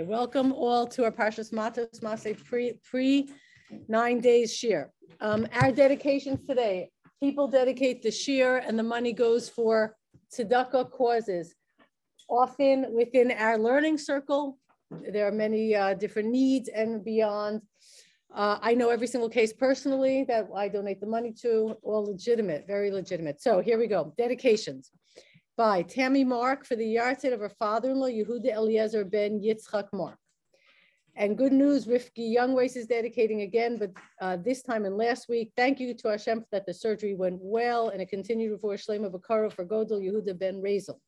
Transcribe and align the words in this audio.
Okay, 0.00 0.08
welcome 0.08 0.52
all 0.54 0.86
to 0.86 1.04
our 1.04 1.10
Parshas 1.10 1.52
Matos 1.52 2.00
Masay 2.00 2.32
pre 2.46 2.72
pre 2.82 3.28
nine 3.86 4.18
days 4.18 4.56
shir. 4.56 4.90
Um, 5.20 5.46
our 5.52 5.70
dedications 5.70 6.40
today: 6.46 6.90
people 7.22 7.46
dedicate 7.48 8.00
the 8.02 8.10
shir, 8.10 8.62
and 8.66 8.78
the 8.78 8.82
money 8.82 9.12
goes 9.12 9.50
for 9.50 9.94
tzedakah 10.32 10.90
causes. 10.90 11.54
Often 12.30 12.94
within 12.94 13.30
our 13.32 13.58
learning 13.58 13.98
circle, 13.98 14.58
there 15.12 15.28
are 15.28 15.32
many 15.32 15.74
uh, 15.74 15.92
different 15.92 16.30
needs 16.30 16.70
and 16.70 17.04
beyond. 17.04 17.60
Uh, 18.34 18.58
I 18.62 18.72
know 18.72 18.88
every 18.88 19.06
single 19.06 19.28
case 19.28 19.52
personally 19.52 20.24
that 20.28 20.48
I 20.56 20.68
donate 20.68 21.00
the 21.02 21.08
money 21.08 21.34
to, 21.42 21.76
all 21.82 22.06
legitimate, 22.06 22.66
very 22.66 22.90
legitimate. 22.90 23.42
So 23.42 23.60
here 23.60 23.78
we 23.78 23.86
go. 23.86 24.14
Dedications 24.16 24.92
by 25.60 25.82
Tammy 25.82 26.24
Mark 26.24 26.64
for 26.64 26.74
the 26.74 26.94
yahrzeit 26.94 27.34
of 27.34 27.40
her 27.40 27.50
father-in-law, 27.50 28.06
Yehuda 28.06 28.54
Eliezer 28.54 29.04
ben 29.04 29.38
Yitzchak 29.38 29.88
Mark. 29.92 30.16
And 31.16 31.36
good 31.36 31.52
news, 31.52 31.84
Rifki 31.84 32.34
Youngways 32.34 32.78
is 32.78 32.86
dedicating 32.86 33.42
again, 33.42 33.76
but 33.76 33.90
uh, 34.22 34.38
this 34.38 34.62
time 34.62 34.86
and 34.86 34.96
last 34.96 35.28
week. 35.28 35.52
Thank 35.58 35.78
you 35.78 35.92
to 35.92 36.08
Hashem 36.08 36.46
that 36.50 36.64
the 36.64 36.72
surgery 36.72 37.12
went 37.14 37.40
well 37.42 37.90
and 37.90 38.00
it 38.00 38.08
continued 38.08 38.52
before 38.52 38.72
Shlema 38.72 39.10
Bakara 39.12 39.52
for 39.52 39.66
Godel 39.66 40.00
Yehuda 40.00 40.38
ben 40.38 40.62
Razel. 40.62 40.98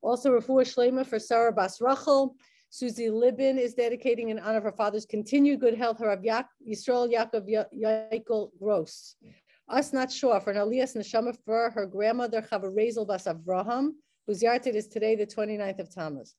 Also, 0.00 0.30
Rafua 0.30 0.64
Shlema 0.64 1.06
for 1.06 1.18
Sarah 1.18 1.52
Bas 1.52 1.78
Rachel. 1.78 2.36
Susie 2.70 3.10
Libin 3.10 3.58
is 3.58 3.74
dedicating 3.74 4.30
in 4.30 4.38
honor 4.38 4.58
of 4.58 4.64
her 4.64 4.72
father's 4.72 5.04
continued 5.04 5.60
good 5.60 5.76
health, 5.76 5.98
Harav 5.98 6.24
Yisrael 6.66 7.12
Yaakov 7.12 7.66
Yaakov 7.74 8.48
Gross 8.58 9.14
us 9.68 9.92
not 9.92 10.10
sure 10.10 10.40
for 10.40 10.50
an 10.50 10.56
Aliyas 10.56 10.96
Neshama 10.96 11.36
for 11.44 11.70
her 11.70 11.86
grandmother 11.86 12.42
Chava 12.42 12.74
Rezel 12.74 13.06
Bas 13.06 13.24
Avraham, 13.24 13.90
whose 14.26 14.42
yahrzeit 14.42 14.74
is 14.74 14.88
today 14.88 15.14
the 15.14 15.26
29th 15.26 15.80
of 15.80 15.94
Tammuz. 15.94 16.34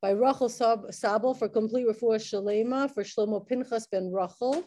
By 0.00 0.10
Rachel 0.10 0.48
Sab 0.48 0.92
Sabel 0.92 1.34
for 1.34 1.48
complete 1.48 1.86
refuah 1.86 2.18
Shalema 2.18 2.92
for 2.92 3.04
Shlomo 3.04 3.46
Pinchas 3.46 3.86
ben 3.86 4.10
Rachel. 4.12 4.64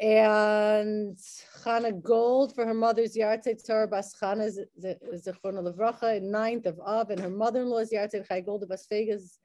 And 0.00 1.16
Chana 1.64 2.02
Gold 2.02 2.54
for 2.54 2.66
her 2.66 2.74
mother's 2.74 3.16
yahrzeit 3.16 3.60
Sarah 3.60 3.88
Bas 3.88 4.14
Chana 4.20 4.50
Zechrona 4.82 5.62
Levracha, 5.62 6.20
9th 6.20 6.66
of 6.66 6.80
Av, 6.80 7.10
and 7.10 7.20
her 7.20 7.30
mother-in-law's 7.30 7.90
yahrzeit 7.92 8.28
Chai 8.28 8.40
Gold 8.40 8.68
Bas 8.68 8.86
Vegas 8.90 9.38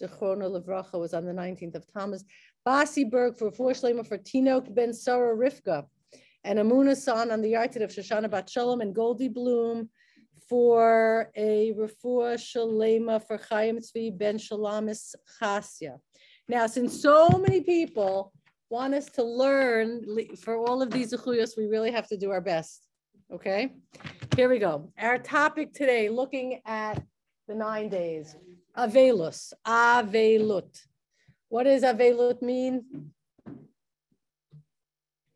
Zechrona 0.00 0.48
Levracha 0.48 0.98
was 0.98 1.12
on 1.12 1.26
the 1.26 1.32
19th 1.32 1.74
of 1.74 1.86
Tammuz. 1.92 2.24
Basi 2.66 3.10
Berg 3.10 3.36
for 3.36 3.50
refuah 3.50 3.72
Shalema 3.72 4.06
for 4.06 4.16
Tinok 4.16 4.74
ben 4.74 4.94
Sarah 4.94 5.36
Rivka 5.36 5.84
and 6.44 6.58
Amuna 6.58 6.94
San 6.94 7.30
on 7.30 7.40
the 7.40 7.52
yahrzeit 7.54 7.82
of 7.82 7.90
Shoshana 7.90 8.30
Bat 8.30 8.50
Shalom 8.50 8.82
and 8.82 8.94
Goldie 8.94 9.28
Bloom 9.28 9.88
for 10.48 11.30
a 11.34 11.72
refuah 11.72 12.36
shalema 12.36 13.26
for 13.26 13.38
Chaim 13.48 13.78
Tzvi 13.78 14.16
ben 14.16 14.36
Shalamis 14.36 15.14
Chasya. 15.40 15.98
Now, 16.46 16.66
since 16.66 17.00
so 17.00 17.30
many 17.30 17.62
people 17.62 18.32
want 18.68 18.92
us 18.92 19.06
to 19.06 19.22
learn 19.22 20.04
for 20.36 20.56
all 20.58 20.82
of 20.82 20.90
these 20.90 21.14
zechuyos, 21.14 21.56
we 21.56 21.66
really 21.66 21.90
have 21.90 22.06
to 22.08 22.16
do 22.18 22.30
our 22.30 22.42
best. 22.42 22.86
Okay, 23.32 23.72
here 24.36 24.50
we 24.50 24.58
go. 24.58 24.92
Our 24.98 25.16
topic 25.16 25.72
today, 25.72 26.10
looking 26.10 26.60
at 26.66 27.02
the 27.48 27.54
nine 27.54 27.88
days, 27.88 28.36
Avelus, 28.76 29.54
Avelut. 29.66 30.78
What 31.48 31.64
does 31.64 31.82
Avelut 31.82 32.42
mean? 32.42 33.12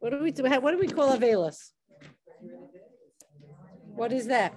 What 0.00 0.10
do 0.10 0.22
we 0.22 0.30
do? 0.30 0.44
What 0.44 0.70
do 0.70 0.78
we 0.78 0.86
call 0.86 1.16
Avelis? 1.16 1.72
What 3.94 4.12
is 4.12 4.26
that? 4.28 4.54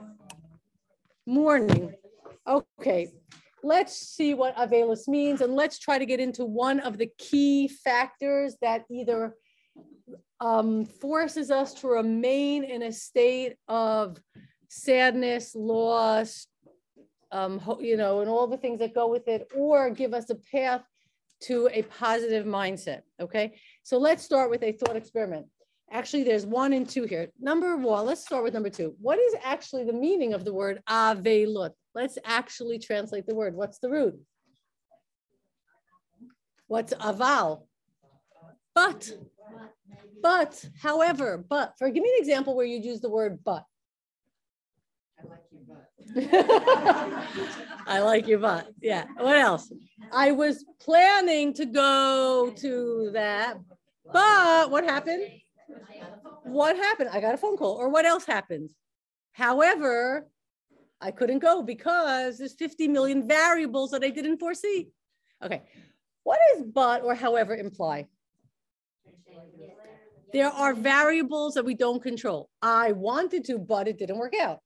Mourning. 1.25 1.93
Okay, 2.47 3.09
let's 3.63 3.95
see 3.95 4.33
what 4.33 4.55
Avelis 4.55 5.07
means 5.07 5.41
and 5.41 5.55
let's 5.55 5.79
try 5.79 5.97
to 5.97 6.05
get 6.05 6.19
into 6.19 6.45
one 6.45 6.79
of 6.79 6.97
the 6.97 7.09
key 7.17 7.67
factors 7.67 8.55
that 8.61 8.85
either 8.91 9.35
um, 10.39 10.85
forces 10.85 11.51
us 11.51 11.73
to 11.75 11.87
remain 11.87 12.63
in 12.63 12.83
a 12.83 12.91
state 12.91 13.55
of 13.67 14.17
sadness, 14.69 15.55
loss, 15.55 16.47
um, 17.31 17.61
you 17.79 17.97
know, 17.97 18.19
and 18.21 18.29
all 18.29 18.47
the 18.47 18.57
things 18.57 18.79
that 18.79 18.93
go 18.93 19.07
with 19.07 19.27
it, 19.27 19.47
or 19.55 19.89
give 19.89 20.13
us 20.13 20.29
a 20.29 20.35
path 20.35 20.83
to 21.41 21.69
a 21.71 21.81
positive 21.83 22.45
mindset. 22.45 23.01
Okay. 23.19 23.55
So 23.83 23.97
let's 23.97 24.23
start 24.23 24.49
with 24.49 24.63
a 24.63 24.71
thought 24.71 24.95
experiment. 24.95 25.47
Actually, 25.91 26.23
there's 26.23 26.45
one 26.45 26.71
and 26.73 26.87
two 26.87 27.03
here. 27.03 27.29
Number 27.39 27.75
one, 27.75 28.05
let's 28.05 28.23
start 28.23 28.43
with 28.43 28.53
number 28.53 28.69
two. 28.69 28.95
What 29.01 29.19
is 29.19 29.35
actually 29.43 29.83
the 29.83 29.93
meaning 29.93 30.33
of 30.33 30.45
the 30.45 30.53
word 30.53 30.81
avelut? 30.89 31.71
Let's 31.93 32.17
actually 32.23 32.79
translate 32.79 33.27
the 33.27 33.35
word. 33.35 33.55
What's 33.55 33.79
the 33.79 33.89
root? 33.89 34.17
What's 36.67 36.93
aval? 36.93 37.63
But, 38.73 39.11
but, 40.21 40.65
however, 40.81 41.43
but. 41.49 41.73
For 41.77 41.89
give 41.89 42.01
me 42.03 42.13
an 42.15 42.21
example 42.21 42.55
where 42.55 42.65
you'd 42.65 42.85
use 42.85 43.01
the 43.01 43.09
word 43.09 43.39
but. 43.43 43.65
I 45.19 45.27
like 45.27 45.39
your 45.51 45.61
butt. 45.67 45.89
I 47.87 47.99
like 48.01 48.27
your 48.27 48.39
butt. 48.39 48.67
Yeah. 48.81 49.05
What 49.17 49.37
else? 49.37 49.71
I 50.11 50.31
was 50.31 50.65
planning 50.79 51.53
to 51.53 51.65
go 51.65 52.53
to 52.57 53.09
that, 53.13 53.57
but 54.11 54.69
what 54.69 54.83
happened? 54.83 55.23
What 56.43 56.75
happened? 56.75 57.09
I 57.13 57.21
got 57.21 57.33
a 57.33 57.37
phone 57.37 57.57
call. 57.57 57.75
Or 57.75 57.89
what 57.89 58.05
else 58.05 58.25
happened? 58.25 58.71
However, 59.33 60.27
I 60.99 61.11
couldn't 61.11 61.39
go 61.39 61.63
because 61.63 62.37
there's 62.37 62.53
50 62.53 62.87
million 62.89 63.27
variables 63.27 63.91
that 63.91 64.03
I 64.03 64.09
didn't 64.09 64.37
foresee. 64.37 64.89
Okay. 65.43 65.61
What 66.23 66.39
does 66.53 66.63
but 66.63 67.03
or 67.03 67.15
however 67.15 67.55
imply? 67.55 68.07
There 70.33 70.49
are 70.49 70.73
variables 70.73 71.55
that 71.55 71.65
we 71.65 71.73
don't 71.73 72.01
control. 72.01 72.49
I 72.61 72.93
wanted 72.93 73.43
to, 73.45 73.57
but 73.57 73.87
it 73.87 73.97
didn't 73.97 74.17
work 74.17 74.33
out. 74.39 74.59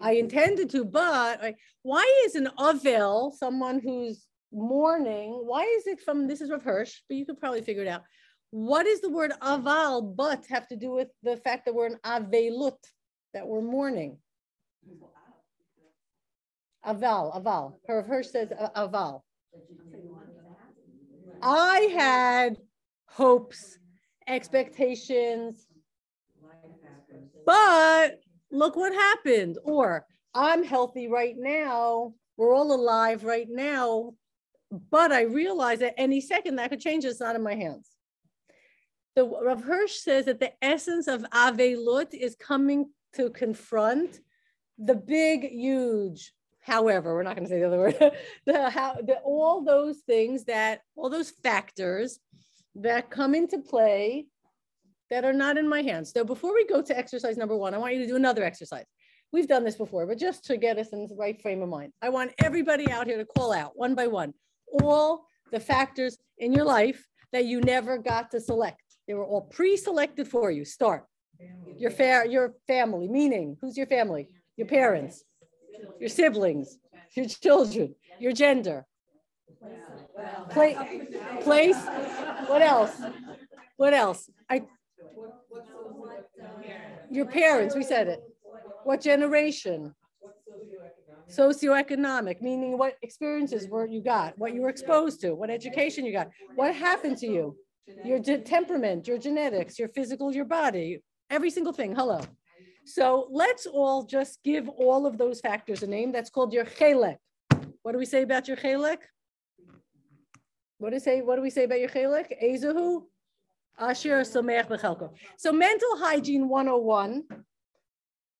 I 0.00 0.12
intended 0.12 0.70
to, 0.70 0.84
but 0.84 1.54
why 1.82 2.22
is 2.26 2.34
an 2.34 2.48
avel 2.58 3.32
someone 3.32 3.80
who's 3.80 4.26
mourning? 4.52 5.32
Why 5.44 5.62
is 5.62 5.86
it 5.86 6.00
from 6.00 6.26
this 6.26 6.40
is 6.40 6.50
Rav 6.50 6.62
Hirsch, 6.62 7.00
but 7.08 7.16
you 7.16 7.26
could 7.26 7.38
probably 7.38 7.62
figure 7.62 7.82
it 7.82 7.88
out. 7.88 8.02
What 8.50 8.84
does 8.84 9.00
the 9.00 9.10
word 9.10 9.32
aval 9.40 10.16
but 10.16 10.46
have 10.46 10.66
to 10.68 10.76
do 10.76 10.90
with 10.90 11.08
the 11.22 11.36
fact 11.36 11.66
that 11.66 11.74
we're 11.74 11.86
an 11.86 11.98
avelut, 12.04 12.78
that 13.34 13.46
we're 13.46 13.62
mourning? 13.62 14.18
Aval, 16.84 17.40
aval. 17.40 17.74
Rav 17.88 18.06
Hirsch 18.06 18.30
says 18.30 18.48
aval. 18.74 19.22
I 21.42 21.80
had 21.96 22.58
hopes, 23.06 23.78
expectations, 24.26 25.66
but 27.46 28.18
look 28.50 28.76
what 28.76 28.92
happened. 28.92 29.58
Or 29.64 30.06
I'm 30.34 30.64
healthy 30.64 31.08
right 31.08 31.34
now. 31.36 32.14
We're 32.36 32.54
all 32.54 32.74
alive 32.74 33.24
right 33.24 33.48
now. 33.48 34.14
But 34.90 35.12
I 35.12 35.22
realize 35.22 35.80
that 35.80 35.94
any 35.98 36.20
second 36.20 36.56
that 36.56 36.70
could 36.70 36.80
change. 36.80 37.04
It's 37.04 37.20
not 37.20 37.36
in 37.36 37.42
my 37.42 37.54
hands. 37.54 37.88
The 39.16 39.24
Rav 39.24 39.64
Hirsch 39.64 39.94
says 39.94 40.26
that 40.26 40.38
the 40.38 40.52
essence 40.62 41.08
of 41.08 41.22
Avelut 41.32 42.14
is 42.14 42.36
coming 42.36 42.90
to 43.14 43.30
confront 43.30 44.20
the 44.78 44.94
big, 44.94 45.50
huge, 45.50 46.32
however, 46.60 47.14
we're 47.14 47.24
not 47.24 47.36
going 47.36 47.46
to 47.46 47.50
say 47.50 47.58
the 47.58 47.66
other 47.66 47.78
word, 47.78 47.96
the, 48.46 48.70
how, 48.70 48.94
the, 48.94 49.18
all 49.24 49.62
those 49.62 49.98
things 49.98 50.44
that, 50.44 50.80
all 50.96 51.10
those 51.10 51.30
factors 51.30 52.20
that 52.76 53.10
come 53.10 53.34
into 53.34 53.58
play 53.58 54.26
that 55.10 55.24
are 55.24 55.32
not 55.32 55.58
in 55.58 55.68
my 55.68 55.82
hands. 55.82 56.12
So 56.12 56.24
before 56.24 56.54
we 56.54 56.64
go 56.66 56.80
to 56.80 56.96
exercise 56.96 57.36
number 57.36 57.56
one, 57.56 57.74
I 57.74 57.78
want 57.78 57.94
you 57.94 58.00
to 58.00 58.06
do 58.06 58.16
another 58.16 58.44
exercise. 58.44 58.84
We've 59.32 59.48
done 59.48 59.64
this 59.64 59.76
before, 59.76 60.06
but 60.06 60.18
just 60.18 60.44
to 60.46 60.56
get 60.56 60.78
us 60.78 60.88
in 60.92 61.06
the 61.06 61.14
right 61.14 61.40
frame 61.40 61.62
of 61.62 61.68
mind, 61.68 61.92
I 62.02 62.08
want 62.08 62.32
everybody 62.42 62.90
out 62.90 63.06
here 63.06 63.18
to 63.18 63.24
call 63.24 63.52
out 63.52 63.72
one 63.74 63.94
by 63.94 64.06
one 64.06 64.34
all 64.82 65.24
the 65.52 65.60
factors 65.60 66.16
in 66.38 66.52
your 66.52 66.64
life 66.64 67.04
that 67.32 67.44
you 67.44 67.60
never 67.60 67.98
got 67.98 68.30
to 68.30 68.40
select. 68.40 68.82
They 69.06 69.14
were 69.14 69.24
all 69.24 69.42
pre-selected 69.42 70.28
for 70.28 70.50
you. 70.50 70.64
Start. 70.64 71.04
Your 71.76 71.90
fa- 71.90 72.26
your 72.28 72.54
family, 72.66 73.08
meaning 73.08 73.56
who's 73.60 73.76
your 73.76 73.86
family? 73.86 74.28
Your 74.56 74.66
parents, 74.66 75.24
your 75.98 76.08
siblings, 76.08 76.78
your 77.16 77.26
children, 77.26 77.94
your 78.18 78.32
gender, 78.32 78.86
Pla- 80.50 80.84
place. 81.40 81.76
What 82.46 82.62
else? 82.62 83.00
What 83.76 83.94
else? 83.94 84.30
I 84.48 84.62
your 87.10 87.26
parents, 87.26 87.74
we 87.74 87.82
said 87.82 88.08
it. 88.08 88.20
What 88.84 89.00
generation? 89.00 89.94
Socioeconomic, 91.28 92.40
meaning 92.40 92.76
what 92.76 92.96
experiences 93.02 93.68
were 93.68 93.86
you 93.86 94.02
got, 94.02 94.36
what 94.38 94.54
you 94.54 94.62
were 94.62 94.68
exposed 94.68 95.20
to, 95.20 95.34
what 95.34 95.50
education 95.50 96.04
you 96.04 96.12
got, 96.12 96.28
what 96.56 96.74
happened 96.74 97.18
to 97.18 97.26
you, 97.26 97.56
your 98.04 98.20
temperament, 98.20 99.06
your 99.06 99.18
genetics, 99.18 99.78
your 99.78 99.88
physical, 99.88 100.34
your 100.34 100.44
body, 100.44 101.02
every 101.28 101.50
single 101.50 101.72
thing. 101.72 101.94
Hello. 101.94 102.20
So 102.84 103.28
let's 103.30 103.66
all 103.66 104.04
just 104.04 104.42
give 104.42 104.68
all 104.68 105.06
of 105.06 105.18
those 105.18 105.40
factors 105.40 105.82
a 105.82 105.86
name. 105.86 106.10
That's 106.10 106.30
called 106.30 106.52
your 106.52 106.64
chelek. 106.64 107.18
What 107.82 107.92
do 107.92 107.98
we 107.98 108.06
say 108.06 108.22
about 108.22 108.48
your 108.48 108.56
chelek? 108.56 108.98
What 110.78 110.90
do 110.90 110.96
we 110.96 111.00
say? 111.00 111.20
What 111.20 111.36
do 111.36 111.42
we 111.42 111.50
say 111.50 111.64
about 111.64 111.78
your 111.78 111.90
chelik? 111.90 112.32
Ezahu, 112.42 113.02
Asher 113.78 114.20
Sameach 114.20 114.68
Bechelko. 114.68 115.10
So 115.38 115.52
mental 115.52 115.96
hygiene 115.96 116.48
101. 116.48 117.24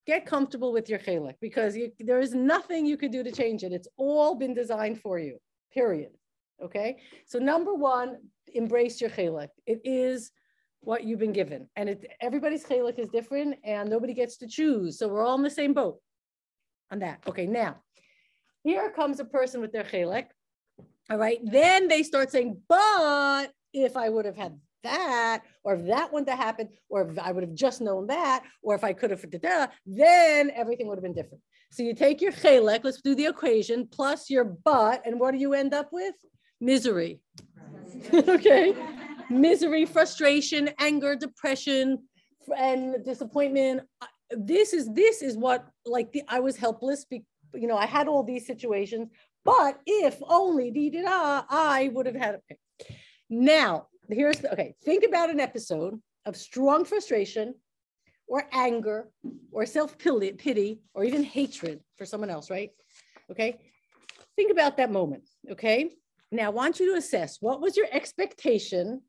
Get 0.07 0.27
comfortable 0.27 0.73
with 0.73 0.89
your 0.89 0.99
chelik 0.99 1.35
because 1.41 1.77
you, 1.77 1.93
there 2.01 2.21
is 2.21 2.35
nothing 2.35 2.87
you 2.87 2.97
could 2.97 3.13
do 3.13 3.23
to 3.23 3.31
change 3.31 3.63
it. 3.63 3.73
It's 3.73 3.89
all 3.97 4.35
been 4.35 4.55
designed 4.55 5.01
for 5.01 5.19
you. 5.19 5.39
Period. 5.73 6.11
Okay. 6.63 6.97
So 7.27 7.39
number 7.39 7.75
one, 7.75 8.17
embrace 8.55 9.01
your 9.01 9.11
chelik. 9.11 9.49
It 9.67 9.81
is 9.85 10.33
what 10.81 11.05
you've 11.05 11.19
been 11.19 11.33
given, 11.33 11.69
and 11.77 11.91
it 11.91 12.07
everybody's 12.21 12.65
chelik 12.65 12.99
is 12.99 13.09
different, 13.11 13.57
and 13.65 13.89
nobody 13.89 14.15
gets 14.15 14.39
to 14.39 14.47
choose. 14.47 14.99
So 14.99 15.09
we're 15.09 15.25
all 15.25 15.37
in 15.37 15.43
the 15.43 15.51
same 15.51 15.75
boat 15.75 16.01
on 16.91 17.01
that. 17.01 17.21
Okay. 17.29 17.47
Now, 17.47 17.77
here 18.65 18.91
comes 18.91 19.21
a 19.21 19.25
person 19.25 19.61
with 19.61 19.73
their 19.73 19.85
chelik. 19.85 20.27
All 21.11 21.19
right. 21.19 21.39
Then 21.45 21.89
they 21.89 22.03
start 22.03 22.31
saying, 22.31 22.61
but 22.69 23.53
if 23.73 23.97
I 23.97 24.09
would 24.09 24.25
have 24.25 24.37
had 24.37 24.59
that, 24.83 25.43
or 25.65 25.75
if 25.75 25.87
that 25.87 26.13
wouldn't 26.13 26.29
have 26.29 26.39
happened, 26.39 26.71
or 26.89 27.11
if 27.11 27.19
I 27.19 27.33
would 27.33 27.45
have 27.45 27.55
just 27.55 27.81
known 27.81 28.07
that, 28.09 28.45
or 28.63 28.75
if 28.75 28.85
I 28.85 28.93
could 28.93 29.11
have, 29.11 29.25
then 29.87 30.51
everything 30.55 30.89
would 30.89 30.97
have 30.97 31.03
been 31.03 31.15
different. 31.15 31.43
So 31.73 31.83
you 31.83 31.95
take 31.95 32.21
your 32.21 32.33
chelek, 32.33 32.81
let's 32.83 33.01
do 33.01 33.15
the 33.15 33.27
equation, 33.27 33.87
plus 33.87 34.29
your 34.29 34.45
but, 34.45 35.07
and 35.07 35.21
what 35.21 35.33
do 35.33 35.39
you 35.39 35.55
end 35.55 35.73
up 35.73 35.91
with? 35.93 36.15
Misery. 36.61 37.21
okay. 38.15 38.75
Misery, 39.31 39.87
frustration, 39.87 40.71
anger, 40.79 41.15
depression, 41.15 41.99
and 42.57 43.05
disappointment. 43.05 43.83
Uh, 44.01 44.07
this 44.31 44.73
is 44.73 44.93
this 44.93 45.23
is 45.23 45.37
what 45.37 45.69
like 45.87 46.13
the 46.13 46.23
I 46.29 46.41
was 46.41 46.57
helpless. 46.57 47.05
Be, 47.05 47.25
you 47.55 47.69
know, 47.69 47.77
I 47.77 47.87
had 47.87 48.09
all 48.09 48.25
these 48.25 48.47
situations, 48.47 49.09
but 49.45 49.79
if 49.87 50.21
only 50.27 50.91
da 50.91 51.45
I 51.49 51.91
would 51.93 52.07
have 52.07 52.17
had 52.17 52.35
a 52.35 52.41
pick. 52.49 52.59
Now 53.29 53.87
here's 54.13 54.39
the, 54.39 54.53
okay. 54.53 54.75
Think 54.85 55.05
about 55.05 55.31
an 55.31 55.41
episode 55.41 56.01
of 56.27 56.37
strong 56.37 56.85
frustration, 56.85 57.55
or 58.29 58.47
anger, 58.53 59.09
or 59.51 59.67
self 59.67 59.99
pity, 59.99 60.81
or 60.95 61.05
even 61.05 61.25
hatred 61.25 61.81
for 61.97 62.07
someone 62.07 62.31
else. 62.31 62.51
Right? 62.51 62.71
Okay. 63.31 63.59
Think 64.37 64.53
about 64.53 64.77
that 64.77 64.91
moment. 64.91 65.29
Okay. 65.51 65.91
Now 66.33 66.47
I 66.47 66.51
want 66.51 66.79
you 66.79 66.93
to 66.93 66.99
assess 66.99 67.39
what 67.41 67.61
was 67.61 67.77
your 67.77 67.89
expectation 67.91 69.03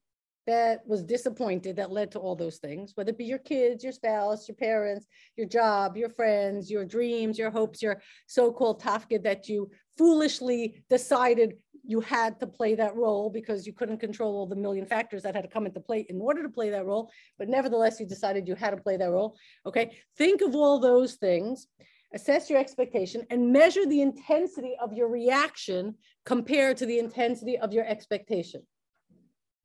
that 0.48 0.82
was 0.88 1.04
disappointed 1.04 1.76
that 1.76 1.92
led 1.92 2.12
to 2.12 2.20
all 2.20 2.36
those 2.36 2.58
things, 2.58 2.94
whether 2.96 3.12
it 3.12 3.18
be 3.18 3.26
your 3.26 3.38
kids, 3.38 3.84
your 3.84 3.94
spouse, 3.94 4.48
your 4.48 4.56
parents, 4.56 5.06
your 5.38 5.48
job, 5.48 5.96
your 5.96 6.10
friends, 6.10 6.72
your 6.72 6.84
dreams, 6.84 7.38
your 7.38 7.52
hopes, 7.52 7.82
your 7.82 8.02
so-called 8.26 8.82
tafkid 8.82 9.24
that 9.24 9.48
you 9.48 9.70
foolishly 9.98 10.84
decided 10.90 11.54
you 11.84 12.00
had 12.02 12.40
to 12.40 12.48
play 12.48 12.76
that 12.76 12.96
role 12.96 13.30
because 13.30 13.66
you 13.66 13.74
couldn't 13.74 14.00
control 14.00 14.36
all 14.36 14.46
the 14.46 14.56
million 14.56 14.86
factors 14.86 15.24
that 15.24 15.36
had 15.36 15.42
to 15.42 15.48
come 15.48 15.66
into 15.66 15.80
play 15.80 16.06
in 16.10 16.22
order 16.22 16.44
to 16.44 16.50
play 16.50 16.70
that 16.70 16.86
role. 16.86 17.12
But 17.38 17.50
nevertheless, 17.50 18.00
you 18.00 18.06
decided 18.06 18.48
you 18.48 18.56
had 18.56 18.72
to 18.72 18.78
play 18.78 18.98
that 18.98 19.10
role. 19.10 19.36
Okay. 19.66 19.98
Think 20.18 20.42
of 20.42 20.56
all 20.56 20.80
those 20.80 21.16
things, 21.16 21.68
assess 22.14 22.50
your 22.50 22.60
expectation, 22.60 23.26
and 23.30 23.52
measure 23.52 23.86
the 23.86 24.02
intensity 24.02 24.76
of 24.82 24.94
your 24.94 25.08
reaction 25.08 25.96
compared 26.26 26.78
to 26.78 26.86
the 26.86 27.00
intensity 27.00 27.58
of 27.58 27.74
your 27.74 27.86
expectation. 27.86 28.62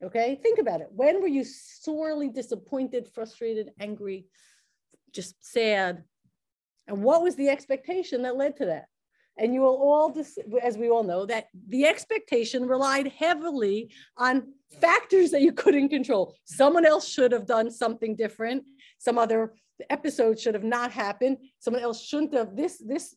Okay, 0.05 0.39
think 0.43 0.59
about 0.59 0.83
it. 0.83 0.89
When 0.91 1.23
were 1.23 1.29
you 1.29 1.43
sorely 1.43 2.29
disappointed, 2.29 3.09
frustrated, 3.15 3.71
angry, 3.81 4.27
just 5.13 5.35
sad? 5.41 6.05
And 6.87 7.03
what 7.03 7.23
was 7.23 7.35
the 7.35 7.49
expectation 7.49 8.23
that 8.23 8.37
led 8.37 8.57
to 8.59 8.67
that? 8.67 8.87
And 9.39 9.53
you 9.53 9.61
will 9.61 9.77
all, 9.77 10.17
as 10.63 10.79
we 10.79 10.89
all 10.89 11.03
know, 11.03 11.27
that 11.27 11.49
the 11.69 11.87
expectation 11.87 12.67
relied 12.67 13.09
heavily 13.09 13.91
on 14.17 14.53
factors 14.81 15.31
that 15.31 15.43
you 15.43 15.53
couldn't 15.53 15.91
control. 15.91 16.35
Someone 16.45 16.87
else 16.87 17.07
should 17.09 17.33
have 17.33 17.47
done 17.47 17.71
something 17.71 18.17
different. 18.17 18.65
Some 18.99 19.19
other 19.19 19.55
episode 19.91 20.39
should 20.41 20.55
have 20.55 20.65
not 20.65 20.91
happened. 20.91 21.37
Someone 21.59 21.83
else 21.83 22.03
shouldn't 22.03 22.35
have. 22.35 22.57
This 22.57 22.83
this 22.85 23.15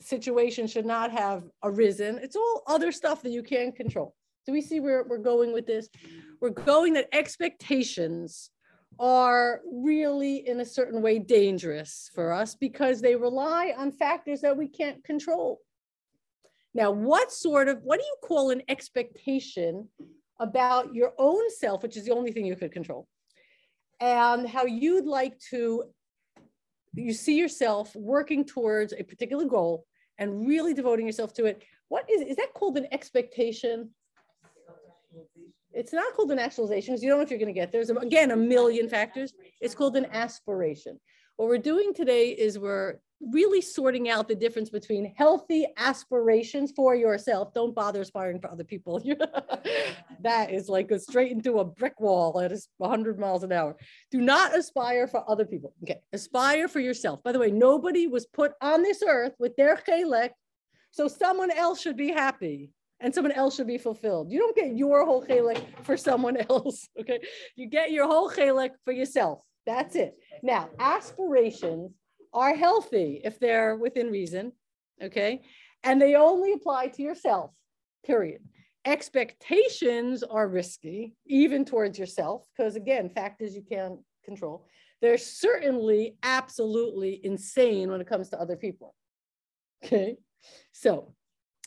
situation 0.00 0.66
should 0.66 0.86
not 0.86 1.10
have 1.10 1.44
arisen. 1.62 2.18
It's 2.22 2.36
all 2.36 2.62
other 2.66 2.92
stuff 2.92 3.22
that 3.22 3.30
you 3.30 3.42
can't 3.42 3.74
control. 3.74 4.14
Do 4.46 4.52
we 4.52 4.60
see 4.60 4.78
where 4.78 5.04
we're 5.04 5.18
going 5.18 5.52
with 5.52 5.66
this? 5.66 5.88
We're 6.40 6.50
going 6.50 6.92
that 6.94 7.08
expectations 7.12 8.50
are 8.98 9.60
really 9.70 10.46
in 10.48 10.60
a 10.60 10.64
certain 10.64 11.02
way 11.02 11.18
dangerous 11.18 12.10
for 12.14 12.32
us 12.32 12.54
because 12.54 13.00
they 13.00 13.14
rely 13.14 13.74
on 13.76 13.92
factors 13.92 14.40
that 14.40 14.56
we 14.56 14.68
can't 14.68 15.04
control. 15.04 15.60
Now, 16.74 16.90
what 16.90 17.32
sort 17.32 17.68
of, 17.68 17.82
what 17.82 18.00
do 18.00 18.06
you 18.06 18.16
call 18.22 18.50
an 18.50 18.62
expectation 18.68 19.88
about 20.38 20.94
your 20.94 21.12
own 21.18 21.50
self, 21.50 21.82
which 21.82 21.96
is 21.96 22.04
the 22.04 22.12
only 22.12 22.32
thing 22.32 22.46
you 22.46 22.56
could 22.56 22.72
control, 22.72 23.08
and 24.00 24.46
how 24.46 24.66
you'd 24.66 25.06
like 25.06 25.38
to, 25.50 25.84
you 26.94 27.12
see 27.12 27.38
yourself 27.38 27.94
working 27.96 28.44
towards 28.44 28.92
a 28.92 29.02
particular 29.02 29.46
goal 29.46 29.86
and 30.18 30.46
really 30.46 30.74
devoting 30.74 31.06
yourself 31.06 31.32
to 31.34 31.46
it. 31.46 31.62
What 31.88 32.08
is, 32.10 32.20
is 32.22 32.36
that 32.36 32.54
called 32.54 32.76
an 32.76 32.88
expectation? 32.92 33.90
It's 35.76 35.92
not 35.92 36.14
called 36.14 36.30
an 36.30 36.38
actualization 36.38 36.94
because 36.94 37.02
you 37.02 37.10
don't 37.10 37.18
know 37.18 37.24
if 37.24 37.30
you're 37.30 37.38
going 37.38 37.54
to 37.54 37.60
get 37.60 37.70
there. 37.70 37.84
There's, 37.84 37.96
again, 38.02 38.30
a 38.30 38.36
million 38.36 38.88
factors. 38.88 39.34
It's 39.60 39.74
called 39.74 39.96
an 39.96 40.06
aspiration. 40.10 40.98
What 41.36 41.48
we're 41.48 41.58
doing 41.58 41.92
today 41.92 42.30
is 42.30 42.58
we're 42.58 42.98
really 43.20 43.60
sorting 43.60 44.08
out 44.08 44.26
the 44.26 44.34
difference 44.34 44.70
between 44.70 45.12
healthy 45.16 45.66
aspirations 45.76 46.72
for 46.74 46.94
yourself. 46.94 47.52
Don't 47.52 47.74
bother 47.74 48.00
aspiring 48.00 48.40
for 48.40 48.50
other 48.50 48.64
people. 48.64 49.02
that 50.22 50.50
is 50.50 50.70
like 50.70 50.90
a 50.90 50.98
straight 50.98 51.32
into 51.32 51.58
a 51.58 51.64
brick 51.64 52.00
wall 52.00 52.40
at 52.40 52.52
100 52.78 53.18
miles 53.18 53.42
an 53.42 53.52
hour. 53.52 53.76
Do 54.10 54.22
not 54.22 54.56
aspire 54.56 55.06
for 55.06 55.28
other 55.30 55.44
people. 55.44 55.74
Okay, 55.82 56.00
aspire 56.14 56.68
for 56.68 56.80
yourself. 56.80 57.22
By 57.22 57.32
the 57.32 57.38
way, 57.38 57.50
nobody 57.50 58.06
was 58.06 58.24
put 58.26 58.52
on 58.62 58.82
this 58.82 59.02
earth 59.06 59.34
with 59.38 59.56
their 59.56 59.76
chelek, 59.76 60.30
so 60.90 61.06
someone 61.06 61.50
else 61.50 61.82
should 61.82 61.96
be 61.96 62.12
happy 62.12 62.70
and 63.00 63.14
someone 63.14 63.32
else 63.32 63.56
should 63.56 63.66
be 63.66 63.78
fulfilled. 63.78 64.30
You 64.30 64.38
don't 64.38 64.56
get 64.56 64.76
your 64.76 65.04
whole 65.04 65.24
chelek 65.24 65.62
for 65.84 65.96
someone 65.96 66.36
else, 66.50 66.88
okay? 66.98 67.20
You 67.54 67.68
get 67.68 67.92
your 67.92 68.06
whole 68.06 68.30
chelek 68.30 68.70
for 68.84 68.92
yourself. 68.92 69.42
That's 69.66 69.96
it. 69.96 70.14
Now, 70.42 70.70
aspirations 70.78 71.92
are 72.32 72.54
healthy 72.54 73.20
if 73.24 73.38
they're 73.38 73.76
within 73.76 74.10
reason, 74.10 74.52
okay? 75.02 75.42
And 75.82 76.00
they 76.00 76.14
only 76.14 76.52
apply 76.52 76.88
to 76.88 77.02
yourself, 77.02 77.50
period. 78.04 78.40
Expectations 78.84 80.22
are 80.22 80.46
risky, 80.48 81.16
even 81.26 81.64
towards 81.64 81.98
yourself, 81.98 82.44
because 82.56 82.76
again, 82.76 83.10
factors 83.10 83.54
you 83.54 83.62
can't 83.62 83.98
control. 84.24 84.66
They're 85.02 85.18
certainly 85.18 86.16
absolutely 86.22 87.20
insane 87.24 87.90
when 87.90 88.00
it 88.00 88.06
comes 88.06 88.30
to 88.30 88.40
other 88.40 88.56
people. 88.56 88.94
Okay, 89.84 90.16
so 90.72 91.14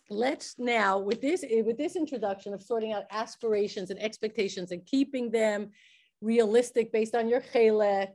let's 0.09 0.55
now 0.57 0.97
with 0.97 1.21
this 1.21 1.43
eh, 1.43 1.61
with 1.61 1.77
this 1.77 1.95
introduction 1.95 2.53
of 2.53 2.61
sorting 2.61 2.93
out 2.93 3.03
aspirations 3.11 3.91
and 3.91 4.01
expectations 4.01 4.71
and 4.71 4.85
keeping 4.85 5.29
them 5.29 5.69
realistic 6.21 6.91
based 6.91 7.15
on 7.15 7.29
your 7.29 7.41
chelek 7.41 8.09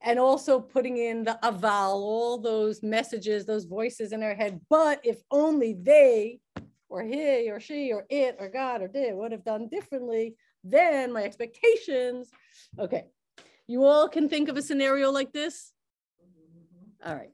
and 0.00 0.18
also 0.18 0.58
putting 0.58 0.96
in 0.96 1.22
the 1.22 1.38
aval 1.42 1.94
all 1.94 2.38
those 2.38 2.82
messages 2.82 3.44
those 3.44 3.64
voices 3.66 4.12
in 4.12 4.22
our 4.22 4.34
head 4.34 4.58
but 4.70 5.00
if 5.04 5.20
only 5.30 5.74
they 5.74 6.40
or 6.88 7.02
he 7.02 7.50
or 7.50 7.60
she 7.60 7.92
or 7.92 8.06
it 8.08 8.36
or 8.38 8.48
god 8.48 8.80
or 8.80 8.88
did 8.88 9.14
would 9.14 9.32
have 9.32 9.44
done 9.44 9.68
differently 9.68 10.34
then 10.62 11.12
my 11.12 11.22
expectations 11.22 12.30
okay. 12.78 13.04
You 13.66 13.84
all 13.84 14.10
can 14.10 14.28
think 14.28 14.50
of 14.50 14.58
a 14.58 14.62
scenario 14.62 15.10
like 15.10 15.32
this? 15.32 15.72
Mm-hmm. 16.22 17.08
All 17.08 17.16
right 17.16 17.33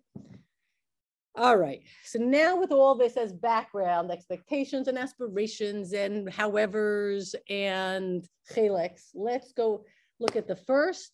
all 1.41 1.57
right. 1.57 1.81
So 2.05 2.19
now 2.19 2.61
with 2.61 2.71
all 2.71 2.95
this 2.95 3.17
as 3.17 3.33
background, 3.33 4.11
expectations 4.11 4.89
and 4.89 4.99
aspirations 4.99 5.95
and 5.95 6.29
howevers 6.29 7.35
and 7.49 8.23
cheleks, 8.53 9.09
let's 9.15 9.53
go 9.53 9.85
look 10.19 10.37
at 10.37 10.47
the 10.47 10.57
first 10.57 11.13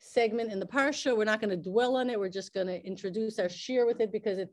segment 0.00 0.50
in 0.50 0.58
the 0.58 0.66
parsha. 0.66 1.16
We're 1.16 1.24
not 1.24 1.40
going 1.40 1.50
to 1.50 1.70
dwell 1.70 1.96
on 1.96 2.10
it. 2.10 2.18
We're 2.18 2.28
just 2.28 2.52
going 2.52 2.66
to 2.66 2.84
introduce 2.84 3.38
our 3.38 3.48
shir 3.48 3.86
with 3.86 4.00
it 4.00 4.10
because 4.10 4.38
it 4.38 4.52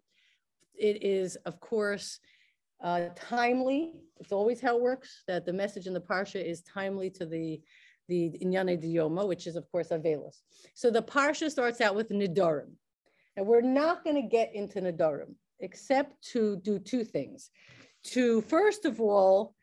it 0.75 1.03
is, 1.03 1.35
of 1.47 1.59
course, 1.59 2.19
uh, 2.83 3.07
timely. 3.15 3.93
It's 4.19 4.31
always 4.31 4.61
how 4.61 4.77
it 4.77 4.83
works, 4.83 5.23
that 5.27 5.47
the 5.47 5.53
message 5.53 5.87
in 5.87 5.93
the 5.93 5.99
parsha 5.99 6.43
is 6.43 6.61
timely 6.61 7.09
to 7.11 7.25
the 7.25 7.59
the 8.07 8.37
Inyane 8.43 8.81
Diyoma, 8.81 9.27
which 9.27 9.47
is, 9.47 9.55
of 9.55 9.69
course, 9.71 9.87
Avelis. 9.87 10.43
So 10.75 10.91
the 10.91 11.01
parsha 11.01 11.49
starts 11.49 11.81
out 11.81 11.95
with 11.95 12.09
Nidarim. 12.09 12.73
And 13.37 13.45
we're 13.45 13.61
not 13.61 14.03
going 14.03 14.15
to 14.15 14.27
get 14.27 14.53
into 14.55 14.81
Nadarim 14.81 15.35
except 15.59 16.21
to 16.33 16.57
do 16.57 16.79
two 16.79 17.03
things. 17.03 17.51
To 18.07 18.41
first 18.41 18.85
of 18.85 18.99
all, 18.99 19.55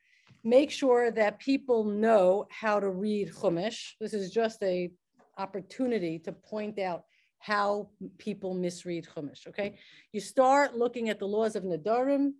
make 0.44 0.70
sure 0.70 1.10
that 1.10 1.40
people 1.40 1.84
know 1.84 2.46
how 2.50 2.78
to 2.78 2.88
read 2.88 3.32
Chumash. 3.32 3.92
This 4.00 4.14
is 4.14 4.30
just 4.30 4.62
a 4.62 4.90
opportunity 5.38 6.20
to 6.20 6.32
point 6.32 6.78
out 6.78 7.02
how 7.38 7.90
people 8.18 8.54
misread 8.54 9.06
Chumash. 9.06 9.46
Okay, 9.48 9.76
you 10.12 10.20
start 10.20 10.76
looking 10.76 11.08
at 11.08 11.18
the 11.18 11.26
laws 11.26 11.56
of 11.56 11.64
Nadarim. 11.64 12.32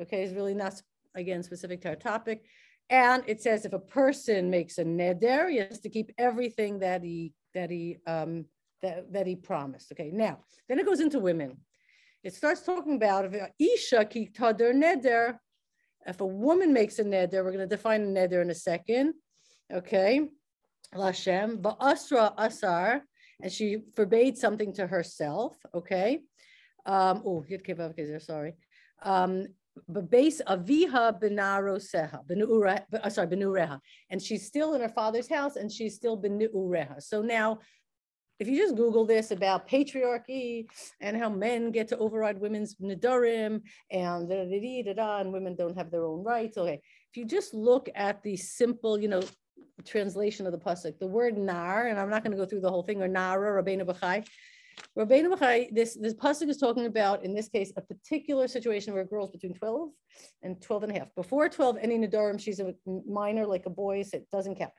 Okay, 0.00 0.24
it's 0.24 0.34
really 0.34 0.54
not 0.54 0.82
again 1.14 1.42
specific 1.42 1.80
to 1.82 1.90
our 1.90 1.96
topic, 1.96 2.44
And 2.88 3.22
it 3.26 3.40
says 3.40 3.64
if 3.64 3.72
a 3.72 3.78
person 3.78 4.50
makes 4.50 4.78
a 4.78 4.84
neder, 4.84 5.48
he 5.50 5.58
has 5.58 5.80
to 5.80 5.88
keep 5.88 6.10
everything 6.18 6.80
that 6.80 7.02
he 7.02 7.34
that 7.54 7.70
he 7.70 7.98
um, 8.06 8.46
that, 8.82 9.12
that 9.12 9.26
he 9.26 9.36
promised. 9.36 9.92
Okay, 9.92 10.10
now 10.12 10.38
then 10.68 10.78
it 10.78 10.86
goes 10.86 11.00
into 11.00 11.18
women. 11.18 11.56
It 12.22 12.34
starts 12.34 12.62
talking 12.62 12.96
about 12.96 13.26
if 13.26 13.50
isha 13.58 14.04
ki 14.04 14.30
neder. 14.38 15.38
If 16.06 16.20
a 16.20 16.26
woman 16.26 16.72
makes 16.72 16.98
a 16.98 17.04
neder, 17.04 17.44
we're 17.44 17.52
going 17.52 17.58
to 17.58 17.66
define 17.66 18.02
a 18.02 18.06
neder 18.06 18.42
in 18.42 18.50
a 18.50 18.54
second. 18.54 19.14
Okay, 19.72 20.28
Lashem 20.94 21.60
ba'asra 21.60 22.34
asar, 22.36 23.02
and 23.42 23.52
she 23.52 23.78
forbade 23.94 24.36
something 24.36 24.72
to 24.74 24.86
herself. 24.86 25.56
Okay, 25.74 26.20
um, 26.86 27.22
oh, 27.24 27.44
sorry. 28.18 28.54
Um, 29.02 29.46
but 29.88 30.10
base 30.10 30.42
aviha 30.46 31.20
benaroseha, 31.20 32.26
benure, 32.26 32.80
uh, 32.92 33.08
sorry, 33.08 33.28
benureha, 33.28 33.78
and 34.10 34.20
she's 34.20 34.46
still 34.46 34.74
in 34.74 34.80
her 34.80 34.88
father's 34.88 35.28
house, 35.28 35.56
and 35.56 35.70
she's 35.70 35.94
still 35.94 36.20
benureha. 36.20 37.00
So 37.02 37.22
now 37.22 37.58
if 38.40 38.48
you 38.48 38.56
just 38.56 38.74
Google 38.74 39.04
this 39.04 39.30
about 39.30 39.68
patriarchy 39.68 40.66
and 41.00 41.16
how 41.16 41.28
men 41.28 41.70
get 41.70 41.86
to 41.88 41.98
override 41.98 42.40
women's 42.40 42.74
nidarim 42.76 43.60
and 43.90 44.28
da, 44.28 44.44
da, 44.44 44.44
da, 44.44 44.82
da, 44.82 44.92
da, 44.94 45.18
and 45.18 45.32
women 45.32 45.54
don't 45.54 45.76
have 45.76 45.90
their 45.90 46.06
own 46.06 46.24
rights. 46.24 46.56
Okay, 46.56 46.80
if 47.10 47.16
you 47.16 47.26
just 47.26 47.52
look 47.52 47.90
at 47.94 48.22
the 48.22 48.36
simple, 48.36 48.98
you 48.98 49.08
know, 49.08 49.22
translation 49.86 50.46
of 50.46 50.52
the 50.52 50.58
pasuk, 50.58 50.98
the 50.98 51.06
word 51.06 51.36
nar, 51.36 51.88
and 51.88 52.00
I'm 52.00 52.08
not 52.08 52.24
going 52.24 52.32
to 52.32 52.42
go 52.42 52.46
through 52.46 52.62
the 52.62 52.70
whole 52.70 52.82
thing, 52.82 53.02
or 53.02 53.08
nara, 53.08 53.62
Rabbeinu 53.62 53.84
Bachai. 53.84 54.26
Rabbeinu 54.98 55.36
Bachai, 55.36 55.74
this, 55.74 55.98
this 56.00 56.14
pasuk 56.14 56.48
is 56.48 56.56
talking 56.56 56.86
about, 56.86 57.22
in 57.24 57.34
this 57.34 57.48
case, 57.50 57.72
a 57.76 57.82
particular 57.82 58.48
situation 58.48 58.94
where 58.94 59.04
girl's 59.04 59.30
between 59.30 59.52
12 59.52 59.90
and 60.42 60.60
12 60.62 60.82
and 60.84 60.92
a 60.96 60.98
half. 60.98 61.14
Before 61.14 61.46
12, 61.48 61.76
any 61.82 61.98
nidarim, 61.98 62.40
she's 62.40 62.60
a 62.60 62.72
minor 63.06 63.46
like 63.46 63.66
a 63.66 63.70
boy, 63.70 64.02
so 64.02 64.16
it 64.16 64.30
doesn't 64.32 64.56
count 64.56 64.72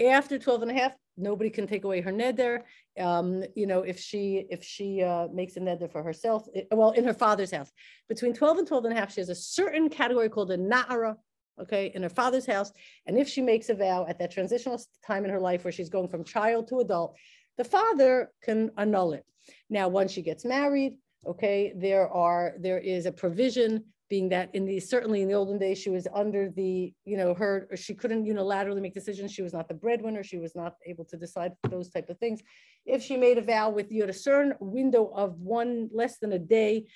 after 0.00 0.38
12 0.38 0.62
and 0.62 0.70
a 0.70 0.74
half, 0.74 0.92
nobody 1.16 1.50
can 1.50 1.66
take 1.66 1.84
away 1.84 2.00
her 2.00 2.12
neder. 2.12 2.60
Um, 2.98 3.44
you 3.54 3.66
know, 3.66 3.82
if 3.82 3.98
she 3.98 4.46
if 4.50 4.62
she 4.62 5.02
uh, 5.02 5.28
makes 5.32 5.56
a 5.56 5.60
neder 5.60 5.90
for 5.90 6.02
herself, 6.02 6.46
it, 6.54 6.66
well, 6.70 6.92
in 6.92 7.04
her 7.04 7.14
father's 7.14 7.50
house, 7.50 7.70
between 8.08 8.34
12 8.34 8.58
and 8.58 8.66
12 8.66 8.84
and 8.86 8.96
a 8.96 9.00
half, 9.00 9.12
she 9.12 9.20
has 9.20 9.28
a 9.28 9.34
certain 9.34 9.88
category 9.88 10.28
called 10.28 10.50
a 10.50 10.58
na'ara, 10.58 11.16
okay, 11.60 11.92
in 11.94 12.02
her 12.02 12.08
father's 12.08 12.46
house. 12.46 12.72
And 13.06 13.18
if 13.18 13.28
she 13.28 13.42
makes 13.42 13.68
a 13.68 13.74
vow 13.74 14.06
at 14.08 14.18
that 14.18 14.30
transitional 14.30 14.80
time 15.06 15.24
in 15.24 15.30
her 15.30 15.40
life 15.40 15.64
where 15.64 15.72
she's 15.72 15.88
going 15.88 16.08
from 16.08 16.24
child 16.24 16.68
to 16.68 16.80
adult, 16.80 17.16
the 17.56 17.64
father 17.64 18.30
can 18.42 18.70
annul 18.76 19.12
it. 19.12 19.24
Now, 19.70 19.88
once 19.88 20.12
she 20.12 20.22
gets 20.22 20.44
married, 20.44 20.98
okay, 21.26 21.72
there 21.76 22.08
are 22.08 22.54
there 22.58 22.78
is 22.78 23.06
a 23.06 23.12
provision 23.12 23.84
being 24.08 24.28
that 24.28 24.54
in 24.54 24.64
the 24.64 24.78
certainly 24.78 25.22
in 25.22 25.28
the 25.28 25.34
olden 25.34 25.58
days 25.58 25.78
she 25.78 25.90
was 25.90 26.06
under 26.14 26.50
the 26.50 26.92
you 27.04 27.16
know 27.16 27.34
her 27.34 27.68
she 27.74 27.94
couldn't 27.94 28.24
unilaterally 28.24 28.80
make 28.80 28.94
decisions. 28.94 29.32
She 29.32 29.42
was 29.42 29.52
not 29.52 29.68
the 29.68 29.74
breadwinner. 29.74 30.22
She 30.22 30.38
was 30.38 30.54
not 30.54 30.74
able 30.84 31.04
to 31.06 31.16
decide 31.16 31.52
those 31.68 31.90
type 31.90 32.08
of 32.08 32.18
things. 32.18 32.40
If 32.84 33.02
she 33.02 33.16
made 33.16 33.38
a 33.38 33.42
vow 33.42 33.70
with 33.70 33.90
you 33.90 34.02
had 34.02 34.10
a 34.10 34.14
certain 34.14 34.54
window 34.60 35.10
of 35.14 35.40
one 35.40 35.88
less 35.92 36.18
than 36.18 36.32
a 36.32 36.38
day 36.38 36.86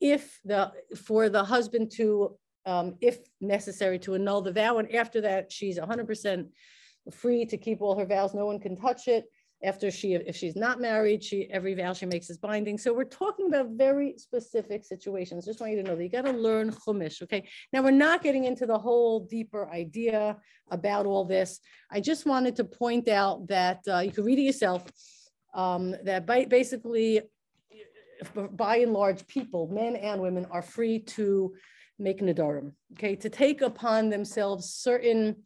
if 0.00 0.38
the 0.44 0.72
for 0.96 1.28
the 1.28 1.44
husband 1.44 1.90
to 1.96 2.36
um, 2.66 2.96
if 3.00 3.18
necessary 3.40 3.98
to 4.00 4.14
annul 4.14 4.42
the 4.42 4.52
vow 4.52 4.78
and 4.78 4.94
after 4.94 5.22
that 5.22 5.50
she's 5.50 5.78
100% 5.78 6.48
free 7.10 7.46
to 7.46 7.56
keep 7.56 7.80
all 7.80 7.98
her 7.98 8.04
vows. 8.04 8.34
No 8.34 8.46
one 8.46 8.60
can 8.60 8.76
touch 8.76 9.08
it 9.08 9.24
after 9.62 9.90
she 9.90 10.14
if 10.14 10.36
she's 10.36 10.54
not 10.54 10.80
married 10.80 11.22
she 11.22 11.48
every 11.50 11.74
vow 11.74 11.92
she 11.92 12.06
makes 12.06 12.30
is 12.30 12.38
binding. 12.38 12.78
So 12.78 12.92
we're 12.92 13.04
talking 13.04 13.48
about 13.48 13.70
very 13.70 14.14
specific 14.16 14.84
situations. 14.84 15.44
Just 15.44 15.60
want 15.60 15.72
you 15.72 15.82
to 15.82 15.88
know 15.88 15.96
that 15.96 16.02
you 16.02 16.10
got 16.10 16.24
to 16.24 16.32
learn 16.32 16.70
chumash 16.70 17.22
okay? 17.22 17.48
Now 17.72 17.82
we're 17.82 17.90
not 17.90 18.22
getting 18.22 18.44
into 18.44 18.66
the 18.66 18.78
whole 18.78 19.20
deeper 19.20 19.68
idea 19.70 20.36
about 20.70 21.06
all 21.06 21.24
this. 21.24 21.60
I 21.90 22.00
just 22.00 22.26
wanted 22.26 22.56
to 22.56 22.64
point 22.64 23.08
out 23.08 23.48
that 23.48 23.80
uh, 23.88 23.98
you 23.98 24.12
can 24.12 24.24
read 24.24 24.38
it 24.38 24.42
yourself 24.42 24.84
um, 25.54 25.96
that 26.04 26.26
by, 26.26 26.44
basically 26.44 27.22
by 28.52 28.76
and 28.78 28.92
large 28.92 29.26
people 29.26 29.68
men 29.68 29.96
and 29.96 30.20
women 30.20 30.46
are 30.50 30.62
free 30.62 30.98
to 31.00 31.54
make 31.98 32.20
nadarim 32.20 32.72
okay? 32.92 33.16
To 33.16 33.28
take 33.28 33.60
upon 33.60 34.08
themselves 34.08 34.72
certain 34.72 35.36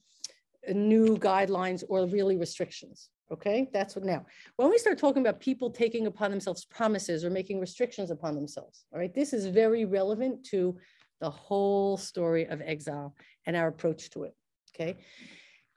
new 0.70 1.16
guidelines 1.16 1.82
or 1.88 2.06
really 2.06 2.36
restrictions 2.36 3.08
Okay, 3.32 3.70
that's 3.72 3.96
what 3.96 4.04
now. 4.04 4.26
When 4.56 4.68
we 4.68 4.76
start 4.76 4.98
talking 4.98 5.22
about 5.22 5.40
people 5.40 5.70
taking 5.70 6.06
upon 6.06 6.30
themselves 6.30 6.66
promises 6.66 7.24
or 7.24 7.30
making 7.30 7.60
restrictions 7.60 8.10
upon 8.10 8.34
themselves, 8.34 8.84
all 8.92 8.98
right, 8.98 9.14
this 9.14 9.32
is 9.32 9.46
very 9.46 9.86
relevant 9.86 10.44
to 10.46 10.76
the 11.20 11.30
whole 11.30 11.96
story 11.96 12.46
of 12.46 12.60
exile 12.60 13.16
and 13.46 13.56
our 13.56 13.68
approach 13.68 14.10
to 14.10 14.24
it. 14.24 14.34
Okay, 14.74 14.98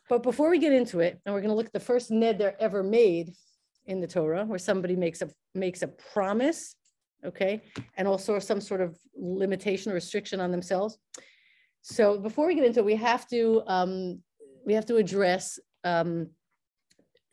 but 0.10 0.22
before 0.22 0.50
we 0.50 0.60
get 0.60 0.74
into 0.74 1.00
it, 1.00 1.22
and 1.26 1.34
we're 1.34 1.42
going 1.42 1.50
to 1.50 1.56
look 1.56 1.68
at 1.68 1.74
the 1.74 1.80
first 1.80 2.12
neder 2.12 2.54
ever 2.60 2.84
made 2.84 3.34
in 3.86 4.02
the 4.02 4.08
Torah, 4.08 4.44
where 4.44 4.60
somebody 4.60 4.98
makes 4.98 5.22
a 5.22 5.30
makes 5.54 5.82
a 5.82 5.88
promise, 5.88 6.76
okay, 7.26 7.62
and 7.96 8.06
also 8.06 8.38
some 8.38 8.60
sort 8.60 8.82
of 8.82 8.98
limitation 9.16 9.94
or 9.94 9.96
restriction 9.96 10.42
on 10.42 10.52
themselves. 10.52 10.98
So 11.84 12.18
before 12.18 12.48
we 12.48 12.56
get 12.56 12.66
into 12.66 12.80
it, 12.80 12.86
we 12.86 12.96
have 12.96 13.30
to 13.30 13.64
um, 13.68 14.22
we 14.66 14.74
have 14.74 14.86
to 14.88 14.98
address 14.98 15.58
um, 15.86 16.32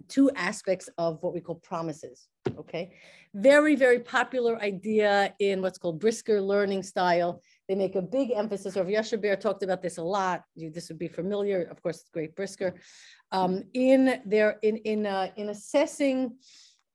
two 0.09 0.31
aspects 0.37 0.89
of 0.99 1.19
what 1.23 1.35
we 1.35 1.41
call 1.41 1.57
promises. 1.57 2.29
Okay, 2.59 2.93
very, 3.35 3.77
very 3.77 4.01
popular 4.01 4.61
idea 4.61 5.35
in 5.39 5.63
what's 5.63 5.79
called 5.79 6.01
Brisker 6.01 6.41
learning 6.41 6.83
style. 6.83 7.41
They 7.69 7.75
make 7.75 7.95
a 7.95 8.03
big 8.03 8.31
emphasis, 8.33 8.77
or 8.77 8.85
Yoshe 8.85 9.21
Ber 9.21 9.37
talked 9.37 9.63
about 9.63 9.81
this 9.81 9.99
a 9.99 10.03
lot. 10.03 10.43
You, 10.55 10.71
this 10.71 10.89
would 10.89 10.99
be 10.99 11.09
familiar, 11.09 11.63
of 11.71 11.83
course, 11.83 12.05
great 12.13 12.35
Brisker. 12.35 12.75
Um, 13.31 13.63
in 13.75 14.21
their 14.27 14.59
in 14.63 14.77
in 14.79 15.07
uh, 15.07 15.29
in 15.37 15.49
assessing 15.51 16.37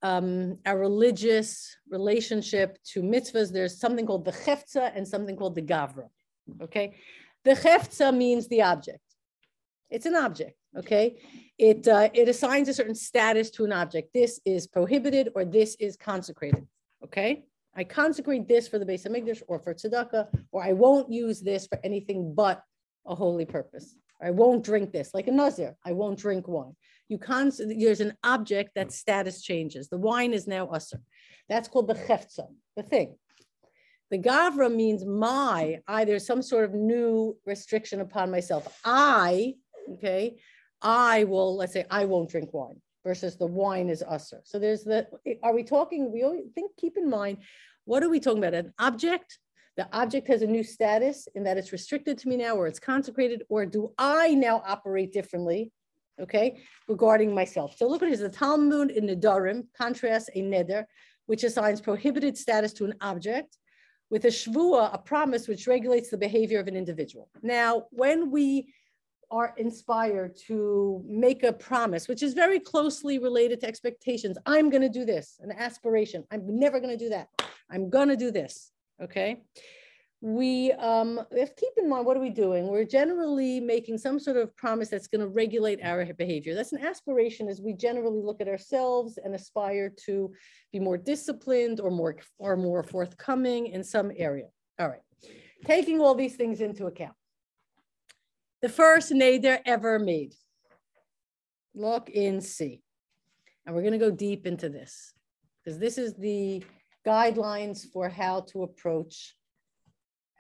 um, 0.04 0.60
our 0.66 0.78
religious 0.78 1.76
relationship 1.90 2.78
to 2.92 3.02
mitzvahs, 3.02 3.52
there's 3.52 3.80
something 3.80 4.06
called 4.06 4.26
the 4.26 4.32
cheftza 4.32 4.92
and 4.96 5.08
something 5.08 5.36
called 5.36 5.56
the 5.56 5.62
gavra. 5.62 6.10
Okay, 6.62 6.96
the 7.44 7.52
cheftza 7.52 8.16
means 8.16 8.48
the 8.48 8.62
object. 8.62 9.00
It's 9.90 10.06
an 10.06 10.16
object. 10.16 10.57
Okay, 10.78 11.18
it, 11.58 11.88
uh, 11.88 12.10
it 12.14 12.28
assigns 12.30 12.68
a 12.68 12.74
certain 12.74 12.96
status 12.96 13.50
to 13.52 13.66
an 13.66 13.72
object. 13.72 14.14
This 14.14 14.40
is 14.46 14.68
prohibited 14.68 15.30
or 15.34 15.46
this 15.46 15.76
is 15.80 15.96
consecrated. 15.98 16.68
Okay, 17.04 17.46
I 17.76 17.84
consecrate 17.84 18.48
this 18.48 18.68
for 18.68 18.80
the 18.80 18.86
base 18.86 19.06
of 19.06 19.12
Hamikdash 19.12 19.42
or 19.48 19.60
for 19.60 19.74
tzedakah, 19.74 20.28
or 20.52 20.64
I 20.64 20.74
won't 20.74 21.12
use 21.12 21.42
this 21.42 21.68
for 21.68 21.80
anything 21.84 22.34
but 22.36 22.64
a 23.06 23.16
holy 23.16 23.46
purpose. 23.46 23.96
I 24.22 24.32
won't 24.32 24.64
drink 24.64 24.92
this, 24.92 25.14
like 25.14 25.28
a 25.28 25.32
nazir. 25.32 25.78
I 25.86 25.94
won't 25.94 26.18
drink 26.18 26.48
wine. 26.48 26.76
You 27.08 27.18
con- 27.18 27.52
there's 27.58 28.02
an 28.02 28.14
object 28.24 28.72
that 28.76 28.92
status 28.92 29.42
changes. 29.42 29.90
The 29.90 29.98
wine 29.98 30.34
is 30.34 30.48
now 30.48 30.68
usr. 30.68 31.00
That's 31.48 31.68
called 31.68 31.88
the 31.88 31.94
cheftza, 31.96 32.48
the 32.76 32.84
thing. 32.84 33.16
The 34.10 34.18
gavra 34.18 34.74
means 34.74 35.06
my, 35.06 35.80
I, 35.88 36.06
there's 36.06 36.26
some 36.26 36.42
sort 36.42 36.66
of 36.66 36.74
new 36.74 37.38
restriction 37.46 38.02
upon 38.02 38.32
myself. 38.32 38.80
I, 38.84 39.56
okay, 39.94 40.38
I 40.82 41.24
will, 41.24 41.56
let's 41.56 41.74
say, 41.74 41.86
I 41.90 42.06
won't 42.06 42.30
drink 42.30 42.54
wine 42.54 42.82
versus 43.04 43.38
the 43.38 43.48
wine 43.48 43.90
is 43.90 44.04
usser. 44.10 44.42
So 44.44 44.60
there's 44.60 44.84
the, 44.84 45.08
are 45.44 45.54
we 45.54 45.64
talking, 45.64 46.12
we 46.12 46.24
always 46.24 46.46
think, 46.54 46.72
keep 46.78 46.98
in 46.98 47.10
mind, 47.10 47.38
what 47.86 48.04
are 48.04 48.10
we 48.10 48.20
talking 48.20 48.44
about? 48.44 48.54
An 48.54 48.74
object? 48.80 49.40
The 49.78 49.88
object 49.94 50.28
has 50.28 50.42
a 50.42 50.48
new 50.48 50.64
status 50.64 51.28
in 51.36 51.44
that 51.44 51.58
it's 51.58 51.72
restricted 51.72 52.18
to 52.20 52.28
me 52.28 52.38
now 52.38 52.56
or 52.56 52.68
it's 52.68 52.80
consecrated, 52.80 53.44
or 53.48 53.66
do 53.66 53.94
I 53.98 54.34
now 54.34 54.62
operate 54.66 55.14
differently? 55.14 55.72
Okay, 56.20 56.64
regarding 56.88 57.34
myself. 57.34 57.78
So 57.78 57.88
look 57.88 58.02
at 58.02 58.10
this, 58.10 58.22
the 58.22 58.30
Talmud 58.30 58.90
in 58.90 59.06
Nedarim 59.06 59.68
contrasts 59.78 60.30
a 60.34 60.42
neder, 60.42 60.86
which 61.28 61.44
assigns 61.44 61.80
prohibited 61.80 62.36
status 62.36 62.74
to 62.74 62.86
an 62.86 62.96
object, 63.02 63.58
with 64.10 64.26
a 64.26 64.30
shvua, 64.30 64.92
a 64.94 64.98
promise 64.98 65.48
which 65.48 65.68
regulates 65.68 66.10
the 66.10 66.18
behavior 66.18 66.60
of 66.60 66.68
an 66.68 66.76
individual. 66.76 67.30
Now, 67.44 67.84
when 67.92 68.32
we 68.32 68.74
are 69.30 69.54
inspired 69.58 70.38
to 70.48 71.04
make 71.06 71.44
a 71.44 71.52
promise, 71.52 72.08
which 72.08 72.24
is 72.24 72.34
very 72.34 72.60
closely 72.60 73.20
related 73.20 73.60
to 73.62 73.68
expectations. 73.68 74.38
I'm 74.46 74.70
going 74.70 74.82
to 74.82 74.90
do 74.90 75.06
this, 75.06 75.40
an 75.42 75.52
aspiration. 75.52 76.24
I'm 76.32 76.60
never 76.60 76.80
going 76.80 76.98
to 76.98 77.04
do 77.04 77.10
that. 77.10 77.28
I'm 77.70 77.90
going 77.90 78.08
to 78.10 78.16
do 78.16 78.32
this. 78.32 78.72
Okay. 79.02 79.44
We 80.20 80.72
um, 80.72 81.22
have 81.38 81.56
keep 81.56 81.74
in 81.78 81.88
mind 81.88 82.06
what 82.08 82.18
are 82.18 82.22
we 82.22 82.32
doing? 82.32 82.68
We're 82.68 82.86
generally 82.86 83.60
making 83.60 84.00
some 84.00 84.20
sort 84.20 84.38
of 84.38 84.56
promise 84.56 84.90
that's 84.90 85.08
going 85.08 85.22
to 85.22 85.28
regulate 85.28 85.80
our 85.84 86.06
behavior. 86.14 86.56
That's 86.56 86.74
an 86.74 86.84
aspiration 86.84 87.48
as 87.48 87.62
we 87.62 87.74
generally 87.74 88.24
look 88.24 88.42
at 88.42 88.48
ourselves 88.48 89.20
and 89.24 89.36
aspire 89.36 89.94
to 90.06 90.34
be 90.72 90.80
more 90.80 90.98
disciplined 90.98 91.80
or 91.80 91.92
more 91.92 92.16
or 92.40 92.58
more 92.58 92.82
forthcoming 92.82 93.68
in 93.68 93.84
some 93.84 94.12
area. 94.18 94.48
All 94.80 94.90
right. 94.90 95.02
Taking 95.66 96.02
all 96.02 96.16
these 96.16 96.36
things 96.36 96.62
into 96.62 96.88
account 96.88 97.14
the 98.68 98.74
first 98.74 99.14
neder 99.14 99.60
ever 99.66 99.98
made. 99.98 100.34
Look 101.74 102.10
in 102.10 102.42
C. 102.42 102.82
And 103.66 103.74
we're 103.74 103.82
going 103.82 103.94
to 103.94 103.98
go 103.98 104.12
deep 104.12 104.46
into 104.46 104.68
this 104.68 105.14
because 105.64 105.80
this 105.80 105.98
is 105.98 106.16
the 106.16 106.62
guidelines 107.06 107.86
for 107.94 108.10
how 108.10 108.42
to 108.52 108.64
approach 108.64 109.36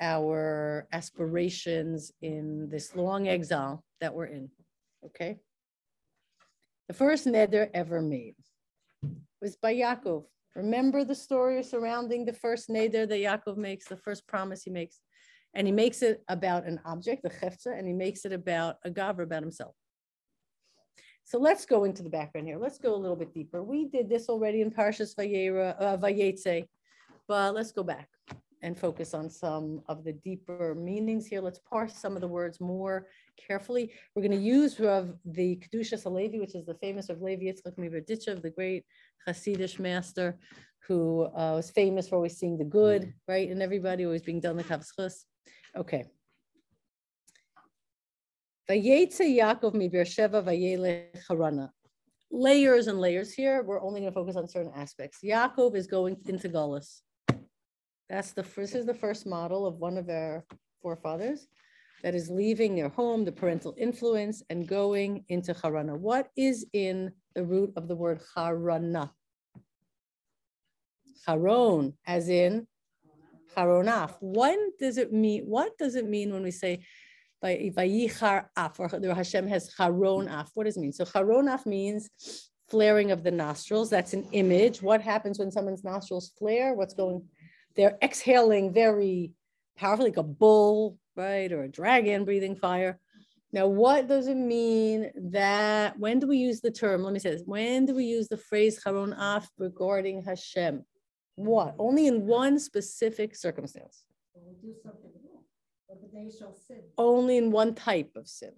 our 0.01 0.89
aspirations 0.91 2.11
in 2.21 2.67
this 2.69 2.97
long 2.97 3.29
exile 3.29 3.81
that 4.01 4.13
we're 4.13 4.25
in. 4.25 4.49
Okay. 5.05 5.37
The 6.89 6.93
first 6.93 7.27
neder 7.27 7.69
ever 7.73 8.01
made 8.01 8.35
was 9.41 9.55
by 9.55 9.73
Yaakov. 9.73 10.25
Remember 10.53 11.05
the 11.05 11.15
story 11.15 11.63
surrounding 11.63 12.25
the 12.25 12.33
first 12.33 12.67
neder 12.67 13.07
that 13.07 13.21
Yaakov 13.27 13.55
makes, 13.55 13.85
the 13.85 13.95
first 13.95 14.27
promise 14.27 14.63
he 14.63 14.69
makes. 14.69 14.99
And 15.53 15.67
he 15.67 15.73
makes 15.73 16.01
it 16.01 16.23
about 16.27 16.65
an 16.65 16.79
object, 16.85 17.23
the 17.23 17.29
chefza, 17.29 17.77
and 17.77 17.87
he 17.87 17.93
makes 17.93 18.25
it 18.25 18.33
about 18.33 18.75
a 18.83 18.89
gavra, 18.89 19.23
about 19.23 19.41
himself. 19.41 19.75
So 21.23 21.39
let's 21.39 21.65
go 21.65 21.83
into 21.83 22.03
the 22.03 22.09
background 22.09 22.47
here. 22.47 22.57
Let's 22.57 22.77
go 22.77 22.95
a 22.95 22.95
little 22.95 23.15
bit 23.15 23.33
deeper. 23.33 23.61
We 23.63 23.85
did 23.85 24.07
this 24.07 24.29
already 24.29 24.61
in 24.61 24.71
Parshas 24.71 25.13
Vayera, 25.15 25.75
uh, 25.79 25.97
Vayetze, 25.97 26.65
but 27.27 27.53
let's 27.53 27.71
go 27.71 27.83
back 27.83 28.07
and 28.61 28.77
focus 28.77 29.13
on 29.13 29.29
some 29.29 29.81
of 29.87 30.03
the 30.03 30.13
deeper 30.13 30.73
meanings 30.75 31.25
here. 31.25 31.41
Let's 31.41 31.59
parse 31.59 31.93
some 31.93 32.15
of 32.15 32.21
the 32.21 32.27
words 32.27 32.59
more 32.59 33.07
carefully. 33.35 33.91
We're 34.15 34.23
going 34.23 34.31
to 34.31 34.37
use 34.37 34.79
Rav, 34.79 35.13
the 35.25 35.57
Kedushas 35.57 36.03
Halevi, 36.03 36.39
which 36.39 36.55
is 36.55 36.65
the 36.65 36.75
famous 36.75 37.09
of 37.09 37.21
Levi 37.21 37.43
Yitzchak 37.43 37.77
MiBerditchev, 37.77 38.41
the 38.41 38.49
great 38.49 38.85
Hasidic 39.27 39.79
master, 39.79 40.39
who 40.87 41.23
uh, 41.35 41.53
was 41.55 41.69
famous 41.69 42.07
for 42.07 42.15
always 42.15 42.37
seeing 42.37 42.57
the 42.57 42.63
good, 42.63 43.13
right? 43.27 43.49
And 43.49 43.61
everybody 43.61 44.05
always 44.05 44.21
being 44.21 44.39
done 44.39 44.57
the 44.57 44.63
kavschus. 44.63 45.25
Okay. 45.77 46.05
Vayetze 48.69 49.21
Yaakov 49.21 49.73
mi 49.75 49.89
Beersheva 49.89 50.43
vayele 50.43 51.05
Harana. 51.29 51.69
Layers 52.31 52.87
and 52.87 52.99
layers 52.99 53.31
here. 53.31 53.63
We're 53.63 53.81
only 53.81 54.01
going 54.01 54.11
to 54.11 54.15
focus 54.15 54.35
on 54.35 54.47
certain 54.47 54.71
aspects. 54.75 55.19
Yaakov 55.23 55.75
is 55.75 55.87
going 55.87 56.17
into 56.25 56.49
Gullus. 56.49 57.01
That's 58.09 58.31
the 58.31 58.43
first, 58.43 58.73
this 58.73 58.81
is 58.81 58.85
the 58.85 58.93
first 58.93 59.25
model 59.25 59.65
of 59.65 59.75
one 59.75 59.97
of 59.97 60.09
our 60.09 60.45
forefathers 60.81 61.47
that 62.03 62.15
is 62.15 62.29
leaving 62.29 62.75
their 62.75 62.89
home, 62.89 63.23
the 63.23 63.31
parental 63.31 63.75
influence, 63.77 64.43
and 64.49 64.67
going 64.67 65.25
into 65.29 65.53
Harana. 65.53 65.97
What 65.97 66.29
is 66.35 66.65
in 66.73 67.11
the 67.35 67.43
root 67.43 67.71
of 67.75 67.87
the 67.87 67.95
word 67.95 68.21
Harana? 68.35 69.11
Haron, 71.27 71.93
as 72.05 72.29
in 72.29 72.67
Haronaf. 73.57 74.15
When 74.21 74.71
does 74.79 74.97
it 74.97 75.11
mean? 75.11 75.43
What 75.43 75.77
does 75.77 75.95
it 75.95 76.07
mean 76.07 76.31
when 76.31 76.43
we 76.43 76.51
say 76.51 76.85
Vayichar 77.43 78.45
Af, 78.55 78.79
or 78.79 78.87
the 78.87 79.13
Hashem 79.13 79.47
has 79.47 79.73
Haron 79.75 80.27
Af? 80.31 80.51
What 80.53 80.65
does 80.65 80.77
it 80.77 80.81
mean? 80.81 80.93
So 80.93 81.05
Haron 81.05 81.53
Af 81.53 81.65
means 81.65 82.09
flaring 82.69 83.11
of 83.11 83.23
the 83.23 83.31
nostrils. 83.31 83.89
That's 83.89 84.13
an 84.13 84.27
image. 84.31 84.81
What 84.81 85.01
happens 85.01 85.39
when 85.39 85.51
someone's 85.51 85.83
nostrils 85.83 86.31
flare? 86.37 86.73
What's 86.73 86.93
going? 86.93 87.23
They're 87.75 87.97
exhaling 88.01 88.73
very 88.73 89.31
powerfully, 89.77 90.09
like 90.09 90.17
a 90.17 90.23
bull, 90.23 90.97
right, 91.15 91.51
or 91.51 91.63
a 91.63 91.69
dragon 91.69 92.25
breathing 92.25 92.55
fire. 92.55 92.99
Now, 93.53 93.67
what 93.67 94.07
does 94.07 94.27
it 94.27 94.35
mean 94.35 95.09
that 95.31 95.97
when 95.97 96.19
do 96.19 96.27
we 96.27 96.37
use 96.37 96.59
the 96.59 96.71
term? 96.71 97.03
Let 97.03 97.13
me 97.13 97.19
say 97.19 97.31
this. 97.31 97.43
When 97.45 97.85
do 97.85 97.95
we 97.95 98.03
use 98.03 98.27
the 98.27 98.37
phrase 98.37 98.83
Haron 98.83 99.15
Af 99.17 99.49
regarding 99.57 100.21
Hashem? 100.23 100.83
What? 101.37 101.75
Only 101.77 102.07
in 102.07 102.25
one 102.25 102.57
specific 102.57 103.35
circumstance. 103.35 104.05
do 104.59 104.73
something 104.83 105.11
wrong, 105.23 105.43
but 105.87 105.99
they 106.11 106.31
shall 106.35 106.53
sin. 106.53 106.81
Only 106.97 107.37
in 107.37 107.51
one 107.51 107.75
type 107.75 108.09
of 108.15 108.27
sin. 108.27 108.53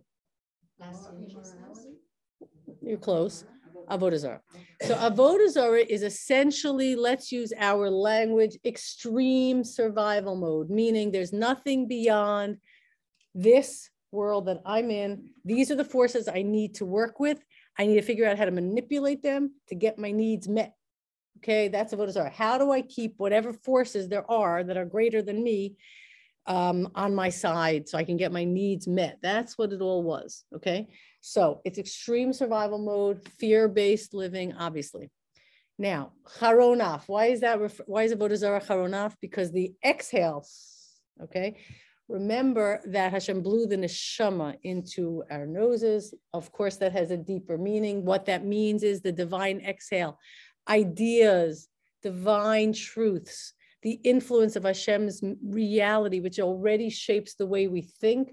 You're 2.82 2.98
close. 2.98 3.44
Avodah 3.90 4.18
Zarah. 4.18 4.42
So 4.84 4.96
Avodah 4.96 5.50
Zarah 5.50 5.84
is 5.90 6.04
essentially, 6.04 6.96
let's 6.96 7.34
use 7.34 7.52
our 7.60 7.90
language, 7.90 8.58
extreme 8.64 9.66
survival 9.66 10.38
mode, 10.38 10.70
meaning 10.70 11.12
there's 11.12 11.34
nothing 11.34 11.86
beyond 11.86 12.60
this 13.36 13.90
world 14.12 14.46
that 14.46 14.62
I'm 14.66 14.90
in. 14.90 15.32
These 15.44 15.70
are 15.70 15.76
the 15.76 15.84
forces 15.84 16.30
I 16.30 16.44
need 16.44 16.76
to 16.76 16.86
work 16.86 17.20
with. 17.20 17.44
I 17.78 17.88
need 17.88 17.96
to 17.96 18.02
figure 18.02 18.26
out 18.26 18.38
how 18.38 18.46
to 18.46 18.52
manipulate 18.52 19.22
them 19.22 19.56
to 19.68 19.76
get 19.76 20.00
my 20.00 20.12
needs 20.12 20.48
met. 20.48 20.76
Okay, 21.38 21.70
that's 21.70 21.94
Avodah 21.94 22.12
Zarah. 22.12 22.30
How 22.30 22.58
do 22.58 22.72
I 22.72 22.82
keep 22.82 23.14
whatever 23.18 23.54
forces 23.54 24.10
there 24.10 24.30
are 24.30 24.64
that 24.64 24.76
are 24.76 24.86
greater 24.86 25.22
than 25.22 25.42
me 25.42 25.78
um, 26.48 26.90
on 26.96 27.16
my 27.16 27.30
side 27.30 27.88
so 27.88 27.98
I 27.98 28.04
can 28.04 28.18
get 28.18 28.34
my 28.34 28.44
needs 28.44 28.88
met? 28.88 29.20
That's 29.22 29.58
what 29.58 29.72
it 29.72 29.80
all 29.80 30.04
was. 30.04 30.44
Okay, 30.56 30.88
so 31.22 31.62
it's 31.64 31.78
extreme 31.78 32.34
survival 32.34 32.80
mode, 32.80 33.26
fear-based 33.40 34.14
living, 34.14 34.54
obviously. 34.54 35.10
Now, 35.78 36.12
charonaf. 36.40 37.04
Why 37.08 37.28
is 37.28 37.40
that? 37.40 37.58
Why 37.86 38.04
is 38.04 38.14
Avodah 38.14 38.36
Zarah 38.36 38.62
charonaf? 38.62 39.16
Because 39.22 39.54
the 39.54 39.72
exhale. 39.86 40.46
Okay, 41.24 41.58
remember 42.10 42.82
that 42.86 43.14
Hashem 43.14 43.42
blew 43.42 43.66
the 43.66 43.78
neshama 43.78 44.58
into 44.64 45.24
our 45.32 45.46
noses. 45.46 46.14
Of 46.34 46.52
course, 46.52 46.76
that 46.78 46.92
has 46.92 47.12
a 47.12 47.18
deeper 47.18 47.58
meaning. 47.58 48.04
What 48.04 48.26
that 48.26 48.44
means 48.44 48.84
is 48.84 49.02
the 49.02 49.14
divine 49.14 49.62
exhale 49.62 50.20
ideas, 50.70 51.68
divine 52.02 52.74
truths, 52.74 53.54
the 53.82 54.00
influence 54.04 54.56
of 54.56 54.64
Hashem's 54.64 55.22
reality, 55.44 56.20
which 56.20 56.40
already 56.40 56.90
shapes 56.90 57.36
the 57.36 57.48
way 57.48 57.68
we 57.68 57.82
think, 57.82 58.32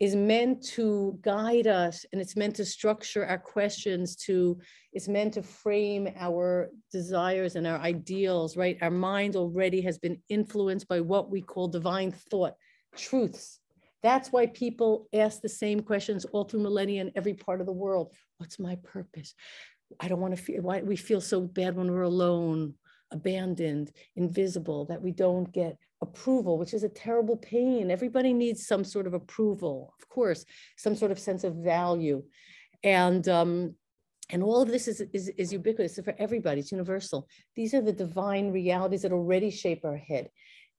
is 0.00 0.14
meant 0.14 0.62
to 0.62 1.18
guide 1.22 1.66
us 1.66 2.06
and 2.12 2.20
it's 2.20 2.36
meant 2.36 2.54
to 2.54 2.64
structure 2.64 3.26
our 3.26 3.38
questions 3.38 4.14
to 4.14 4.56
it's 4.92 5.08
meant 5.08 5.34
to 5.34 5.42
frame 5.42 6.08
our 6.16 6.70
desires 6.92 7.56
and 7.56 7.66
our 7.66 7.78
ideals 7.78 8.56
right? 8.56 8.78
Our 8.80 8.92
mind 8.92 9.34
already 9.34 9.80
has 9.82 9.98
been 9.98 10.20
influenced 10.28 10.86
by 10.86 11.00
what 11.00 11.30
we 11.30 11.42
call 11.42 11.66
divine 11.66 12.12
thought 12.12 12.54
truths. 12.96 13.58
That's 14.04 14.30
why 14.30 14.46
people 14.46 15.08
ask 15.12 15.40
the 15.40 15.48
same 15.48 15.80
questions 15.80 16.24
all 16.26 16.44
through 16.44 16.60
millennia 16.60 17.00
in 17.00 17.10
every 17.16 17.34
part 17.34 17.60
of 17.60 17.66
the 17.66 17.72
world. 17.72 18.12
What's 18.36 18.60
my 18.60 18.76
purpose 18.84 19.34
I 20.00 20.08
don't 20.08 20.20
want 20.20 20.36
to 20.36 20.42
feel 20.42 20.62
why 20.62 20.82
we 20.82 20.96
feel 20.96 21.20
so 21.20 21.40
bad 21.40 21.76
when 21.76 21.90
we're 21.90 22.02
alone, 22.02 22.74
abandoned, 23.10 23.90
invisible, 24.16 24.84
that 24.86 25.02
we 25.02 25.12
don't 25.12 25.52
get 25.52 25.78
approval, 26.02 26.58
which 26.58 26.74
is 26.74 26.84
a 26.84 26.88
terrible 26.88 27.36
pain. 27.36 27.90
Everybody 27.90 28.32
needs 28.32 28.66
some 28.66 28.84
sort 28.84 29.06
of 29.06 29.14
approval, 29.14 29.94
of 30.00 30.08
course, 30.08 30.44
some 30.76 30.94
sort 30.94 31.10
of 31.10 31.18
sense 31.18 31.44
of 31.44 31.56
value. 31.56 32.22
And 32.84 33.26
um, 33.28 33.74
and 34.30 34.42
all 34.42 34.60
of 34.60 34.68
this 34.68 34.88
is, 34.88 35.00
is, 35.14 35.28
is 35.38 35.54
ubiquitous 35.54 35.98
for 36.04 36.14
everybody, 36.18 36.60
it's 36.60 36.70
universal. 36.70 37.26
These 37.56 37.72
are 37.72 37.80
the 37.80 37.94
divine 37.94 38.52
realities 38.52 39.02
that 39.02 39.12
already 39.12 39.50
shape 39.50 39.86
our 39.86 39.96
head. 39.96 40.28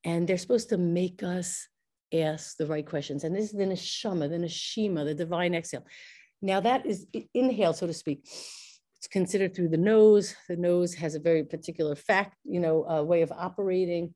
And 0.04 0.28
they're 0.28 0.38
supposed 0.38 0.70
to 0.70 0.78
make 0.78 1.24
us 1.24 1.68
ask 2.14 2.58
the 2.58 2.68
right 2.68 2.86
questions. 2.86 3.24
And 3.24 3.36
this 3.36 3.46
is 3.46 3.52
the 3.54 3.66
neshama, 3.66 4.30
the 4.30 4.38
neshima, 4.38 5.04
the 5.04 5.16
divine 5.16 5.56
exhale. 5.56 5.84
Now 6.44 6.60
that 6.60 6.86
is 6.86 7.08
inhale, 7.34 7.74
so 7.74 7.88
to 7.88 7.94
speak 7.94 8.24
it's 9.00 9.08
considered 9.08 9.56
through 9.56 9.70
the 9.70 9.78
nose. 9.78 10.36
The 10.50 10.58
nose 10.58 10.94
has 10.96 11.16
a 11.16 11.20
very 11.20 11.46
particular 11.46 11.96
fact, 11.96 12.36
you 12.44 12.60
know, 12.60 12.86
uh, 12.86 13.02
way 13.02 13.22
of 13.22 13.32
operating. 13.32 14.14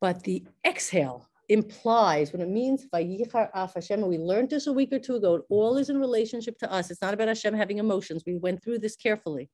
But 0.00 0.22
the 0.22 0.46
exhale 0.66 1.28
implies 1.50 2.32
when 2.32 2.40
it 2.40 2.48
means 2.48 2.86
af 2.90 3.74
Hashem, 3.74 4.00
we 4.00 4.16
learned 4.16 4.48
this 4.48 4.66
a 4.66 4.72
week 4.72 4.94
or 4.94 4.98
two 4.98 5.16
ago, 5.16 5.42
all 5.50 5.76
is 5.76 5.90
in 5.90 6.00
relationship 6.00 6.58
to 6.60 6.72
us. 6.72 6.90
It's 6.90 7.02
not 7.02 7.12
about 7.12 7.28
Hashem 7.28 7.52
having 7.52 7.78
emotions. 7.78 8.22
We 8.26 8.36
went 8.36 8.64
through 8.64 8.78
this 8.78 8.96
carefully. 8.96 9.50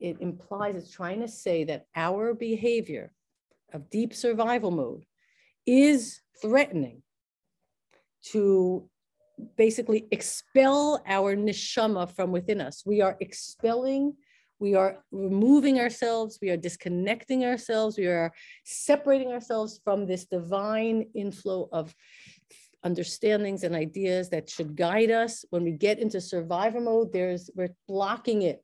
It 0.00 0.22
implies 0.22 0.76
it's 0.76 0.90
trying 0.90 1.20
to 1.20 1.28
say 1.28 1.64
that 1.64 1.84
our 1.94 2.32
behavior 2.32 3.12
of 3.74 3.90
deep 3.90 4.14
survival 4.14 4.70
mode 4.70 5.04
is 5.66 6.22
threatening 6.40 7.02
to 8.32 8.88
basically 9.56 10.06
expel 10.10 11.02
our 11.06 11.36
neshama 11.36 12.10
from 12.10 12.32
within 12.32 12.60
us. 12.60 12.82
We 12.86 13.00
are 13.00 13.16
expelling, 13.20 14.14
we 14.58 14.74
are 14.74 15.04
removing 15.10 15.78
ourselves, 15.78 16.38
we 16.40 16.50
are 16.50 16.56
disconnecting 16.56 17.44
ourselves, 17.44 17.98
we 17.98 18.06
are 18.06 18.32
separating 18.64 19.32
ourselves 19.32 19.80
from 19.84 20.06
this 20.06 20.24
divine 20.24 21.06
inflow 21.14 21.68
of 21.72 21.94
understandings 22.82 23.64
and 23.64 23.74
ideas 23.74 24.30
that 24.30 24.48
should 24.48 24.76
guide 24.76 25.10
us. 25.10 25.44
When 25.50 25.64
we 25.64 25.72
get 25.72 25.98
into 25.98 26.20
survivor 26.20 26.80
mode, 26.80 27.12
there's 27.12 27.50
we're 27.54 27.74
blocking 27.88 28.42
it. 28.42 28.62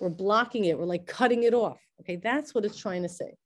We're 0.00 0.10
blocking 0.10 0.66
it. 0.66 0.78
We're 0.78 0.84
like 0.84 1.06
cutting 1.06 1.44
it 1.44 1.54
off. 1.54 1.80
Okay, 2.00 2.16
that's 2.16 2.54
what 2.54 2.64
it's 2.64 2.78
trying 2.78 3.02
to 3.02 3.08
say. 3.08 3.36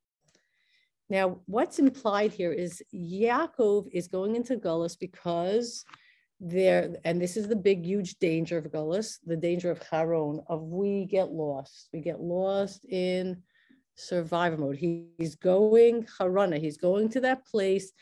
Now, 1.10 1.40
what's 1.46 1.78
implied 1.78 2.32
here 2.32 2.52
is 2.52 2.82
Yaakov 2.94 3.88
is 3.92 4.08
going 4.08 4.36
into 4.36 4.56
Gullus 4.56 4.98
because 4.98 5.84
there, 6.40 6.94
and 7.04 7.20
this 7.20 7.36
is 7.36 7.48
the 7.48 7.56
big, 7.56 7.84
huge 7.84 8.18
danger 8.18 8.58
of 8.58 8.70
Gullus, 8.70 9.18
the 9.24 9.36
danger 9.36 9.70
of 9.70 9.80
Haron, 9.80 10.42
of 10.46 10.62
we 10.62 11.04
get 11.04 11.30
lost. 11.30 11.88
We 11.92 12.00
get 12.00 12.20
lost 12.20 12.84
in 12.84 13.42
survival 13.96 14.60
mode. 14.60 14.76
He, 14.76 15.06
he's 15.18 15.34
going 15.34 16.06
Harana, 16.18 16.60
he's 16.60 16.76
going 16.76 17.08
to 17.10 17.20
that 17.20 17.44
place 17.44 17.92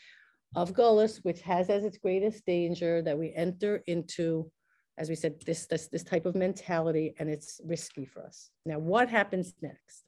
of 0.55 0.73
Gullus, 0.73 1.23
which 1.23 1.41
has 1.41 1.69
as 1.69 1.83
its 1.83 1.97
greatest 1.97 2.45
danger 2.45 3.01
that 3.01 3.17
we 3.17 3.33
enter 3.33 3.83
into, 3.87 4.49
as 4.97 5.09
we 5.09 5.15
said, 5.15 5.41
this, 5.45 5.65
this, 5.65 5.87
this 5.87 6.03
type 6.03 6.25
of 6.25 6.35
mentality, 6.35 7.15
and 7.19 7.29
it's 7.29 7.59
risky 7.65 8.05
for 8.05 8.23
us. 8.23 8.51
Now, 8.65 8.77
what 8.77 9.09
happens 9.09 9.53
next? 9.61 10.03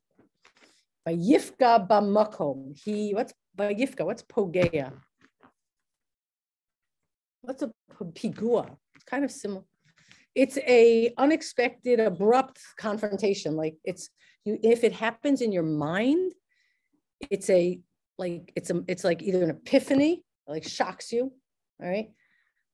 By 1.06 1.16
Yifka 1.16 1.88
Bamakom, 1.88 2.78
he, 2.78 3.14
what's 3.14 3.34
by 3.56 3.74
Yifka, 3.74 4.06
what's 4.06 4.24
Pogea? 4.24 4.94
What's 7.42 7.64
a 7.64 7.72
pigua? 8.14 8.76
It's 8.96 9.06
kind 9.06 9.24
of 9.24 9.32
similar. 9.32 9.64
It's 10.36 10.58
a 10.60 11.14
unexpected, 11.18 12.00
abrupt 12.00 12.60
confrontation. 12.78 13.56
Like 13.56 13.76
it's 13.84 14.10
you, 14.46 14.60
if 14.64 14.84
it 14.84 14.94
happens 14.94 15.42
in 15.42 15.52
your 15.52 15.64
mind, 15.64 16.34
it's 17.30 17.50
a 17.50 17.80
like 18.18 18.52
it's 18.56 18.70
a 18.70 18.84
it's 18.88 19.04
like 19.04 19.22
either 19.22 19.44
an 19.44 19.50
epiphany, 19.50 20.24
like 20.48 20.68
shocks 20.68 21.12
you, 21.12 21.32
all 21.82 21.90
right, 21.90 22.10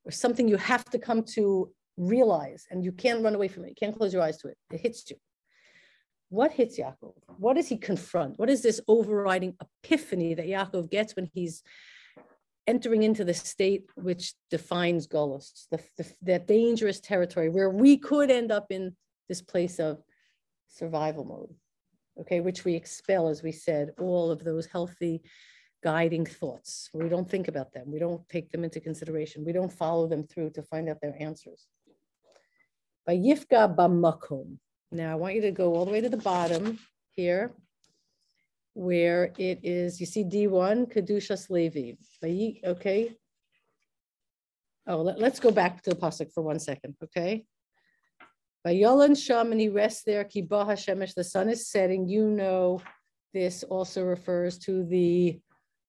or 0.04 0.12
something 0.12 0.47
you 0.47 0.58
have 0.58 0.86
to 0.86 0.99
come 0.99 1.23
to 1.36 1.71
realize, 1.97 2.65
and 2.69 2.84
you 2.84 2.91
can't 2.91 3.23
run 3.23 3.36
away 3.36 3.47
from 3.47 3.63
it. 3.65 3.69
You 3.69 3.75
can't 3.80 3.97
close 3.97 4.13
your 4.13 4.21
eyes 4.21 4.38
to 4.39 4.49
it. 4.49 4.58
It 4.71 4.82
hits 4.82 5.10
you. 5.10 5.17
What 6.30 6.51
hits 6.51 6.78
Yaakov? 6.78 7.13
What 7.38 7.56
does 7.56 7.67
he 7.67 7.78
confront? 7.78 8.38
What 8.38 8.49
is 8.49 8.62
this 8.62 8.82
overriding 8.88 9.56
epiphany 9.62 10.34
that 10.34 10.47
Yaakov 10.47 10.89
gets 10.89 11.15
when 11.15 11.30
he's 11.34 11.63
entering 12.67 13.04
into 13.04 13.23
the 13.23 13.34
state 13.34 13.86
which 13.95 14.34
defines 14.49 15.08
Golos, 15.08 15.67
the, 15.71 15.80
the, 15.97 16.12
that 16.23 16.47
dangerous 16.47 16.99
territory 16.99 17.49
where 17.49 17.69
we 17.69 17.97
could 17.97 18.32
end 18.32 18.51
up 18.51 18.67
in 18.71 18.95
this 19.30 19.41
place 19.41 19.80
of 19.80 20.01
survival 20.67 21.25
mode, 21.25 21.56
okay, 22.21 22.39
which 22.39 22.65
we 22.65 22.73
expel, 22.73 23.28
as 23.28 23.43
we 23.43 23.51
said, 23.51 23.91
all 23.99 24.32
of 24.32 24.43
those 24.43 24.65
healthy 24.65 25.21
guiding 25.84 26.25
thoughts. 26.25 26.89
We 26.93 27.10
don't 27.10 27.30
think 27.30 27.47
about 27.47 27.71
them. 27.71 27.91
We 27.91 27.99
don't 27.99 28.28
take 28.30 28.51
them 28.51 28.63
into 28.63 28.80
consideration. 28.80 29.45
We 29.45 29.54
don't 29.54 29.71
follow 29.71 30.08
them 30.08 30.23
through 30.23 30.51
to 30.51 30.63
find 30.63 30.89
out 30.89 31.01
their 31.01 31.15
answers. 31.19 31.67
By 33.06 33.17
Yifka 33.17 33.75
Bamakom. 33.75 34.58
Now 34.91 35.12
I 35.12 35.15
want 35.15 35.36
you 35.36 35.41
to 35.41 35.51
go 35.51 35.75
all 35.75 35.86
the 35.86 35.91
way 35.91 36.01
to 36.01 36.10
the 36.10 36.17
bottom 36.17 36.80
here 37.12 37.54
where 38.75 39.31
it 39.38 39.61
is, 39.63 39.99
you 39.99 40.05
see 40.05 40.23
D1, 40.23 40.93
Kedushas 40.93 41.49
Levi. 41.49 41.93
Okay. 42.63 43.15
Oh, 44.85 45.01
let, 45.01 45.23
us 45.23 45.39
go 45.39 45.49
back 45.49 45.81
to 45.83 45.89
the 45.89 45.95
Pasuk 45.95 46.31
for 46.31 46.43
one 46.43 46.59
second, 46.59 46.95
okay? 47.01 47.45
Yolan 48.67 49.15
Sham, 49.15 49.51
and 49.51 49.61
he 49.61 49.69
rests 49.69 50.03
there, 50.03 50.23
Kiba 50.25 50.67
Hashemesh, 50.67 51.13
the 51.13 51.23
sun 51.23 51.49
is 51.49 51.69
setting. 51.69 52.07
You 52.07 52.29
know, 52.29 52.81
this 53.33 53.63
also 53.63 54.03
refers 54.03 54.59
to 54.59 54.83
the, 54.83 55.39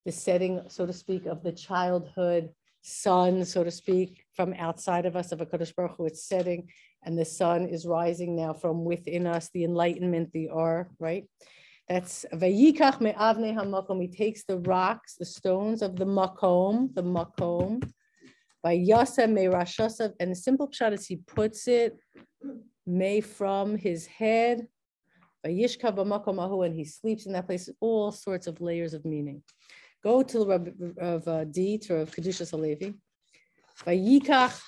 the 0.05 0.12
setting, 0.12 0.62
so 0.68 0.87
to 0.87 0.92
speak, 0.92 1.27
of 1.27 1.42
the 1.42 1.53
childhood 1.53 2.51
sun, 2.83 3.44
so 3.44 3.64
to 3.64 3.70
speak, 3.70 4.25
from 4.35 4.55
outside 4.55 5.07
of 5.07 5.16
us, 5.16 5.33
of 5.33 5.40
a 5.40 5.46
Kadosh 5.46 5.75
Baruch 5.75 5.96
Hu, 5.96 6.07
it's 6.07 6.29
setting, 6.29 6.68
and 7.03 7.18
the 7.18 7.25
sun 7.25 7.66
is 7.66 7.85
rising 7.85 8.37
now 8.37 8.53
from 8.53 8.85
within 8.85 9.27
us, 9.27 9.51
the 9.53 9.64
enlightenment, 9.64 10.31
the 10.33 10.51
R, 10.51 10.88
right? 11.01 11.25
That's 11.88 12.27
Vayikach 12.33 13.01
me'avne 13.01 13.55
hamakom. 13.55 14.03
He 14.03 14.09
takes 14.09 14.44
the 14.44 14.59
rocks, 14.59 15.14
the 15.14 15.25
stones 15.25 15.83
of 15.83 15.94
the 15.96 16.05
makom, 16.05 16.92
the 16.94 17.03
makom, 17.03 17.88
by 18.62 18.77
Yasa 18.77 19.31
me'rashasav, 19.31 20.12
and 20.18 20.33
the 20.33 20.37
simple 20.37 20.68
pshat 20.68 20.92
is 20.92 21.07
he 21.07 21.16
puts 21.16 21.68
it 21.68 21.96
may 22.87 23.20
from 23.20 23.77
his 23.77 24.07
head, 24.07 24.66
by 25.44 25.51
Yishka 25.51 25.94
b'makom 25.94 26.66
and 26.66 26.75
he 26.75 26.85
sleeps 26.85 27.27
in 27.27 27.33
that 27.33 27.46
place. 27.46 27.68
All 27.81 28.11
sorts 28.11 28.49
of 28.49 28.61
layers 28.61 28.92
of 28.92 29.05
meaning. 29.05 29.42
Go 30.03 30.25
to 30.25 30.38
the 30.40 30.46
Rab 30.46 30.75
of 30.99 31.29
uh, 31.29 31.44
Diet 31.44 31.88
or 31.90 31.99
of 31.99 32.11
Kedushas 32.11 32.53
HaLevi. 32.53 32.94
Vayikach 33.85 34.61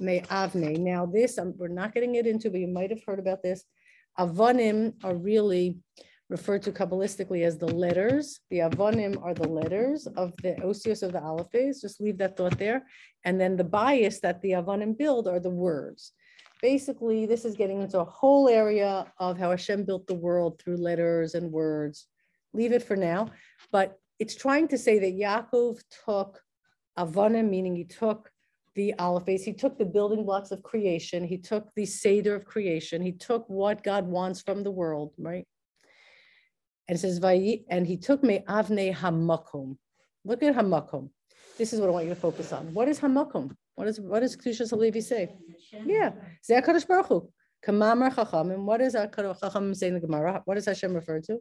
me'avne. 0.00 0.78
Now 0.78 1.04
this, 1.04 1.36
um, 1.36 1.52
we're 1.58 1.68
not 1.68 1.92
getting 1.92 2.14
it 2.14 2.26
into, 2.26 2.48
but 2.48 2.60
you 2.60 2.68
might 2.68 2.90
have 2.90 3.02
heard 3.06 3.18
about 3.18 3.42
this. 3.42 3.64
Avanim 4.18 4.94
are 5.04 5.14
really 5.14 5.78
referred 6.32 6.62
to 6.62 6.72
Kabbalistically 6.72 7.44
as 7.44 7.58
the 7.58 7.66
letters. 7.66 8.40
The 8.50 8.60
Avonim 8.60 9.22
are 9.22 9.34
the 9.34 9.46
letters 9.46 10.08
of 10.16 10.34
the 10.42 10.54
Osios 10.64 11.02
of 11.02 11.12
the 11.12 11.22
Alephas. 11.22 11.82
Just 11.82 12.00
leave 12.00 12.16
that 12.18 12.38
thought 12.38 12.58
there. 12.58 12.86
And 13.24 13.38
then 13.38 13.54
the 13.56 13.70
bias 13.80 14.18
that 14.20 14.40
the 14.40 14.52
Avonim 14.52 14.96
build 14.96 15.28
are 15.28 15.38
the 15.38 15.50
words. 15.50 16.12
Basically, 16.62 17.26
this 17.26 17.44
is 17.44 17.54
getting 17.54 17.82
into 17.82 18.00
a 18.00 18.04
whole 18.04 18.48
area 18.48 19.12
of 19.18 19.38
how 19.38 19.50
Hashem 19.50 19.84
built 19.84 20.06
the 20.06 20.14
world 20.14 20.58
through 20.58 20.78
letters 20.78 21.34
and 21.34 21.52
words. 21.52 22.06
Leave 22.54 22.72
it 22.72 22.82
for 22.82 22.96
now. 22.96 23.28
But 23.70 23.98
it's 24.18 24.34
trying 24.34 24.68
to 24.68 24.78
say 24.78 24.98
that 25.00 25.18
Yaakov 25.24 25.82
took 26.06 26.40
Avonim, 26.98 27.50
meaning 27.50 27.76
he 27.76 27.84
took 27.84 28.30
the 28.74 28.94
Alephas, 28.98 29.44
he 29.44 29.52
took 29.52 29.76
the 29.76 29.84
building 29.84 30.24
blocks 30.24 30.50
of 30.50 30.62
creation, 30.62 31.24
he 31.24 31.36
took 31.36 31.68
the 31.76 31.84
Seder 31.84 32.34
of 32.34 32.46
creation, 32.46 33.02
he 33.02 33.12
took 33.12 33.46
what 33.48 33.84
God 33.84 34.06
wants 34.06 34.40
from 34.40 34.62
the 34.62 34.70
world, 34.70 35.12
right? 35.18 35.46
And 36.88 36.98
says, 36.98 37.20
and 37.22 37.86
he 37.86 37.96
took 37.96 38.22
me 38.22 38.44
avne 38.48 38.94
hamakom. 38.94 39.76
Look 40.24 40.42
at 40.42 40.54
hamakom. 40.54 41.10
This 41.58 41.72
is 41.72 41.80
what 41.80 41.88
I 41.88 41.92
want 41.92 42.04
you 42.06 42.14
to 42.14 42.20
focus 42.20 42.52
on. 42.52 42.74
What 42.74 42.88
is 42.88 43.00
hamakom? 43.00 43.54
What 43.74 43.88
is 43.88 44.00
what 44.00 44.20
does 44.20 44.36
Kedushas 44.36 44.72
HaLevi 44.72 45.02
say? 45.02 45.34
Yeah, 45.86 46.12
Zeh 46.48 46.86
Baruch 46.86 47.06
Hu. 47.06 47.28
Kamamar 47.66 48.14
Chacham. 48.14 48.66
what 48.66 48.78
does 48.78 48.94
Chacham 48.94 49.74
say 49.74 49.88
in 49.88 49.94
the 49.94 50.00
Gemara? 50.00 50.42
What 50.44 50.56
does 50.56 50.66
Hashem 50.66 50.94
refer 50.94 51.20
to? 51.20 51.38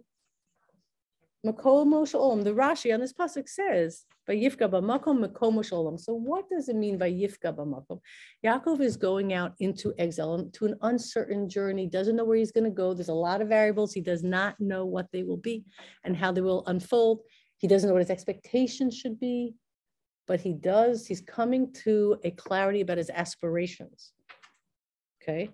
Makol 1.46 1.88
Moshe 1.88 2.14
Olam. 2.14 2.44
The 2.44 2.52
Rashi 2.54 2.94
on 2.94 3.00
this 3.00 3.14
pasuk 3.14 3.50
says, 3.50 4.06
"Vayifka 4.30 4.70
b'makom 4.70 5.26
makol 5.26 5.52
Moshe 5.52 5.72
Olam." 5.72 6.00
So 6.00 6.14
what 6.14 6.48
does 6.50 6.70
it 6.70 6.76
mean 6.76 7.00
by 7.00 7.12
Yifka 7.12 7.56
b'makom? 7.56 8.00
Yaakov 8.46 8.80
is 8.80 8.96
going 8.96 9.34
out 9.34 9.54
into 9.60 9.92
exile, 9.98 10.48
to 10.54 10.66
an 10.66 10.76
uncertain 10.84 11.50
journey. 11.50 11.88
Doesn't 11.88 12.16
know 12.16 12.26
where 12.26 12.38
he's 12.38 12.52
going 12.52 12.66
to 12.66 12.70
go. 12.70 12.94
There's 12.94 13.10
a 13.10 13.14
lot 13.14 13.42
of 13.42 13.48
variables. 13.48 13.92
He 13.92 14.02
does 14.02 14.22
not 14.22 14.60
know 14.60 14.86
what 14.86 15.08
they 15.12 15.24
will 15.24 15.38
be 15.38 15.66
and 16.04 16.16
how 16.16 16.32
they 16.32 16.42
will 16.42 16.64
unfold. 16.68 17.22
He 17.58 17.68
doesn't 17.68 17.88
know 17.88 17.94
what 17.96 18.04
his 18.04 18.12
expectations 18.12 18.96
should 18.96 19.20
be, 19.20 19.56
but 20.28 20.42
he 20.42 20.54
does. 20.54 21.08
He's 21.08 21.22
coming 21.22 21.74
to 21.84 22.18
a 22.24 22.32
clarity 22.32 22.82
about 22.82 23.00
his 23.00 23.10
aspirations. 23.10 24.14
Okay. 25.24 25.50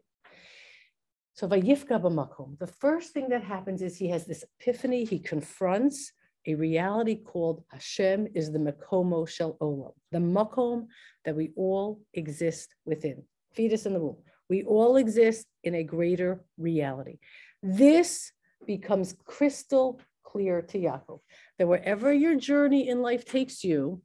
So 1.38 1.47
Vayifka 1.47 2.02
b'makom, 2.02 2.58
the 2.58 2.65
first 2.65 3.13
thing 3.13 3.30
that 3.30 3.43
happens 3.43 3.84
is 3.84 3.95
he 3.95 4.10
has 4.10 4.26
this 4.26 4.43
epiphany, 4.43 5.06
he 5.06 5.19
confronts 5.19 6.12
a 6.47 6.56
reality 6.56 7.13
called 7.13 7.63
Hashem 7.67 8.30
is 8.34 8.52
the 8.52 8.58
Makomo 8.58 9.30
Shel 9.30 9.56
Olam, 9.62 9.93
the 10.12 10.17
Makom 10.17 10.88
that 11.26 11.36
we 11.36 11.52
all 11.56 12.02
exist 12.15 12.73
within. 12.86 13.21
Fetus 13.54 13.86
in 13.86 13.93
the 13.93 14.00
womb. 14.00 14.17
We 14.50 14.63
all 14.63 14.97
exist 14.97 15.45
in 15.63 15.76
a 15.76 15.84
greater 15.84 16.43
reality. 16.58 17.19
This 17.62 18.32
becomes 18.65 19.15
crystal 19.23 20.02
clear 20.23 20.63
to 20.63 20.80
Yaakov 20.80 21.19
that 21.60 21.67
wherever 21.67 22.12
your 22.12 22.34
journey 22.34 22.89
in 22.89 23.04
life 23.04 23.26
takes 23.26 23.63
you 23.63 24.02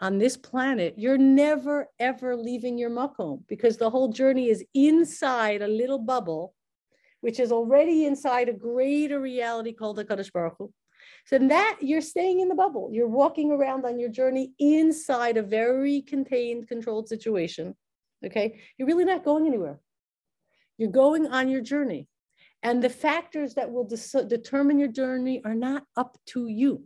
on 0.00 0.18
this 0.18 0.36
planet, 0.36 0.94
you're 0.96 1.18
never 1.18 1.88
ever 1.98 2.36
leaving 2.36 2.78
your 2.78 2.90
Makom 2.90 3.42
because 3.48 3.78
the 3.78 3.90
whole 3.90 4.12
journey 4.12 4.48
is 4.48 4.64
inside 4.74 5.60
a 5.60 5.66
little 5.66 5.98
bubble 5.98 6.54
which 7.20 7.40
is 7.40 7.52
already 7.52 8.06
inside 8.06 8.48
a 8.48 8.52
greater 8.52 9.20
reality 9.20 9.72
called 9.72 9.96
the 9.96 10.04
Kadosh 10.04 10.32
Baruch 10.32 10.56
Hu. 10.58 10.72
So 11.26 11.36
in 11.36 11.48
that 11.48 11.78
you're 11.80 12.00
staying 12.00 12.40
in 12.40 12.48
the 12.48 12.54
bubble. 12.54 12.90
You're 12.92 13.08
walking 13.08 13.50
around 13.50 13.84
on 13.84 13.98
your 13.98 14.08
journey 14.08 14.52
inside 14.58 15.36
a 15.36 15.42
very 15.42 16.02
contained, 16.02 16.68
controlled 16.68 17.08
situation. 17.08 17.76
Okay, 18.24 18.60
you're 18.76 18.88
really 18.88 19.04
not 19.04 19.24
going 19.24 19.46
anywhere. 19.46 19.78
You're 20.76 20.90
going 20.90 21.26
on 21.26 21.48
your 21.48 21.60
journey, 21.60 22.08
and 22.62 22.82
the 22.82 22.88
factors 22.88 23.54
that 23.54 23.70
will 23.70 23.84
determine 23.84 24.78
your 24.78 24.88
journey 24.88 25.40
are 25.44 25.54
not 25.54 25.84
up 25.96 26.16
to 26.26 26.48
you. 26.48 26.84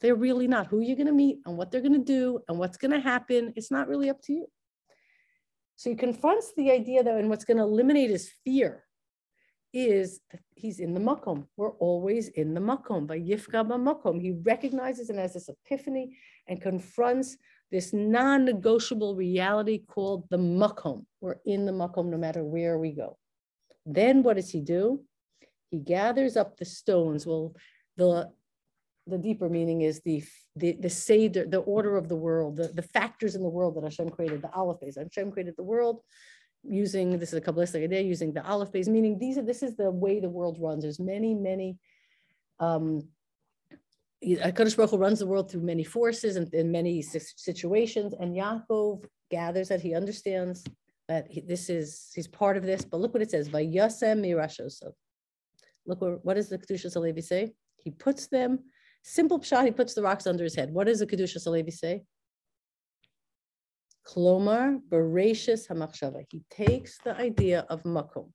They're 0.00 0.14
really 0.14 0.48
not 0.48 0.66
who 0.66 0.80
you're 0.80 0.96
going 0.96 1.06
to 1.06 1.12
meet 1.12 1.40
and 1.44 1.56
what 1.56 1.70
they're 1.70 1.80
going 1.80 1.92
to 1.92 1.98
do 1.98 2.40
and 2.48 2.58
what's 2.58 2.76
going 2.76 2.92
to 2.92 3.00
happen. 3.00 3.52
It's 3.56 3.70
not 3.70 3.88
really 3.88 4.10
up 4.10 4.22
to 4.22 4.32
you. 4.32 4.46
So 5.76 5.90
he 5.90 5.96
confronts 5.96 6.52
the 6.56 6.70
idea 6.70 7.02
that, 7.02 7.16
and 7.16 7.28
what's 7.28 7.44
going 7.44 7.58
to 7.58 7.64
eliminate 7.64 8.10
is 8.10 8.32
fear 8.44 8.84
is 9.72 10.20
he's 10.54 10.80
in 10.80 10.94
the 10.94 11.00
makom. 11.00 11.46
We're 11.56 11.72
always 11.72 12.28
in 12.28 12.54
the 12.54 12.60
makom. 12.60 13.06
By 13.06 13.20
yifka 13.20 13.64
makom, 13.66 14.20
he 14.20 14.32
recognizes 14.42 15.10
and 15.10 15.18
has 15.18 15.34
this 15.34 15.48
epiphany 15.48 16.16
and 16.48 16.60
confronts 16.60 17.36
this 17.70 17.92
non-negotiable 17.92 19.14
reality 19.14 19.82
called 19.86 20.24
the 20.28 20.38
makom. 20.38 21.04
We're 21.20 21.36
in 21.44 21.66
the 21.66 21.72
makom 21.72 22.06
no 22.06 22.16
matter 22.16 22.42
where 22.42 22.78
we 22.78 22.92
go. 22.92 23.16
Then 23.86 24.22
what 24.22 24.36
does 24.36 24.50
he 24.50 24.60
do? 24.60 25.02
He 25.70 25.78
gathers 25.78 26.36
up 26.36 26.56
the 26.56 26.64
stones. 26.64 27.26
Well, 27.26 27.54
the 27.96 28.30
the 29.06 29.18
deeper 29.18 29.48
meaning 29.48 29.82
is 29.82 30.00
the 30.00 30.22
the 30.56 30.72
the 30.72 30.90
seder, 30.90 31.46
the 31.46 31.58
order 31.58 31.96
of 31.96 32.08
the 32.08 32.16
world, 32.16 32.56
the, 32.56 32.68
the 32.68 32.82
factors 32.82 33.34
in 33.34 33.42
the 33.42 33.48
world 33.48 33.76
that 33.76 33.84
Hashem 33.84 34.10
created, 34.10 34.42
the 34.42 34.50
alephas. 34.54 34.96
Hashem 34.96 35.30
created 35.30 35.54
the 35.56 35.62
world 35.62 36.00
using 36.62 37.18
this 37.18 37.32
is 37.32 37.38
a 37.38 37.40
Kabbalistic 37.40 37.82
idea 37.82 38.00
using 38.00 38.32
the 38.32 38.44
Aleph 38.46 38.72
base, 38.72 38.88
meaning 38.88 39.18
these 39.18 39.38
are 39.38 39.42
this 39.42 39.62
is 39.62 39.76
the 39.76 39.90
way 39.90 40.20
the 40.20 40.28
world 40.28 40.58
runs. 40.60 40.82
There's 40.82 41.00
many, 41.00 41.34
many 41.34 41.78
um 42.58 43.02
Kadosh 44.22 44.76
Baruch 44.76 44.90
Hu 44.90 44.98
runs 44.98 45.18
the 45.18 45.26
world 45.26 45.50
through 45.50 45.62
many 45.62 45.84
forces 45.84 46.36
and 46.36 46.52
in 46.52 46.70
many 46.70 47.00
situations, 47.02 48.14
and 48.18 48.36
Yaakov 48.36 49.04
gathers 49.30 49.68
that 49.68 49.80
he 49.80 49.94
understands 49.94 50.64
that 51.08 51.26
he, 51.30 51.40
this 51.40 51.70
is 51.70 52.10
he's 52.14 52.28
part 52.28 52.56
of 52.56 52.64
this. 52.64 52.84
But 52.84 53.00
look 53.00 53.14
what 53.14 53.22
it 53.22 53.30
says: 53.30 53.48
"Vayasem 53.48 54.20
mirashosov." 54.20 54.92
Look 55.86 56.02
what, 56.02 56.24
what 56.24 56.34
does 56.34 56.50
the 56.50 56.58
Kedushas 56.58 56.96
HaLevi 56.96 57.24
say? 57.24 57.54
He 57.78 57.90
puts 57.90 58.26
them 58.26 58.58
simple 59.02 59.40
pshat. 59.40 59.64
He 59.64 59.70
puts 59.70 59.94
the 59.94 60.02
rocks 60.02 60.26
under 60.26 60.44
his 60.44 60.54
head. 60.54 60.70
What 60.70 60.86
does 60.86 60.98
the 60.98 61.06
Kedushas 61.06 61.46
HaLevi 61.46 61.72
say? 61.72 62.02
Klomar 64.10 64.80
Bereshis 64.90 65.68
Hamachshava. 65.68 66.24
He 66.30 66.42
takes 66.50 66.98
the 67.04 67.16
idea 67.16 67.64
of 67.68 67.82
makom. 67.84 68.30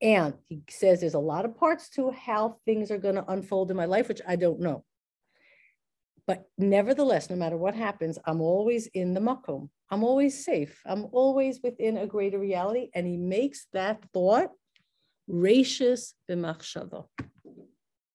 And 0.00 0.34
he 0.48 0.62
says 0.68 1.00
there's 1.00 1.14
a 1.14 1.18
lot 1.18 1.44
of 1.44 1.56
parts 1.56 1.90
to 1.90 2.10
how 2.10 2.56
things 2.64 2.90
are 2.90 2.98
going 2.98 3.16
to 3.16 3.30
unfold 3.30 3.70
in 3.70 3.76
my 3.76 3.84
life, 3.84 4.08
which 4.08 4.20
I 4.26 4.36
don't 4.36 4.60
know. 4.60 4.84
But 6.26 6.44
nevertheless, 6.58 7.30
no 7.30 7.36
matter 7.36 7.56
what 7.56 7.74
happens, 7.74 8.18
I'm 8.24 8.40
always 8.40 8.86
in 8.88 9.14
the 9.14 9.20
makom. 9.20 9.70
I'm 9.90 10.04
always 10.04 10.44
safe. 10.44 10.80
I'm 10.84 11.06
always 11.12 11.60
within 11.62 11.96
a 11.96 12.06
greater 12.06 12.38
reality. 12.38 12.90
And 12.94 13.06
he 13.06 13.16
makes 13.16 13.66
that 13.72 14.04
thought 14.12 14.50
rachis 15.30 16.12
b'machshava, 16.30 17.06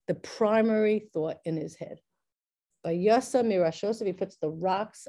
the 0.07 0.15
primary 0.15 1.07
thought 1.13 1.37
in 1.45 1.57
his 1.57 1.75
head. 1.75 1.99
By 2.83 2.95
Yasa 2.95 3.43
Mirashosa, 3.43 4.05
he 4.05 4.13
puts 4.13 4.37
the 4.37 4.49
rocks 4.49 5.07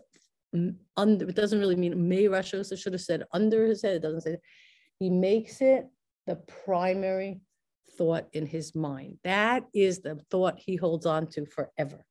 under, 0.96 1.28
it 1.28 1.34
doesn't 1.34 1.58
really 1.58 1.76
mean 1.76 1.94
Mirashosa, 1.94 2.78
should 2.78 2.92
have 2.92 3.02
said 3.02 3.24
under 3.32 3.66
his 3.66 3.82
head. 3.82 3.96
It 3.96 4.02
doesn't 4.02 4.22
say 4.22 4.32
that. 4.32 4.40
He 4.98 5.10
makes 5.10 5.60
it 5.60 5.86
the 6.26 6.36
primary 6.64 7.40
thought 7.98 8.28
in 8.32 8.46
his 8.46 8.74
mind. 8.74 9.18
That 9.24 9.64
is 9.74 10.00
the 10.00 10.20
thought 10.30 10.58
he 10.58 10.76
holds 10.76 11.06
on 11.06 11.26
to 11.28 11.46
forever 11.46 12.04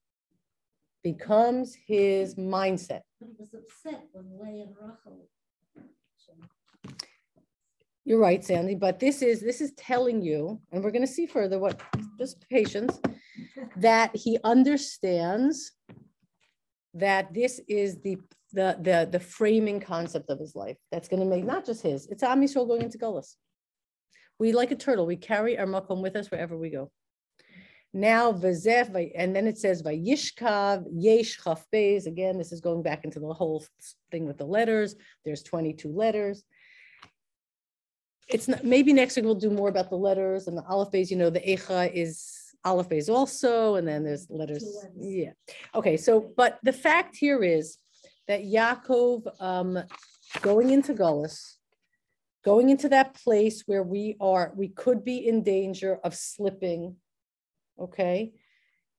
becomes 1.03 1.75
his 1.75 2.35
mindset. 2.35 3.01
But 3.19 3.29
he 3.29 3.35
was 3.37 3.53
upset 3.53 4.05
when 4.13 4.25
Leah 4.39 4.63
and 4.63 4.75
Rachel. 4.79 5.29
You're 8.05 8.19
right, 8.19 8.43
Sandy, 8.43 8.75
but 8.75 8.99
this 8.99 9.21
is 9.21 9.39
this 9.39 9.61
is 9.61 9.71
telling 9.77 10.21
you, 10.21 10.59
and 10.71 10.83
we're 10.83 10.91
going 10.91 11.05
to 11.05 11.11
see 11.11 11.25
further 11.25 11.57
what 11.57 11.79
just 12.19 12.45
patience, 12.49 12.99
that 13.77 14.13
he 14.13 14.37
understands 14.43 15.71
that 16.93 17.33
this 17.33 17.59
is 17.67 17.99
the 18.01 18.17
the 18.53 18.77
the 18.81 19.09
the 19.11 19.19
framing 19.19 19.79
concept 19.79 20.29
of 20.29 20.39
his 20.39 20.55
life 20.55 20.77
that's 20.91 21.07
going 21.07 21.19
to 21.19 21.25
make 21.25 21.43
not 21.43 21.65
just 21.65 21.81
his, 21.81 22.07
it's 22.07 22.23
Am 22.23 22.41
Yisrael 22.41 22.67
going 22.67 22.83
into 22.83 22.97
Golas. 22.97 23.35
We 24.39 24.51
like 24.51 24.71
a 24.71 24.75
turtle, 24.75 25.05
we 25.05 25.15
carry 25.15 25.57
our 25.57 25.65
makom 25.65 26.01
with 26.01 26.15
us 26.15 26.29
wherever 26.29 26.57
we 26.57 26.69
go. 26.69 26.91
Now, 27.95 28.31
and 28.31 29.35
then 29.35 29.47
it 29.47 29.59
says 29.59 29.83
vayishkav 29.83 30.85
yesh 30.91 31.39
chafbez. 31.39 32.07
Again, 32.07 32.39
this 32.39 32.51
is 32.51 32.59
going 32.59 32.81
back 32.81 33.05
into 33.05 33.19
the 33.19 33.33
whole 33.33 33.63
thing 34.11 34.25
with 34.25 34.39
the 34.39 34.45
letters. 34.45 34.95
There's 35.23 35.43
22 35.43 35.89
letters. 35.89 36.43
It's 38.27 38.47
not, 38.47 38.63
maybe 38.63 38.93
next 38.93 39.15
week 39.15 39.25
we'll 39.25 39.35
do 39.35 39.51
more 39.51 39.69
about 39.69 39.91
the 39.91 39.95
letters 39.95 40.47
and 40.47 40.57
the 40.57 40.63
aleph 40.63 40.91
base. 40.91 41.11
You 41.11 41.17
know, 41.17 41.29
the 41.29 41.41
echa 41.41 41.91
is 41.93 42.42
aleph 42.65 42.89
base 42.89 43.09
also, 43.09 43.75
and 43.75 43.87
then 43.87 44.03
there's 44.03 44.27
letters. 44.29 44.65
Yeah. 44.97 45.31
Okay. 45.75 45.97
So, 45.97 46.31
but 46.35 46.59
the 46.63 46.73
fact 46.73 47.15
here 47.15 47.43
is 47.43 47.77
that 48.27 48.41
Yaakov 48.41 49.27
um, 49.41 49.79
going 50.41 50.69
into 50.71 50.93
Gullus, 50.93 51.57
going 52.43 52.69
into 52.69 52.89
that 52.89 53.15
place 53.15 53.63
where 53.65 53.83
we 53.83 54.15
are, 54.19 54.53
we 54.55 54.69
could 54.69 55.03
be 55.03 55.27
in 55.27 55.43
danger 55.43 55.99
of 56.03 56.15
slipping 56.15 56.95
okay 57.79 58.31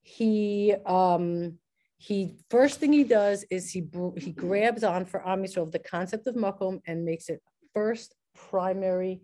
he 0.01 0.73
um 0.85 1.57
he 1.97 2.35
first 2.49 2.79
thing 2.79 2.93
he 2.93 3.03
does 3.03 3.45
is 3.49 3.71
he 3.71 3.83
he 4.17 4.31
grabs 4.31 4.83
on 4.83 5.05
for 5.05 5.25
Am 5.27 5.43
Yisrael 5.43 5.71
the 5.71 5.79
concept 5.79 6.27
of 6.27 6.35
makom 6.35 6.79
and 6.85 7.05
makes 7.05 7.29
it 7.29 7.41
first 7.73 8.13
primary 8.35 9.21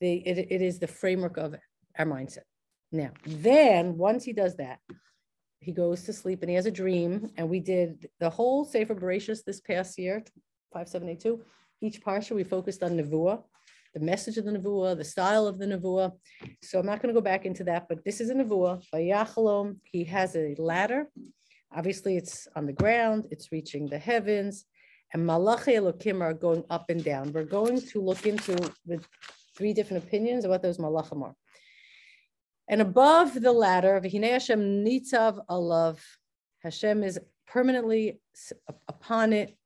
the 0.00 0.14
it, 0.26 0.38
it 0.50 0.62
is 0.62 0.78
the 0.78 0.86
framework 0.86 1.36
of 1.36 1.54
our 1.98 2.06
mindset 2.06 2.46
now 2.92 3.10
then 3.24 3.96
once 3.96 4.24
he 4.24 4.32
does 4.32 4.56
that 4.56 4.78
he 5.60 5.72
goes 5.72 6.04
to 6.04 6.12
sleep 6.12 6.40
and 6.42 6.50
he 6.50 6.56
has 6.56 6.66
a 6.66 6.70
dream 6.70 7.30
and 7.36 7.48
we 7.48 7.60
did 7.60 8.08
the 8.18 8.30
whole 8.30 8.64
Sefer 8.64 8.94
Bereshis 8.94 9.44
this 9.44 9.60
past 9.60 9.98
year 9.98 10.22
5782 10.72 11.42
each 11.82 12.02
parsha 12.02 12.34
we 12.34 12.44
focused 12.44 12.82
on 12.82 12.92
Nevuah 12.92 13.42
the 13.94 14.00
message 14.00 14.36
of 14.36 14.44
the 14.44 14.52
Nevuah, 14.52 14.96
the 14.96 15.04
style 15.04 15.46
of 15.46 15.58
the 15.58 15.66
Nevuah. 15.66 16.12
So 16.62 16.78
I'm 16.78 16.86
not 16.86 17.02
going 17.02 17.12
to 17.12 17.20
go 17.20 17.24
back 17.24 17.44
into 17.44 17.64
that, 17.64 17.88
but 17.88 18.04
this 18.04 18.20
is 18.20 18.30
a 18.30 18.34
Nevuah. 18.34 18.82
By 18.92 19.00
Yachalom, 19.00 19.78
he 19.82 20.04
has 20.04 20.36
a 20.36 20.54
ladder. 20.58 21.08
Obviously, 21.72 22.16
it's 22.16 22.46
on 22.56 22.66
the 22.66 22.72
ground, 22.72 23.26
it's 23.30 23.52
reaching 23.52 23.86
the 23.86 23.98
heavens, 23.98 24.64
and 25.12 25.26
Malachi 25.26 25.72
Elokim 25.72 26.20
are 26.20 26.34
going 26.34 26.64
up 26.70 26.90
and 26.90 27.02
down. 27.02 27.32
We're 27.32 27.44
going 27.44 27.80
to 27.80 28.00
look 28.00 28.26
into 28.26 28.54
the 28.86 29.00
three 29.56 29.72
different 29.72 30.04
opinions 30.04 30.44
of 30.44 30.50
what 30.50 30.62
those 30.62 30.78
Malachim 30.78 31.22
are. 31.22 31.34
And 32.70 32.80
above 32.80 33.34
the 33.34 33.50
ladder, 33.50 34.00
V'hinei 34.00 34.30
Hashem 34.30 34.84
nitzav 34.84 35.40
alav, 35.50 35.98
Hashem 36.62 37.02
is 37.02 37.18
permanently 37.48 38.20
upon 38.88 39.32
it, 39.32 39.56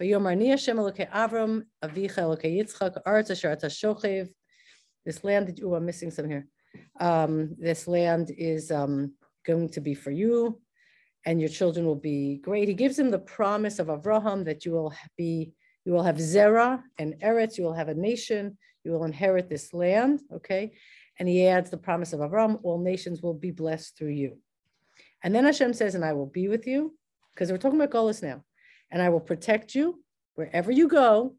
Vayomar 0.00 0.42
Hashem 0.48 0.78
Elokei 0.78 1.10
Avram, 1.10 1.64
Avicha 1.84 2.20
Elokei 2.20 2.56
Yitzchak, 2.56 2.96
Arz 3.06 3.30
Asher 3.30 3.56
Shochev. 3.56 4.30
This 5.04 5.22
land, 5.22 5.60
oh, 5.62 5.74
I'm 5.74 5.84
missing 5.84 6.10
some 6.10 6.30
here. 6.30 6.46
Um, 6.98 7.54
this 7.58 7.86
land 7.86 8.30
is 8.30 8.70
um, 8.70 9.12
going 9.44 9.68
to 9.68 9.80
be 9.82 9.92
for 9.92 10.10
you, 10.10 10.58
and 11.26 11.38
your 11.38 11.50
children 11.50 11.84
will 11.84 11.94
be 11.94 12.38
great. 12.38 12.68
He 12.68 12.74
gives 12.74 12.98
him 12.98 13.10
the 13.10 13.18
promise 13.18 13.78
of 13.78 13.88
Avraham 13.88 14.46
that 14.46 14.64
you 14.64 14.72
will 14.72 14.94
be, 15.18 15.52
you 15.84 15.92
will 15.92 16.02
have 16.02 16.18
Zerah 16.18 16.82
and 16.96 17.20
Eretz, 17.22 17.58
you 17.58 17.64
will 17.64 17.74
have 17.74 17.88
a 17.88 17.94
nation, 17.94 18.56
you 18.82 18.92
will 18.92 19.04
inherit 19.04 19.50
this 19.50 19.74
land. 19.74 20.22
Okay, 20.32 20.72
and 21.18 21.28
he 21.28 21.46
adds 21.46 21.70
the 21.70 21.76
promise 21.78 22.12
of 22.12 22.20
Avraham: 22.20 22.60
all 22.62 22.78
nations 22.78 23.22
will 23.22 23.34
be 23.34 23.50
blessed 23.50 23.96
through 23.96 24.12
you. 24.12 24.38
And 25.22 25.34
then 25.34 25.44
Hashem 25.44 25.72
says, 25.72 25.94
"And 25.94 26.04
I 26.04 26.12
will 26.12 26.26
be 26.26 26.48
with 26.48 26.66
you," 26.66 26.96
because 27.34 27.50
we're 27.50 27.58
talking 27.58 27.80
about 27.80 27.90
Golis 27.90 28.22
now 28.22 28.44
and 28.90 29.02
I 29.02 29.08
will 29.08 29.20
protect 29.20 29.74
you 29.74 30.02
wherever 30.34 30.70
you 30.70 30.88
go. 30.88 31.34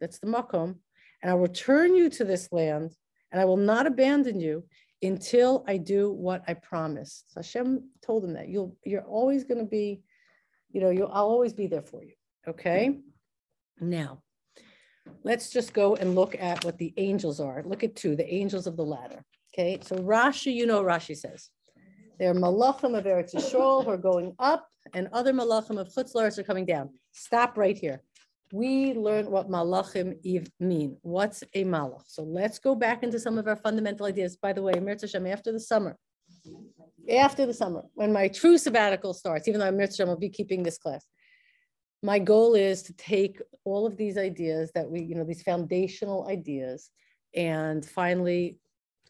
That's 0.00 0.18
the 0.18 0.26
makom. 0.26 0.76
And 1.22 1.30
I 1.30 1.34
will 1.34 1.42
return 1.42 1.94
you 1.94 2.08
to 2.10 2.24
this 2.24 2.52
land, 2.52 2.94
and 3.32 3.40
I 3.40 3.44
will 3.44 3.56
not 3.56 3.86
abandon 3.86 4.38
you 4.38 4.64
until 5.02 5.64
I 5.66 5.76
do 5.76 6.12
what 6.12 6.44
I 6.46 6.54
promised. 6.54 7.32
So 7.32 7.40
Hashem 7.40 7.90
told 8.02 8.24
him 8.24 8.34
that 8.34 8.48
you'll 8.48 8.76
you're 8.84 9.02
always 9.02 9.44
going 9.44 9.58
to 9.58 9.66
be, 9.66 10.02
you 10.70 10.80
know, 10.80 10.90
you'll 10.90 11.10
I'll 11.12 11.26
always 11.26 11.52
be 11.52 11.66
there 11.66 11.82
for 11.82 12.04
you. 12.04 12.12
Okay. 12.46 13.00
Now, 13.80 14.22
let's 15.24 15.50
just 15.50 15.72
go 15.72 15.96
and 15.96 16.14
look 16.14 16.34
at 16.38 16.64
what 16.64 16.78
the 16.78 16.92
angels 16.96 17.40
are. 17.40 17.62
Look 17.64 17.84
at 17.84 17.96
two, 17.96 18.16
the 18.16 18.32
angels 18.32 18.66
of 18.66 18.76
the 18.76 18.84
ladder. 18.84 19.24
Okay. 19.54 19.78
So 19.82 19.96
Rashi, 19.96 20.54
you 20.54 20.66
know, 20.66 20.82
Rashi 20.82 21.16
says 21.16 21.50
they're 22.18 22.34
malachim 22.34 22.96
of 22.98 23.04
Eretz 23.04 23.34
Yisrael 23.34 23.84
who 23.84 23.90
are 23.90 23.96
going 23.96 24.34
up 24.38 24.68
and 24.94 25.08
other 25.12 25.32
malachim 25.32 25.80
of 25.80 25.88
Chutz 25.88 26.38
are 26.38 26.42
coming 26.42 26.64
down. 26.64 26.90
Stop 27.12 27.56
right 27.56 27.76
here. 27.76 28.02
We 28.52 28.94
learn 28.94 29.30
what 29.30 29.50
malachim 29.50 30.16
mean. 30.58 30.96
What's 31.02 31.44
a 31.54 31.64
malach? 31.64 32.04
So 32.06 32.22
let's 32.22 32.58
go 32.58 32.74
back 32.74 33.02
into 33.02 33.20
some 33.20 33.36
of 33.38 33.46
our 33.46 33.56
fundamental 33.56 34.06
ideas. 34.06 34.36
By 34.36 34.52
the 34.52 34.62
way, 34.62 34.72
Mirza 34.80 35.06
Hashem, 35.06 35.26
after 35.26 35.52
the 35.52 35.60
summer, 35.60 35.98
after 37.10 37.44
the 37.46 37.54
summer, 37.54 37.82
when 37.94 38.12
my 38.12 38.28
true 38.28 38.56
sabbatical 38.56 39.12
starts, 39.12 39.48
even 39.48 39.60
though 39.60 39.76
Hashem 39.76 40.08
will 40.08 40.16
be 40.16 40.30
keeping 40.30 40.62
this 40.62 40.78
class, 40.78 41.04
my 42.02 42.18
goal 42.18 42.54
is 42.54 42.82
to 42.84 42.92
take 42.94 43.40
all 43.64 43.86
of 43.86 43.96
these 43.96 44.16
ideas 44.16 44.70
that 44.74 44.88
we, 44.88 45.02
you 45.02 45.14
know, 45.14 45.24
these 45.24 45.42
foundational 45.42 46.28
ideas, 46.28 46.90
and 47.34 47.84
finally 47.84 48.58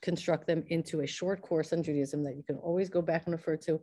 construct 0.03 0.47
them 0.47 0.65
into 0.69 1.01
a 1.01 1.07
short 1.07 1.43
course 1.43 1.73
on 1.73 1.83
Judaism 1.83 2.23
that 2.25 2.37
you 2.37 2.43
can 2.43 2.57
always 2.57 2.89
go 2.89 3.03
back 3.03 3.25
and 3.27 3.33
refer 3.33 3.57
to 3.57 3.81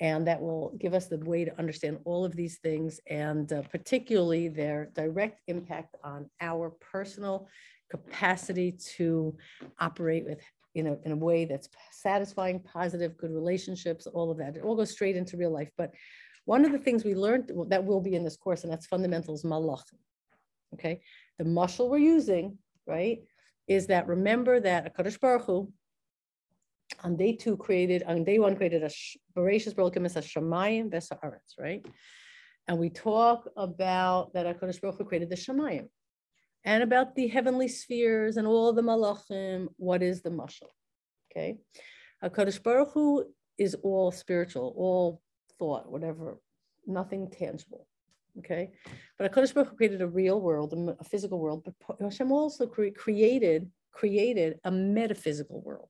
and 0.00 0.26
that 0.26 0.40
will 0.40 0.72
give 0.78 0.94
us 0.94 1.06
the 1.06 1.18
way 1.18 1.44
to 1.44 1.58
understand 1.58 1.98
all 2.04 2.24
of 2.24 2.36
these 2.36 2.58
things 2.58 3.00
and 3.08 3.52
uh, 3.52 3.62
particularly 3.62 4.48
their 4.48 4.90
direct 4.94 5.40
impact 5.48 5.96
on 6.04 6.30
our 6.40 6.70
personal 6.70 7.48
capacity 7.90 8.72
to 8.72 9.36
operate 9.78 10.24
with 10.24 10.40
you 10.74 10.82
know 10.82 10.98
in 11.04 11.12
a 11.12 11.16
way 11.16 11.44
that's 11.44 11.68
satisfying 11.90 12.60
positive 12.60 13.16
good 13.16 13.32
relationships 13.32 14.06
all 14.06 14.30
of 14.30 14.38
that. 14.38 14.56
It 14.56 14.62
all 14.62 14.76
goes 14.76 14.90
straight 14.90 15.16
into 15.16 15.36
real 15.36 15.52
life 15.52 15.70
but 15.76 15.92
one 16.52 16.64
of 16.64 16.72
the 16.72 16.84
things 16.84 17.04
we 17.04 17.14
learned 17.14 17.44
that 17.72 17.84
will 17.84 18.02
be 18.08 18.14
in 18.18 18.24
this 18.24 18.38
course 18.44 18.62
and 18.62 18.72
that's 18.72 18.86
fundamentals 18.94 19.42
malach 19.50 19.88
okay 20.74 20.94
the 21.38 21.44
muscle 21.44 21.88
we're 21.90 22.08
using 22.16 22.46
right 22.86 23.18
is 23.68 23.86
that 23.86 24.08
remember 24.08 24.58
that 24.58 24.86
a 24.86 24.90
Kadosh 24.90 25.20
Baruch 25.20 25.44
Hu, 25.44 25.70
on 27.04 27.16
day 27.16 27.34
two 27.34 27.56
created, 27.56 28.02
on 28.04 28.24
day 28.24 28.38
one 28.38 28.56
created 28.56 28.82
a 28.82 28.90
voracious 29.34 29.74
Baruchim 29.74 30.06
as 30.06 30.16
a 30.16 30.22
Shemayim 30.22 30.90
Vesa'aretz, 30.90 31.58
right? 31.58 31.84
And 32.66 32.78
we 32.78 32.88
talk 32.90 33.48
about 33.56 34.32
that 34.32 34.46
HaKadosh 34.46 34.80
Baruch 34.80 34.98
Hu 34.98 35.04
created 35.04 35.30
the 35.30 35.36
Shemayim 35.36 35.88
and 36.64 36.82
about 36.82 37.14
the 37.14 37.28
heavenly 37.28 37.68
spheres 37.68 38.36
and 38.36 38.46
all 38.46 38.72
the 38.72 38.82
malachim. 38.82 39.68
What 39.76 40.02
is 40.02 40.22
the 40.22 40.30
mashal? 40.30 40.68
Okay. 41.30 41.58
HaKadosh 42.24 42.62
Baruch 42.62 42.92
Hu 42.92 43.24
is 43.58 43.74
all 43.82 44.10
spiritual, 44.10 44.74
all 44.76 45.20
thought, 45.58 45.90
whatever, 45.90 46.38
nothing 46.86 47.30
tangible. 47.30 47.86
Okay. 48.38 48.70
But 49.18 49.32
HaKadosh 49.32 49.54
Baruch 49.54 49.76
created 49.76 50.00
a 50.00 50.06
real 50.06 50.40
world, 50.40 50.72
a 51.00 51.04
physical 51.04 51.38
world, 51.38 51.64
but 51.64 52.00
Hashem 52.00 52.30
also 52.30 52.66
cre- 52.66 52.96
created 52.96 53.70
created 53.90 54.60
a 54.62 54.70
metaphysical 54.70 55.60
world. 55.62 55.88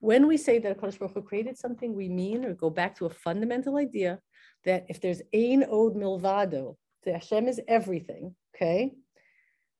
When 0.00 0.26
we 0.26 0.36
say 0.36 0.58
that 0.58 0.76
HaKadosh 0.76 0.98
Baruch 0.98 1.24
created 1.24 1.56
something, 1.56 1.94
we 1.94 2.08
mean 2.08 2.44
or 2.44 2.54
go 2.54 2.68
back 2.68 2.96
to 2.96 3.06
a 3.06 3.10
fundamental 3.10 3.76
idea 3.76 4.18
that 4.64 4.86
if 4.88 5.00
there's 5.00 5.22
ein 5.32 5.62
od 5.64 5.94
milvado, 5.94 6.76
So 7.04 7.12
Hashem 7.12 7.48
is 7.48 7.60
everything, 7.68 8.34
okay? 8.54 8.92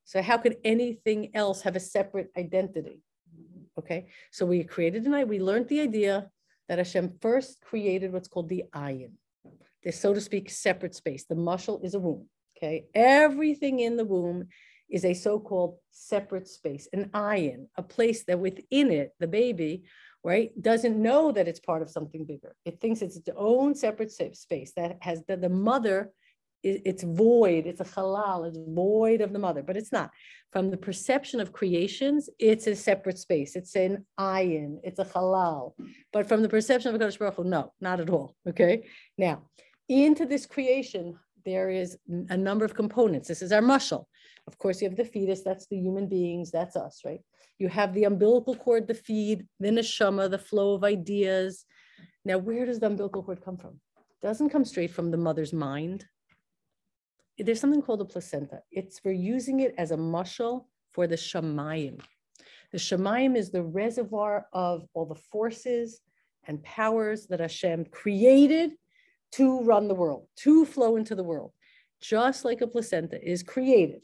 So 0.04 0.22
how 0.22 0.38
could 0.38 0.56
anything 0.62 1.34
else 1.34 1.62
have 1.62 1.76
a 1.76 1.80
separate 1.80 2.30
identity? 2.36 3.00
Okay, 3.78 4.06
so 4.30 4.46
we 4.46 4.62
created 4.62 5.02
tonight, 5.02 5.26
we 5.26 5.40
learned 5.40 5.68
the 5.68 5.80
idea 5.80 6.30
that 6.68 6.78
Hashem 6.78 7.14
first 7.20 7.60
created 7.60 8.12
what's 8.12 8.28
called 8.28 8.48
the 8.48 8.64
ayin, 8.72 9.12
the 9.84 9.92
so 9.92 10.14
to 10.14 10.20
speak 10.20 10.50
separate 10.50 10.94
space. 10.94 11.24
The 11.24 11.34
mushal 11.34 11.84
is 11.84 11.94
a 11.94 11.98
womb. 11.98 12.28
Okay, 12.56 12.86
everything 12.94 13.80
in 13.80 13.96
the 13.96 14.04
womb 14.04 14.48
is 14.88 15.04
a 15.04 15.14
so-called 15.14 15.76
separate 15.90 16.46
space, 16.46 16.88
an 16.92 17.06
ayin, 17.06 17.66
a 17.76 17.82
place 17.82 18.24
that 18.24 18.38
within 18.38 18.90
it, 18.92 19.12
the 19.18 19.26
baby, 19.26 19.84
right, 20.22 20.50
doesn't 20.60 21.00
know 21.00 21.32
that 21.32 21.48
it's 21.48 21.58
part 21.58 21.82
of 21.82 21.90
something 21.90 22.24
bigger. 22.24 22.54
It 22.64 22.80
thinks 22.80 23.02
it's 23.02 23.16
its 23.16 23.28
own 23.36 23.74
separate 23.74 24.12
space 24.12 24.72
that 24.76 24.98
has 25.00 25.22
that 25.28 25.40
the 25.40 25.48
mother 25.48 26.12
it's 26.64 27.02
void, 27.02 27.66
it's 27.66 27.80
a 27.80 27.84
halal, 27.84 28.48
it's 28.48 28.56
void 28.56 29.20
of 29.20 29.34
the 29.34 29.38
mother, 29.38 29.62
but 29.62 29.76
it's 29.76 29.92
not. 29.92 30.10
From 30.50 30.70
the 30.70 30.78
perception 30.78 31.40
of 31.40 31.52
creations, 31.52 32.30
it's 32.38 32.66
a 32.66 32.74
separate 32.74 33.18
space. 33.18 33.54
It's 33.54 33.76
an 33.76 34.06
ayin, 34.18 34.78
it's 34.82 34.98
a 34.98 35.04
halal. 35.04 35.74
But 36.12 36.26
from 36.26 36.42
the 36.42 36.48
perception 36.48 36.94
of 36.94 37.00
Kadosh 37.00 37.18
Baruch 37.18 37.34
Hu, 37.34 37.44
no, 37.44 37.72
not 37.80 38.00
at 38.00 38.08
all. 38.08 38.34
Okay. 38.48 38.86
Now, 39.18 39.42
into 39.88 40.26
this 40.26 40.46
creation, 40.46 41.18
there 41.44 41.70
is 41.70 41.98
a 42.30 42.36
number 42.36 42.64
of 42.64 42.74
components. 42.74 43.28
This 43.28 43.42
is 43.42 43.52
our 43.52 43.60
mushal. 43.60 44.04
Of 44.46 44.58
course, 44.58 44.80
you 44.80 44.88
have 44.88 44.96
the 44.96 45.04
fetus, 45.04 45.42
that's 45.42 45.66
the 45.66 45.76
human 45.76 46.08
beings, 46.08 46.50
that's 46.50 46.76
us, 46.76 47.00
right? 47.04 47.20
You 47.58 47.68
have 47.68 47.94
the 47.94 48.04
umbilical 48.04 48.56
cord, 48.56 48.86
the 48.86 48.94
feed, 48.94 49.46
the 49.60 49.68
neshama, 49.68 50.30
the 50.30 50.38
flow 50.38 50.74
of 50.74 50.84
ideas. 50.84 51.64
Now, 52.24 52.38
where 52.38 52.66
does 52.66 52.80
the 52.80 52.86
umbilical 52.86 53.22
cord 53.22 53.42
come 53.44 53.56
from? 53.56 53.80
It 53.96 54.26
doesn't 54.26 54.50
come 54.50 54.64
straight 54.64 54.90
from 54.90 55.10
the 55.10 55.16
mother's 55.16 55.52
mind 55.52 56.06
there's 57.38 57.60
something 57.60 57.82
called 57.82 58.00
a 58.00 58.04
placenta. 58.04 58.60
It's 58.70 59.00
we're 59.04 59.12
using 59.12 59.60
it 59.60 59.74
as 59.76 59.90
a 59.90 59.96
mushal 59.96 60.66
for 60.92 61.06
the 61.06 61.16
shamayim. 61.16 62.00
The 62.72 62.78
shamayim 62.78 63.36
is 63.36 63.50
the 63.50 63.62
reservoir 63.62 64.46
of 64.52 64.86
all 64.94 65.06
the 65.06 65.14
forces 65.14 66.00
and 66.46 66.62
powers 66.62 67.26
that 67.28 67.40
Hashem 67.40 67.86
created 67.86 68.72
to 69.36 69.60
run 69.60 69.88
the 69.88 69.94
world, 69.94 70.26
to 70.36 70.64
flow 70.64 70.96
into 70.96 71.14
the 71.14 71.22
world, 71.22 71.52
just 72.00 72.44
like 72.44 72.60
a 72.60 72.66
placenta 72.66 73.18
is 73.22 73.42
created. 73.42 74.00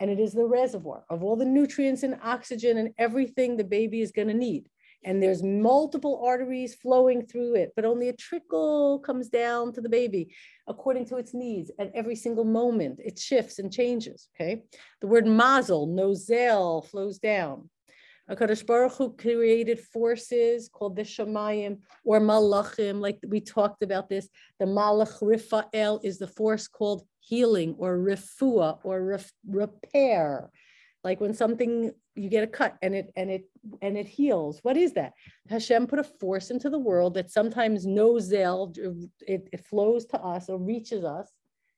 And 0.00 0.10
it 0.10 0.20
is 0.20 0.32
the 0.32 0.44
reservoir 0.44 1.04
of 1.10 1.22
all 1.24 1.36
the 1.36 1.44
nutrients 1.44 2.02
and 2.02 2.18
oxygen 2.22 2.78
and 2.78 2.90
everything 2.98 3.56
the 3.56 3.64
baby 3.64 4.00
is 4.00 4.12
going 4.12 4.28
to 4.28 4.34
need 4.34 4.68
and 5.04 5.22
there's 5.22 5.42
multiple 5.42 6.22
arteries 6.24 6.74
flowing 6.74 7.24
through 7.24 7.54
it, 7.54 7.72
but 7.76 7.84
only 7.84 8.08
a 8.08 8.12
trickle 8.12 8.98
comes 8.98 9.28
down 9.28 9.72
to 9.72 9.80
the 9.80 9.88
baby 9.88 10.34
according 10.66 11.06
to 11.06 11.16
its 11.16 11.34
needs 11.34 11.70
at 11.78 11.92
every 11.94 12.16
single 12.16 12.44
moment. 12.44 12.98
It 13.02 13.18
shifts 13.18 13.58
and 13.58 13.72
changes. 13.72 14.28
Okay. 14.34 14.62
The 15.00 15.06
word 15.06 15.26
mazel, 15.26 15.86
nozel, 15.86 16.84
flows 16.86 17.18
down. 17.18 17.70
HaKadosh 18.30 18.66
Baruch 18.66 18.92
Hu 18.92 19.16
created 19.16 19.80
forces 19.80 20.68
called 20.68 20.96
the 20.96 21.02
Shemayim 21.02 21.78
or 22.04 22.20
Malachim, 22.20 23.00
like 23.00 23.18
we 23.26 23.40
talked 23.40 23.82
about 23.82 24.10
this. 24.10 24.28
The 24.58 24.66
Malach 24.66 25.22
Rifael 25.22 26.00
is 26.04 26.18
the 26.18 26.26
force 26.26 26.68
called 26.68 27.04
healing 27.20 27.74
or 27.78 27.96
Rifua 27.96 28.78
or 28.84 29.02
ref, 29.02 29.32
repair. 29.48 30.50
Like 31.04 31.20
when 31.20 31.32
something 31.32 31.92
you 32.16 32.28
get 32.28 32.44
a 32.44 32.48
cut 32.48 32.76
and 32.82 32.94
it 32.94 33.10
and 33.16 33.30
it 33.30 33.44
and 33.80 33.96
it 33.96 34.06
heals. 34.06 34.58
What 34.62 34.76
is 34.76 34.92
that? 34.94 35.12
Hashem 35.48 35.86
put 35.86 36.00
a 36.00 36.04
force 36.04 36.50
into 36.50 36.68
the 36.68 36.78
world 36.78 37.14
that 37.14 37.30
sometimes 37.30 37.86
nozel 37.86 38.76
it, 39.20 39.48
it 39.52 39.64
flows 39.64 40.04
to 40.06 40.20
us 40.20 40.50
or 40.50 40.58
reaches 40.58 41.04
us. 41.04 41.32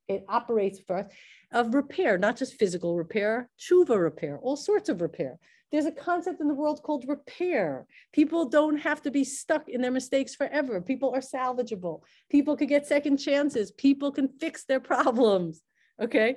It 0.08 0.24
operates 0.28 0.80
for 0.80 0.96
us 0.96 1.12
of 1.52 1.74
repair 1.74 2.18
not 2.18 2.36
just 2.36 2.54
physical 2.54 2.96
repair 2.96 3.48
tshuva 3.58 4.00
repair 4.00 4.38
all 4.38 4.56
sorts 4.56 4.88
of 4.88 5.00
repair 5.00 5.38
there's 5.70 5.86
a 5.86 5.92
concept 5.92 6.40
in 6.40 6.48
the 6.48 6.54
world 6.54 6.82
called 6.82 7.04
repair. 7.06 7.86
People 8.12 8.48
don't 8.48 8.78
have 8.78 9.02
to 9.02 9.10
be 9.10 9.24
stuck 9.24 9.68
in 9.68 9.80
their 9.80 9.90
mistakes 9.90 10.34
forever. 10.34 10.80
People 10.80 11.14
are 11.14 11.20
salvageable. 11.20 12.00
People 12.28 12.56
can 12.56 12.66
get 12.66 12.86
second 12.86 13.18
chances. 13.18 13.70
People 13.70 14.10
can 14.10 14.28
fix 14.40 14.64
their 14.64 14.80
problems 14.80 15.62
okay? 16.00 16.36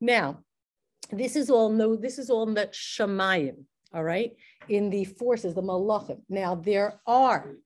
Now 0.00 0.38
this 1.10 1.36
is 1.36 1.50
all 1.50 1.68
no, 1.68 1.96
this 1.96 2.18
is 2.18 2.30
all 2.30 2.48
in 2.48 2.54
the 2.54 2.68
shamayim, 2.68 3.64
all 3.92 4.04
right, 4.04 4.32
in 4.68 4.90
the 4.90 5.04
forces, 5.04 5.54
the 5.54 5.62
malachim. 5.62 6.20
Now 6.28 6.54
there 6.54 7.00
are, 7.06 7.56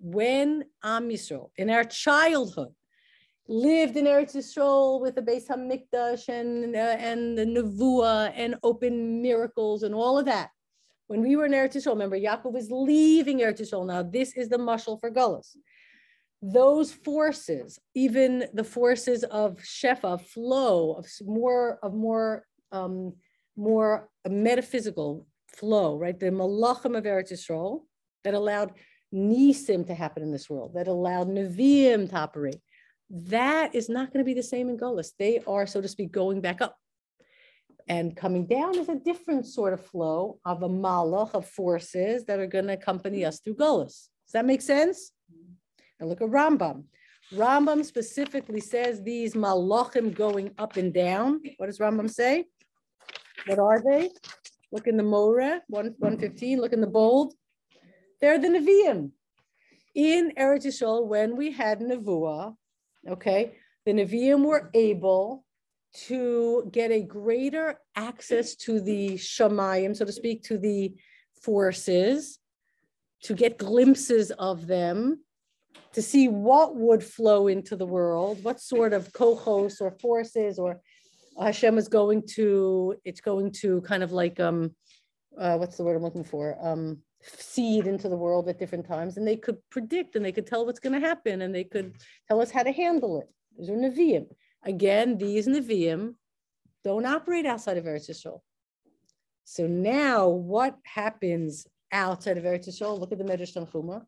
when 0.00 0.64
Am 0.82 1.08
Yisrael, 1.08 1.50
in 1.56 1.70
our 1.70 1.84
childhood, 1.84 2.74
lived 3.48 3.96
in 3.96 4.06
Eretz 4.06 4.34
Yisrael 4.34 5.00
with 5.00 5.14
the 5.14 5.22
Beis 5.22 5.46
Hamikdash 5.46 6.28
and 6.28 6.74
uh, 6.74 6.96
and 6.98 7.38
the 7.38 7.44
Nevuah 7.44 8.32
and 8.34 8.56
open 8.62 9.22
miracles 9.22 9.84
and 9.84 9.94
all 9.94 10.18
of 10.18 10.26
that. 10.26 10.50
When 11.08 11.22
we 11.22 11.36
were 11.36 11.46
in 11.46 11.52
Eretz 11.52 11.76
Yisrael, 11.76 11.92
remember 11.92 12.18
Yaakov 12.18 12.52
was 12.52 12.70
leaving 12.70 13.38
Eretz 13.38 13.60
Yisrael. 13.60 13.86
Now 13.86 14.02
this 14.02 14.36
is 14.36 14.48
the 14.48 14.58
mushal 14.58 15.00
for 15.00 15.10
Gullus. 15.10 15.56
Those 16.42 16.92
forces, 16.92 17.78
even 17.94 18.46
the 18.52 18.64
forces 18.64 19.24
of 19.24 19.56
Shefa, 19.58 20.20
flow 20.20 20.92
of 20.92 21.06
more 21.24 21.78
of 21.82 21.94
more 21.94 22.44
um, 22.72 23.14
more 23.56 24.08
metaphysical 24.28 25.26
flow, 25.48 25.96
right? 25.96 26.18
The 26.18 26.26
malachim 26.26 26.96
of 26.96 27.04
Eretz 27.04 27.32
Yisrael 27.32 27.82
that 28.24 28.34
allowed 28.34 28.72
nisim 29.14 29.86
to 29.86 29.94
happen 29.94 30.22
in 30.22 30.32
this 30.32 30.50
world, 30.50 30.74
that 30.74 30.88
allowed 30.88 31.28
neviim 31.28 32.10
to 32.10 32.16
operate. 32.16 32.60
That 33.08 33.74
is 33.74 33.88
not 33.88 34.12
going 34.12 34.24
to 34.24 34.28
be 34.28 34.34
the 34.34 34.42
same 34.42 34.68
in 34.68 34.76
Golis. 34.76 35.12
They 35.18 35.40
are, 35.46 35.66
so 35.66 35.80
to 35.80 35.88
speak, 35.88 36.10
going 36.10 36.40
back 36.40 36.60
up. 36.60 36.76
And 37.88 38.16
coming 38.16 38.46
down 38.46 38.76
is 38.78 38.88
a 38.88 38.96
different 38.96 39.46
sort 39.46 39.72
of 39.72 39.84
flow 39.84 40.40
of 40.44 40.62
a 40.62 40.68
malach 40.68 41.34
of 41.34 41.48
forces 41.48 42.24
that 42.24 42.40
are 42.40 42.46
going 42.46 42.66
to 42.66 42.72
accompany 42.72 43.24
us 43.24 43.38
through 43.40 43.54
Golis. 43.54 44.08
Does 44.26 44.32
that 44.32 44.44
make 44.44 44.60
sense? 44.60 45.12
Now 46.00 46.06
look 46.06 46.20
at 46.20 46.28
Rambam. 46.28 46.84
Rambam 47.32 47.84
specifically 47.84 48.60
says 48.60 49.02
these 49.02 49.34
malachim 49.34 50.14
going 50.14 50.52
up 50.58 50.76
and 50.76 50.92
down. 50.92 51.40
What 51.58 51.66
does 51.66 51.78
Rambam 51.78 52.10
say? 52.10 52.46
What 53.46 53.58
are 53.58 53.82
they? 53.82 54.10
Look 54.72 54.88
in 54.88 54.96
the 54.96 55.02
Moreh, 55.04 55.62
115, 55.68 56.60
look 56.60 56.72
in 56.72 56.80
the 56.80 56.86
bold. 56.88 57.34
They're 58.20 58.38
the 58.38 58.48
Nevi'im. 58.48 59.12
In 59.94 60.32
Eretz 60.36 60.66
Yisrael, 60.66 61.06
when 61.06 61.36
we 61.36 61.52
had 61.52 61.80
Nevuah, 61.80 62.54
okay, 63.08 63.56
the 63.84 63.92
Nevi'im 63.92 64.44
were 64.44 64.70
able 64.74 65.45
to 66.06 66.68
get 66.72 66.90
a 66.90 67.02
greater 67.02 67.78
access 67.94 68.54
to 68.56 68.80
the 68.80 69.14
Shamayim, 69.14 69.96
so 69.96 70.04
to 70.04 70.12
speak, 70.12 70.42
to 70.44 70.58
the 70.58 70.94
forces, 71.42 72.38
to 73.22 73.34
get 73.34 73.58
glimpses 73.58 74.30
of 74.32 74.66
them, 74.66 75.20
to 75.92 76.02
see 76.02 76.28
what 76.28 76.76
would 76.76 77.02
flow 77.02 77.48
into 77.48 77.76
the 77.76 77.86
world, 77.86 78.42
what 78.44 78.60
sort 78.60 78.92
of 78.92 79.12
kohos 79.12 79.80
or 79.80 79.90
forces 79.92 80.58
or 80.58 80.80
Hashem 81.40 81.78
is 81.78 81.88
going 81.88 82.22
to, 82.34 82.96
it's 83.04 83.20
going 83.20 83.52
to 83.52 83.80
kind 83.82 84.02
of 84.02 84.12
like, 84.12 84.40
um, 84.40 84.74
uh, 85.38 85.56
what's 85.56 85.76
the 85.76 85.84
word 85.84 85.96
I'm 85.96 86.02
looking 86.02 86.24
for? 86.24 86.56
Um, 86.60 86.98
seed 87.22 87.86
into 87.86 88.08
the 88.08 88.16
world 88.16 88.48
at 88.48 88.58
different 88.58 88.86
times. 88.86 89.16
And 89.16 89.26
they 89.26 89.36
could 89.36 89.58
predict 89.70 90.16
and 90.16 90.24
they 90.24 90.32
could 90.32 90.46
tell 90.46 90.64
what's 90.64 90.80
going 90.80 90.98
to 90.98 91.06
happen 91.06 91.42
and 91.42 91.54
they 91.54 91.64
could 91.64 91.94
tell 92.28 92.40
us 92.40 92.50
how 92.50 92.62
to 92.62 92.72
handle 92.72 93.20
it. 93.20 93.28
These 93.58 93.70
are 93.70 93.74
Nevi'im. 93.74 94.26
Again, 94.66 95.16
these 95.16 95.46
Nevi'im 95.46 96.14
don't 96.82 97.06
operate 97.06 97.46
outside 97.46 97.78
of 97.78 97.84
Eretz 97.84 98.10
Yisrael. 98.10 98.40
So 99.44 99.68
now 99.68 100.28
what 100.28 100.76
happens 100.84 101.68
outside 101.92 102.36
of 102.36 102.44
Eretz 102.44 102.68
Yisrael? 102.68 102.98
Look 102.98 103.12
at 103.12 103.18
the 103.18 103.24
Medrash 103.24 103.54
Tanchuma. 103.54 104.04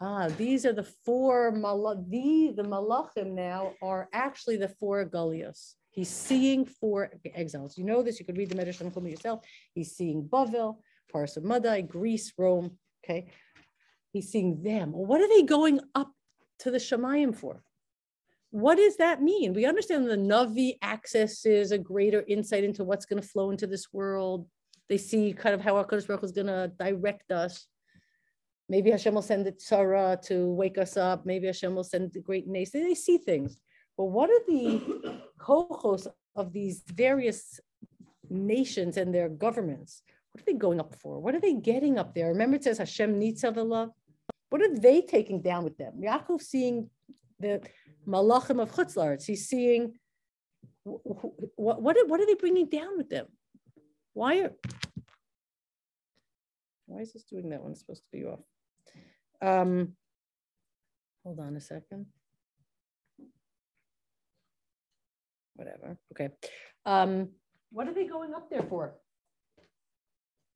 Ah, 0.00 0.28
these 0.36 0.66
are 0.66 0.72
the 0.72 0.88
four, 1.04 1.52
the, 1.52 2.52
the 2.56 2.62
malachim 2.64 3.32
now 3.32 3.72
are 3.80 4.08
actually 4.12 4.56
the 4.56 4.68
four 4.68 5.04
gulios. 5.04 5.74
He's 5.90 6.08
seeing 6.08 6.66
four 6.66 7.12
exiles. 7.34 7.78
You 7.78 7.84
know 7.84 8.02
this, 8.02 8.18
you 8.18 8.26
could 8.26 8.36
read 8.36 8.50
the 8.50 8.56
Medrash 8.56 8.82
Tanchuma 8.82 9.08
yourself. 9.08 9.46
He's 9.72 9.92
seeing 9.96 10.24
Bavel, 10.24 10.78
Paras 11.12 11.38
Madai, 11.40 11.82
Greece, 11.82 12.32
Rome, 12.36 12.76
okay? 13.04 13.30
He's 14.12 14.30
seeing 14.30 14.62
them. 14.62 14.92
Well, 14.92 15.06
what 15.06 15.20
are 15.20 15.28
they 15.28 15.42
going 15.42 15.80
up 15.94 16.12
to 16.60 16.72
the 16.72 16.78
Shemayim 16.78 17.36
for? 17.36 17.62
What 18.54 18.76
does 18.76 18.98
that 18.98 19.20
mean? 19.20 19.52
We 19.52 19.66
understand 19.66 20.06
the 20.06 20.14
Navi 20.14 20.74
accesses 20.80 21.72
a 21.72 21.76
greater 21.76 22.24
insight 22.28 22.62
into 22.62 22.84
what's 22.84 23.04
going 23.04 23.20
to 23.20 23.28
flow 23.28 23.50
into 23.50 23.66
this 23.66 23.92
world. 23.92 24.46
They 24.88 24.96
see 24.96 25.32
kind 25.32 25.56
of 25.56 25.60
how 25.60 25.74
HaKadosh 25.74 26.06
Baruch 26.06 26.22
is 26.22 26.30
going 26.30 26.46
to 26.46 26.70
direct 26.78 27.32
us. 27.32 27.66
Maybe 28.68 28.92
Hashem 28.92 29.12
will 29.12 29.22
send 29.22 29.44
the 29.44 29.50
tzara 29.50 30.22
to 30.26 30.52
wake 30.52 30.78
us 30.78 30.96
up. 30.96 31.26
Maybe 31.26 31.48
Hashem 31.48 31.74
will 31.74 31.82
send 31.82 32.12
the 32.12 32.20
great 32.20 32.46
nace. 32.46 32.70
They 32.70 32.94
see 32.94 33.18
things. 33.18 33.58
But 33.96 34.04
what 34.04 34.30
are 34.30 34.44
the 34.46 35.18
kohos 35.40 36.06
of 36.36 36.52
these 36.52 36.84
various 36.86 37.58
nations 38.30 38.98
and 38.98 39.12
their 39.12 39.30
governments? 39.30 40.02
What 40.30 40.42
are 40.42 40.46
they 40.46 40.56
going 40.56 40.78
up 40.78 40.94
for? 40.94 41.18
What 41.18 41.34
are 41.34 41.40
they 41.40 41.54
getting 41.54 41.98
up 41.98 42.14
there? 42.14 42.28
Remember, 42.28 42.54
it 42.54 42.62
says 42.62 42.78
Hashem 42.78 43.18
needs 43.18 43.42
love. 43.42 43.90
What 44.50 44.62
are 44.62 44.78
they 44.78 45.00
taking 45.00 45.42
down 45.42 45.64
with 45.64 45.76
them? 45.76 45.94
Yaakov 46.00 46.40
seeing 46.40 46.88
the 47.40 47.60
malachim 48.06 48.60
of 48.60 48.72
chutzlaretz. 48.72 49.24
He's 49.24 49.48
seeing 49.48 49.94
what, 50.84 51.80
what, 51.80 51.96
are, 51.96 52.06
what 52.06 52.20
are 52.20 52.26
they 52.26 52.34
bringing 52.34 52.68
down 52.68 52.96
with 52.96 53.08
them? 53.08 53.26
Why 54.12 54.40
are, 54.40 54.52
why 56.86 57.00
is 57.00 57.12
this 57.12 57.24
doing 57.24 57.50
that 57.50 57.62
one? 57.62 57.72
It's 57.72 57.80
supposed 57.80 58.02
to 58.02 58.18
be 58.18 58.24
off. 58.24 58.40
Um, 59.40 59.94
hold 61.24 61.40
on 61.40 61.56
a 61.56 61.60
second. 61.60 62.06
Whatever, 65.54 65.96
okay. 66.12 66.30
Um, 66.84 67.30
what 67.70 67.88
are 67.88 67.94
they 67.94 68.06
going 68.06 68.34
up 68.34 68.50
there 68.50 68.62
for? 68.62 68.94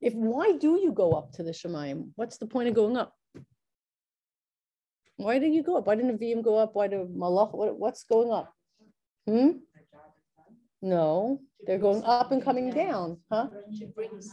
If, 0.00 0.14
why 0.14 0.52
do 0.52 0.78
you 0.80 0.92
go 0.92 1.12
up 1.12 1.32
to 1.32 1.42
the 1.42 1.50
Shemayim? 1.50 2.10
What's 2.14 2.38
the 2.38 2.46
point 2.46 2.68
of 2.68 2.74
going 2.74 2.96
up? 2.96 3.17
Why 5.18 5.40
did 5.40 5.52
you 5.52 5.64
go 5.64 5.76
up? 5.76 5.86
Why 5.86 5.96
didn't 5.96 6.16
Avim 6.18 6.42
go 6.42 6.56
up? 6.56 6.74
Why 6.74 6.86
did 6.86 7.00
Malach, 7.08 7.52
what, 7.52 7.76
what's 7.76 8.04
going 8.04 8.30
up? 8.30 8.54
Hmm? 9.26 9.50
No, 10.80 11.40
they're 11.66 11.76
going 11.78 12.04
up 12.04 12.30
and 12.30 12.40
coming 12.40 12.70
down, 12.70 13.18
huh? 13.30 13.48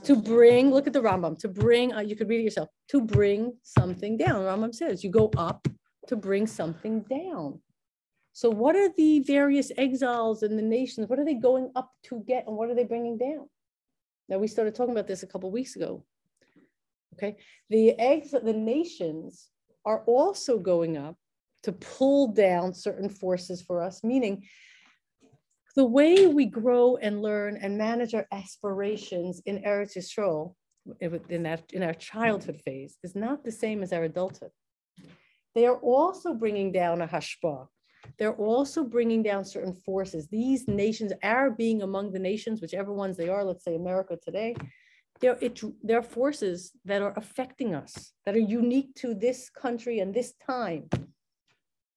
To 0.03 0.15
bring, 0.15 0.69
look 0.69 0.86
at 0.86 0.93
the 0.93 1.01
Rambam, 1.01 1.39
to 1.39 1.47
bring, 1.47 1.91
uh, 1.91 2.01
you 2.01 2.15
could 2.15 2.29
read 2.29 2.41
it 2.41 2.43
yourself, 2.43 2.69
to 2.89 3.01
bring 3.01 3.57
something 3.63 4.15
down. 4.15 4.41
Rambam 4.41 4.75
says 4.75 5.03
you 5.03 5.09
go 5.09 5.31
up 5.38 5.67
to 6.07 6.15
bring 6.15 6.45
something 6.45 7.01
down. 7.01 7.59
So 8.33 8.51
what 8.51 8.75
are 8.75 8.89
the 8.95 9.21
various 9.21 9.71
exiles 9.77 10.43
in 10.43 10.55
the 10.55 10.61
nations? 10.61 11.09
What 11.09 11.17
are 11.17 11.25
they 11.25 11.33
going 11.33 11.71
up 11.75 11.89
to 12.03 12.23
get 12.27 12.45
and 12.45 12.55
what 12.55 12.69
are 12.69 12.75
they 12.75 12.83
bringing 12.83 13.17
down? 13.17 13.49
Now 14.29 14.38
we 14.38 14.47
started 14.47 14.75
talking 14.75 14.93
about 14.93 15.07
this 15.07 15.23
a 15.23 15.27
couple 15.27 15.49
weeks 15.49 15.75
ago. 15.75 16.05
Okay, 17.15 17.38
the 17.71 17.97
eggs, 17.97 18.31
the 18.31 18.53
nations 18.53 19.49
are 19.86 20.03
also 20.05 20.57
going 20.57 20.97
up 20.97 21.15
to 21.63 21.71
pull 21.71 22.27
down 22.33 22.73
certain 22.73 23.09
forces 23.09 23.61
for 23.61 23.81
us, 23.81 24.03
meaning 24.03 24.43
the 25.75 25.86
way 25.86 26.27
we 26.27 26.45
grow 26.45 26.95
and 26.97 27.21
learn 27.21 27.57
and 27.57 27.77
manage 27.77 28.13
our 28.13 28.27
aspirations 28.31 29.41
in 29.45 29.61
Eretz 29.63 29.97
Yisrael, 29.97 30.53
in, 31.01 31.43
that, 31.43 31.63
in 31.73 31.83
our 31.83 31.93
childhood 31.93 32.61
phase, 32.63 32.97
is 33.03 33.15
not 33.15 33.43
the 33.43 33.51
same 33.51 33.83
as 33.83 33.91
our 33.91 34.03
adulthood. 34.03 34.51
They 35.53 35.65
are 35.65 35.77
also 35.77 36.33
bringing 36.33 36.71
down 36.71 37.01
a 37.01 37.07
hashpah. 37.07 37.67
They're 38.19 38.36
also 38.36 38.83
bringing 38.83 39.23
down 39.23 39.43
certain 39.43 39.73
forces. 39.73 40.27
These 40.27 40.67
nations, 40.67 41.11
our 41.23 41.49
being 41.49 41.81
among 41.81 42.11
the 42.11 42.19
nations, 42.19 42.61
whichever 42.61 42.93
ones 42.93 43.17
they 43.17 43.29
are, 43.29 43.43
let's 43.43 43.63
say 43.63 43.75
America 43.75 44.17
today, 44.23 44.55
they're, 45.22 45.38
it, 45.41 45.61
they're 45.84 46.01
forces 46.01 46.72
that 46.86 47.01
are 47.01 47.13
affecting 47.18 47.74
us, 47.74 48.13
that 48.26 48.36
are 48.36 48.39
unique 48.39 48.95
to 48.95 49.13
this 49.13 49.49
country 49.49 49.99
and 49.99 50.13
this 50.13 50.34
time. 50.45 50.89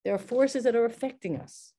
There 0.05 0.15
are 0.15 0.19
forces 0.19 0.65
that 0.65 0.77
are 0.77 0.85
affecting 0.85 1.37
us. 1.37 1.73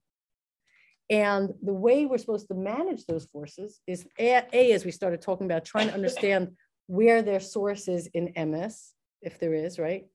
And 1.09 1.53
the 1.63 1.73
way 1.73 2.05
we're 2.05 2.19
supposed 2.19 2.47
to 2.49 2.53
manage 2.53 3.05
those 3.05 3.25
forces 3.25 3.81
is 3.87 4.05
A, 4.19 4.43
a 4.53 4.71
as 4.73 4.85
we 4.85 4.91
started 4.91 5.21
talking 5.21 5.45
about, 5.45 5.65
trying 5.65 5.87
to 5.87 5.93
understand 5.93 6.49
where 6.85 7.21
their 7.21 7.39
source 7.39 7.87
is 7.87 8.07
in 8.13 8.31
MS, 8.35 8.93
if 9.21 9.39
there 9.39 9.53
is, 9.53 9.79
right? 9.79 10.05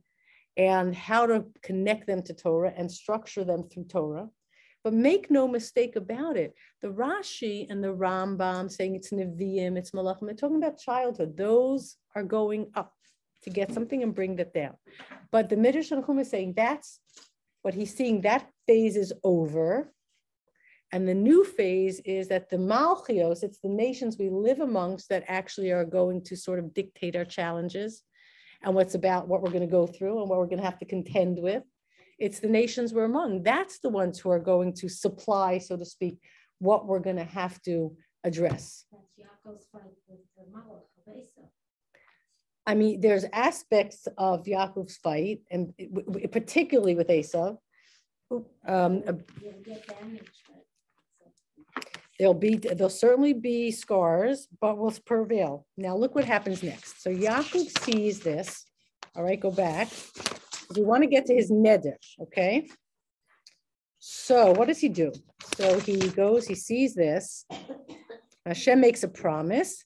And 0.57 0.95
how 0.95 1.27
to 1.27 1.47
connect 1.63 2.07
them 2.07 2.23
to 2.23 2.35
Torah 2.35 2.73
and 2.77 2.91
structure 2.91 3.45
them 3.45 3.69
through 3.69 3.85
Torah. 3.85 4.29
But 4.85 4.93
make 4.93 5.31
no 5.31 5.49
mistake 5.49 5.97
about 5.97 6.37
it. 6.37 6.55
The 6.83 6.89
Rashi 6.89 7.67
and 7.71 7.83
the 7.83 7.95
Rambam 7.95 8.71
saying 8.71 8.95
it's 8.95 9.11
Nevi'im, 9.11 9.79
it's 9.79 9.93
Malachim, 9.93 10.27
they're 10.27 10.35
talking 10.35 10.63
about 10.63 10.79
childhood. 10.79 11.37
Those 11.37 11.97
are 12.15 12.23
going 12.23 12.71
up 12.75 12.93
to 13.45 13.51
get 13.51 13.73
something 13.73 14.03
and 14.03 14.15
bring 14.15 14.37
that 14.37 14.53
down. 14.53 14.75
But 15.33 15.49
the 15.49 15.57
Midrash 15.57 15.91
Tanchum 15.91 16.21
is 16.21 16.31
saying 16.31 16.55
that's 16.57 17.01
what 17.63 17.75
he's 17.75 17.95
seeing, 17.95 18.21
that 18.21 18.47
phase 18.67 18.97
is 18.97 19.13
over. 19.25 19.91
And 20.93 21.09
the 21.09 21.15
new 21.15 21.45
phase 21.45 22.01
is 22.05 22.29
that 22.29 22.51
the 22.51 22.57
Malchios, 22.57 23.43
it's 23.43 23.59
the 23.59 23.69
nations 23.69 24.19
we 24.19 24.29
live 24.29 24.61
amongst 24.61 25.09
that 25.09 25.25
actually 25.29 25.73
are 25.73 25.85
going 25.85 26.23
to 26.25 26.37
sort 26.37 26.59
of 26.59 26.75
dictate 26.75 27.17
our 27.17 27.25
challenges 27.25 28.03
and 28.63 28.75
what's 28.75 28.95
about 28.95 29.29
what 29.29 29.43
we're 29.43 29.51
going 29.51 29.67
to 29.67 29.67
go 29.67 29.87
through 29.87 30.21
and 30.21 30.29
what 30.29 30.39
we're 30.39 30.47
going 30.47 30.59
to 30.59 30.65
have 30.65 30.79
to 30.79 30.85
contend 30.85 31.39
with. 31.39 31.63
It's 32.19 32.41
the 32.41 32.49
nations 32.49 32.93
we're 32.93 33.05
among. 33.05 33.43
That's 33.43 33.79
the 33.81 33.89
ones 33.89 34.19
who 34.19 34.31
are 34.31 34.39
going 34.39 34.73
to 34.75 34.89
supply, 34.89 35.59
so 35.59 35.77
to 35.77 35.85
speak, 35.85 36.19
what 36.59 36.87
we're 36.87 37.01
going 37.01 37.17
to 37.17 37.25
have 37.25 37.61
to 37.63 37.97
address. 38.23 38.85
I 42.67 42.75
mean, 42.75 43.01
there's 43.01 43.25
aspects 43.33 44.09
of 44.17 44.45
Yaakov's 44.45 44.97
fight, 44.97 45.41
and 45.51 45.75
particularly 46.33 46.95
with 46.95 47.11
Asa. 47.11 47.59
Um, 48.67 49.03
There'll 52.17 52.33
be, 52.33 52.55
there'll 52.55 52.91
certainly 52.91 53.33
be 53.33 53.73
scars, 53.73 54.47
but 54.61 54.79
will 54.79 54.95
prevail. 55.05 55.67
Now 55.77 55.97
look 55.97 56.15
what 56.15 56.25
happens 56.25 56.63
next. 56.63 57.03
So 57.03 57.11
Yaakov 57.11 57.77
sees 57.81 58.21
this. 58.21 58.65
All 59.17 59.25
right, 59.25 59.41
go 59.41 59.51
back. 59.51 59.89
We 60.75 60.83
want 60.83 61.03
to 61.03 61.09
get 61.09 61.27
to 61.27 61.35
his 61.35 61.51
medrash, 61.51 62.19
okay? 62.21 62.69
So 63.99 64.53
what 64.53 64.69
does 64.69 64.79
he 64.79 64.89
do? 64.89 65.13
So 65.57 65.79
he 65.81 65.97
goes, 65.97 66.47
he 66.47 66.55
sees 66.55 66.95
this. 66.95 67.47
Hashem 68.47 68.81
makes 68.81 69.03
a 69.03 69.09
promise. 69.09 69.85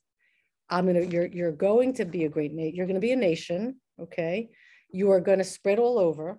I'm 0.70 0.86
gonna, 0.86 1.02
you're 1.02 1.26
you're 1.26 1.52
going 1.52 1.94
to 1.94 2.04
be 2.04 2.24
a 2.24 2.28
great 2.28 2.52
nation. 2.52 2.74
You're 2.74 2.86
gonna 2.86 3.00
be 3.00 3.12
a 3.12 3.16
nation, 3.16 3.76
okay? 4.00 4.48
You 4.90 5.10
are 5.12 5.20
gonna 5.20 5.44
spread 5.44 5.78
all 5.78 5.98
over, 5.98 6.38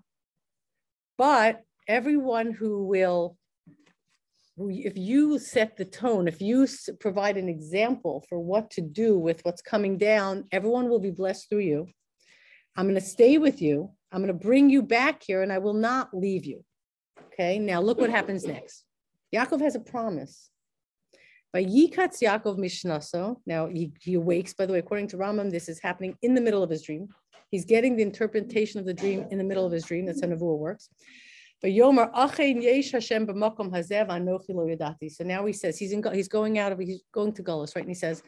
but 1.18 1.62
everyone 1.88 2.52
who 2.52 2.86
will 2.86 3.38
who, 4.60 4.70
if 4.70 4.98
you 4.98 5.40
set 5.40 5.78
the 5.78 5.86
tone, 5.86 6.28
if 6.28 6.42
you 6.42 6.68
provide 7.00 7.38
an 7.38 7.48
example 7.48 8.26
for 8.28 8.40
what 8.40 8.70
to 8.72 8.82
do 8.82 9.18
with 9.18 9.40
what's 9.44 9.62
coming 9.62 9.98
down, 9.98 10.46
everyone 10.52 10.90
will 10.90 11.00
be 11.00 11.12
blessed 11.12 11.50
through 11.50 11.60
you. 11.60 11.88
I'm 12.76 12.94
to 12.94 13.02
stay 13.02 13.38
with 13.38 13.62
you. 13.62 13.92
I'm 14.12 14.22
going 14.22 14.28
to 14.28 14.34
bring 14.34 14.70
you 14.70 14.82
back 14.82 15.24
here 15.24 15.42
and 15.42 15.52
I 15.52 15.60
will 15.60 15.74
not 15.74 16.14
leave 16.14 16.46
you. 16.46 16.64
Okay, 17.34 17.60
now 17.60 17.82
look 17.82 18.00
what 18.00 18.10
happens 18.10 18.46
next. 18.46 18.86
Yaakov 19.34 19.62
has 19.62 19.76
a 19.76 19.80
promise. 19.80 20.50
By 21.54 21.66
Yikatz 21.66 22.22
Yaakov 22.22 22.58
Mishnaso, 22.58 23.38
now 23.46 23.68
he, 23.68 23.92
he 24.02 24.16
awakes, 24.16 24.54
by 24.54 24.66
the 24.66 24.74
way, 24.74 24.80
according 24.80 25.08
to 25.10 25.18
Rambam, 25.18 25.50
this 25.50 25.70
is 25.70 25.80
happening 25.80 26.16
in 26.22 26.34
the 26.36 26.42
middle 26.42 26.64
of 26.64 26.70
his 26.70 26.84
dream. 26.84 27.08
He's 27.50 27.66
getting 27.66 27.96
the 27.96 28.04
interpretation 28.04 28.80
of 28.80 28.86
the 28.86 28.94
dream 28.94 29.26
in 29.32 29.38
the 29.38 29.44
middle 29.44 29.66
of 29.66 29.72
his 29.72 29.86
dream. 29.86 30.06
That's 30.06 30.22
how 30.22 30.28
Nevuah 30.28 30.58
works. 30.58 30.90
But 31.62 31.72
Yomar 31.72 32.12
achin 32.14 32.62
yesh 32.62 32.92
hashemba 32.92 33.32
makum 33.32 33.74
haze 33.74 33.90
van 33.90 34.26
no 34.26 34.40
kiloyodati. 34.40 35.12
So 35.12 35.24
now 35.24 35.46
he 35.46 35.54
says 35.54 35.78
he's 35.78 35.92
in, 35.92 36.04
he's 36.14 36.28
going 36.28 36.60
out 36.60 36.72
of 36.72 36.80
he's 36.80 37.02
going 37.12 37.34
to 37.34 37.44
Gullus, 37.44 37.76
right? 37.76 37.84
And 37.84 37.90
he 37.90 37.96
says, 37.96 38.24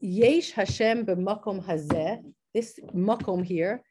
Yesh 0.00 0.52
Hashem 0.52 1.06
b'makom 1.06 1.64
hazeh. 1.64 2.22
This 2.54 2.78
makom 2.94 3.44
here 3.44 3.82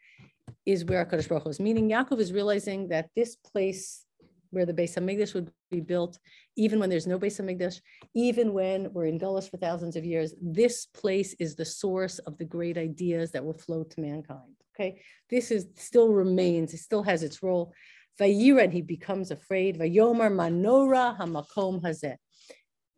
is 0.66 0.86
where 0.86 1.06
Hakadosh 1.06 1.30
Baruch 1.30 1.44
Hu 1.44 1.50
is. 1.50 1.60
Meaning 1.60 1.90
Yaakov 1.90 2.20
is 2.20 2.34
realizing 2.34 2.88
that 2.90 3.10
this 3.16 3.36
place 3.36 4.06
where 4.52 4.66
the 4.66 4.74
Beis 4.74 4.98
Hamikdash 4.98 5.34
would 5.34 5.52
be 5.70 5.80
built, 5.80 6.18
even 6.56 6.80
when 6.80 6.90
there's 6.90 7.08
no 7.08 7.20
Beis 7.20 7.40
Hamikdash, 7.40 7.82
even 8.16 8.54
when 8.54 8.92
we're 8.94 9.06
in 9.06 9.20
Gullus 9.20 9.50
for 9.50 9.58
thousands 9.58 9.96
of 9.96 10.06
years, 10.06 10.34
this 10.42 10.88
place 10.88 11.36
is 11.40 11.56
the 11.56 11.66
source 11.66 12.20
of 12.20 12.38
the 12.38 12.46
great 12.46 12.78
ideas 12.78 13.32
that 13.32 13.46
will 13.46 13.54
flow 13.54 13.84
to 13.84 14.02
mankind. 14.02 14.56
Okay, 14.76 15.02
this 15.30 15.52
is 15.52 15.68
still 15.76 16.10
remains. 16.10 16.74
It 16.74 16.78
still 16.78 17.04
has 17.04 17.22
its 17.22 17.44
role. 17.44 17.74
Vayired, 18.20 18.72
he 18.72 18.82
becomes 18.82 19.30
afraid. 19.32 19.78
Vayomer 19.78 20.32
manora 20.32 21.18
hamakom 21.18 21.82
hazeh. 21.82 22.16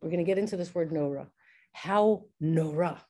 We're 0.00 0.10
going 0.10 0.18
to 0.18 0.24
get 0.24 0.38
into 0.38 0.56
this 0.56 0.74
word 0.74 0.92
nora. 0.92 1.28
How 1.72 2.24
nora? 2.40 3.02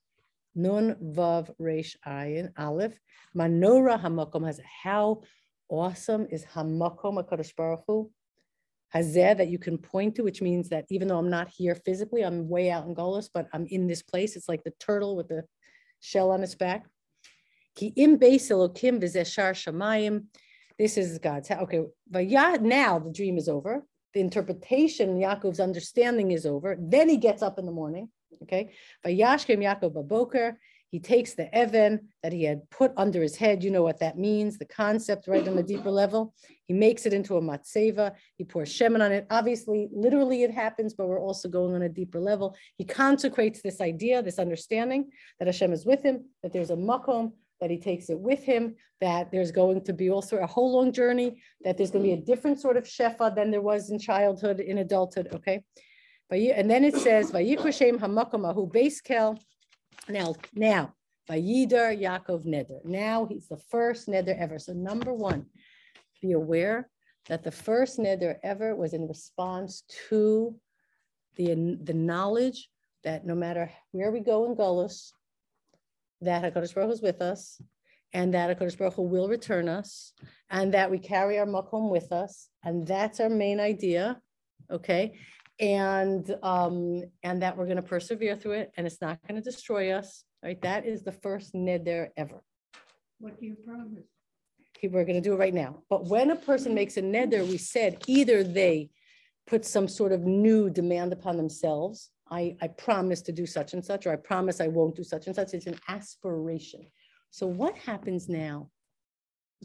Nun 0.55 0.97
vav 1.03 1.51
resh 1.59 1.97
ayin 2.07 2.53
aleph. 2.59 2.99
Manora 3.37 4.01
hamakom 4.01 4.47
has 4.47 4.61
How 4.83 5.23
awesome 5.69 6.27
is 6.31 6.45
hamakom 6.45 7.23
hakadosh 7.23 7.55
baruch 7.57 7.85
hu 7.87 8.11
hazeh 8.95 9.37
that 9.37 9.49
you 9.49 9.59
can 9.59 9.79
point 9.79 10.17
to, 10.17 10.23
which 10.23 10.43
means 10.43 10.69
that 10.69 10.85
even 10.91 11.09
though 11.09 11.19
I'm 11.19 11.31
not 11.31 11.49
here 11.49 11.75
physically, 11.75 12.23
I'm 12.23 12.49
way 12.49 12.71
out 12.71 12.87
in 12.87 12.95
Golos, 12.95 13.31
but 13.33 13.49
I'm 13.53 13.67
in 13.67 13.87
this 13.87 14.03
place. 14.03 14.37
It's 14.37 14.49
like 14.49 14.65
the 14.65 14.75
turtle 14.79 15.17
with 15.17 15.29
the 15.29 15.45
shell 16.01 16.31
on 16.31 16.43
its 16.43 16.55
back. 16.55 16.87
Ki 17.75 17.93
im 17.97 18.19
beis 18.19 18.51
elokim 18.51 19.01
v'zeshar 19.01 19.53
shamayim. 19.53 20.27
This 20.79 20.99
is 20.99 21.19
God's 21.19 21.51
okay. 21.51 21.83
But 22.11 22.29
yeah, 22.29 22.57
now 22.61 22.99
the 22.99 23.13
dream 23.13 23.39
is 23.39 23.49
over. 23.49 23.85
The 24.15 24.21
interpretation, 24.21 25.19
Yaakov's 25.19 25.61
understanding 25.61 26.33
is 26.33 26.45
over. 26.45 26.77
Then 26.79 27.09
he 27.09 27.17
gets 27.17 27.43
up 27.43 27.59
in 27.59 27.65
the 27.65 27.73
morning. 27.73 28.11
Okay. 28.43 28.72
Vayashkem 29.07 29.59
Yaakov 29.59 29.95
Baboker. 29.95 30.57
He 30.90 31.01
takes 31.01 31.32
the 31.32 31.53
Evan 31.55 32.09
that 32.22 32.34
he 32.34 32.45
had 32.45 32.68
put 32.70 32.93
under 32.99 33.22
his 33.22 33.34
head. 33.34 33.64
You 33.64 33.70
know 33.70 33.82
what 33.82 34.01
that 34.01 34.18
means, 34.18 34.59
the 34.59 34.66
concept 34.66 35.26
right 35.26 35.49
on 35.49 35.57
a 35.57 35.62
deeper 35.62 35.90
level. 35.90 36.34
He 36.66 36.74
makes 36.74 37.07
it 37.07 37.14
into 37.14 37.38
a 37.38 37.40
matseva. 37.40 38.12
He 38.36 38.45
pours 38.45 38.68
shemen 38.68 39.03
on 39.03 39.11
it. 39.11 39.26
Obviously, 39.30 39.88
literally 39.90 40.43
it 40.43 40.51
happens, 40.51 40.93
but 40.93 41.07
we're 41.09 41.18
also 41.18 41.49
going 41.49 41.74
on 41.74 41.80
a 41.80 41.88
deeper 41.88 42.20
level. 42.20 42.55
He 42.76 42.84
consecrates 42.84 43.62
this 43.62 43.80
idea, 43.80 44.22
this 44.22 44.38
understanding 44.38 45.11
that 45.38 45.49
Hashem 45.49 45.72
is 45.72 45.86
with 45.86 46.03
him, 46.03 46.26
that 46.43 46.53
there's 46.53 46.70
a 46.70 46.76
makom, 46.76 47.32
that 47.62 47.70
he 47.70 47.78
takes 47.78 48.11
it 48.11 48.18
with 48.18 48.43
him, 48.43 48.74
that 49.01 49.30
there's 49.30 49.51
going 49.51 49.82
to 49.84 49.95
be 49.95 50.11
also 50.11 50.36
a 50.38 50.47
whole 50.47 50.74
long 50.74 50.93
journey, 50.93 51.40
that 51.62 51.78
there's 51.78 51.90
going 51.90 52.05
to 52.05 52.09
be 52.09 52.20
a 52.20 52.26
different 52.26 52.61
sort 52.61 52.76
of 52.76 52.84
shefa 52.84 53.34
than 53.34 53.51
there 53.51 53.62
was 53.62 53.90
in 53.90 53.99
childhood, 53.99 54.61
in 54.61 54.78
adulthood, 54.78 55.28
okay? 55.32 55.62
And 56.33 56.70
then 56.70 56.85
it 56.85 56.97
says, 56.97 57.30
Vayikra 57.30 57.76
Shem 57.76 57.99
Hamakom 57.99 58.49
Ahu 58.49 58.66
Beis 58.66 59.03
Kel. 59.03 59.39
Now, 60.09 60.35
now, 60.55 60.95
Vayider 61.28 61.99
Yaakov 62.01 62.47
Neder. 62.47 62.85
Now 62.85 63.26
he's 63.26 63.49
the 63.49 63.57
first 63.57 64.09
Neder 64.09 64.37
ever. 64.39 64.59
So 64.59 64.72
number 64.72 65.12
one, 65.12 65.47
be 66.20 66.33
aware 66.33 66.89
that 67.28 67.45
the 67.45 67.51
first 67.51 67.99
Neder 67.99 68.37
ever 68.43 68.74
was 68.74 68.95
in 68.95 69.07
response 69.07 69.85
to 70.09 70.57
the, 71.37 71.78
the 71.83 71.95
knowledge 71.95 72.68
that 73.05 73.26
no 73.26 73.35
matter 73.35 73.70
where 73.93 74.11
we 74.11 74.20
go 74.20 74.45
in 74.47 74.57
Gullus, 74.57 75.12
that 76.20 76.43
HaKadosh 76.43 76.74
Baruch 76.74 76.89
Hu 76.89 76.93
is 76.93 77.03
with 77.03 77.20
us, 77.20 77.61
and 78.12 78.35
that 78.35 78.59
HaKadosh 78.59 78.78
Baruch 78.78 78.95
Hu 78.95 79.03
will 79.03 79.28
return 79.28 79.68
us, 79.68 80.12
and 80.51 80.74
that 80.74 80.91
we 80.91 80.99
carry 80.99 81.39
our 81.39 81.47
makom 81.47 81.91
with 81.91 82.12
us, 82.12 82.49
and 82.64 82.87
that's 82.87 83.20
our 83.20 83.28
main 83.28 83.61
idea, 83.61 84.20
okay? 84.70 85.18
And, 85.61 86.35
um, 86.43 87.03
and 87.23 87.43
that 87.43 87.57
we're 87.57 87.67
gonna 87.67 87.83
persevere 87.83 88.37
through 88.37 88.53
it, 88.53 88.73
and 88.77 88.87
it's 88.87 89.01
not 89.01 89.19
gonna 89.27 89.43
destroy 89.43 89.93
us, 89.93 90.25
right? 90.43 90.61
That 90.63 90.87
is 90.87 91.03
the 91.03 91.13
first 91.13 91.55
neder 91.55 92.09
ever. 92.17 92.43
What 93.19 93.39
do 93.39 93.47
you 93.47 93.57
promise? 93.65 94.05
Okay, 94.77 94.89
We're 94.89 95.05
gonna 95.05 95.21
do 95.21 95.35
it 95.35 95.37
right 95.37 95.55
now. 95.55 95.83
But 95.89 96.07
when 96.07 96.31
a 96.31 96.37
person 96.37 96.75
makes 96.75 96.97
a 96.97 97.03
neder, 97.03 97.47
we 97.47 97.59
said 97.59 98.03
either 98.07 98.43
they 98.43 98.91
put 99.47 99.65
some 99.65 99.89
sort 99.89 100.13
of 100.13 100.23
new 100.23 100.71
demand 100.71 101.13
upon 101.13 101.37
themselves. 101.37 102.11
I, 102.31 102.57
I 102.61 102.69
promise 102.69 103.21
to 103.23 103.33
do 103.33 103.47
such 103.47 103.75
and 103.75 103.85
such, 103.85 104.07
or 104.07 104.13
I 104.13 104.17
promise 104.17 104.61
I 104.61 104.69
won't 104.69 104.97
do 104.97 105.05
such 105.05 105.27
and 105.27 105.37
such. 105.37 105.55
It's 105.55 105.67
an 105.67 105.79
aspiration. 105.89 106.87
So 107.31 107.47
what 107.47 107.77
happens 107.77 108.29
now? 108.29 108.71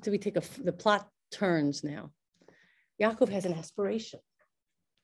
Do 0.02 0.12
we 0.12 0.18
take 0.18 0.38
a 0.38 0.44
the 0.64 0.72
plot 0.72 1.10
turns 1.32 1.84
now? 1.84 2.12
Yaakov 3.02 3.30
has 3.30 3.46
an 3.46 3.54
aspiration, 3.54 4.20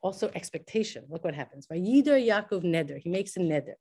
also 0.03 0.29
expectation. 0.35 1.05
Look 1.09 1.23
what 1.23 1.33
happens. 1.33 1.65
By 1.65 1.77
Yider 1.77 2.19
Yaakov 2.29 2.63
neder, 2.63 2.99
he 2.99 3.09
makes 3.09 3.35
a 3.37 3.39
neder. 3.39 3.75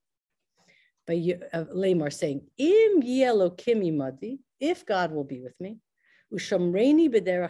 By 1.06 1.36
uh, 1.52 1.64
Lamar 1.72 2.10
saying, 2.10 2.46
Im 2.56 3.02
Yelokim 3.02 3.84
imadi, 3.90 4.38
if 4.60 4.86
God 4.86 5.10
will 5.12 5.24
be 5.24 5.40
with 5.40 5.60
me, 5.60 5.78
Ushamreini 6.32 7.08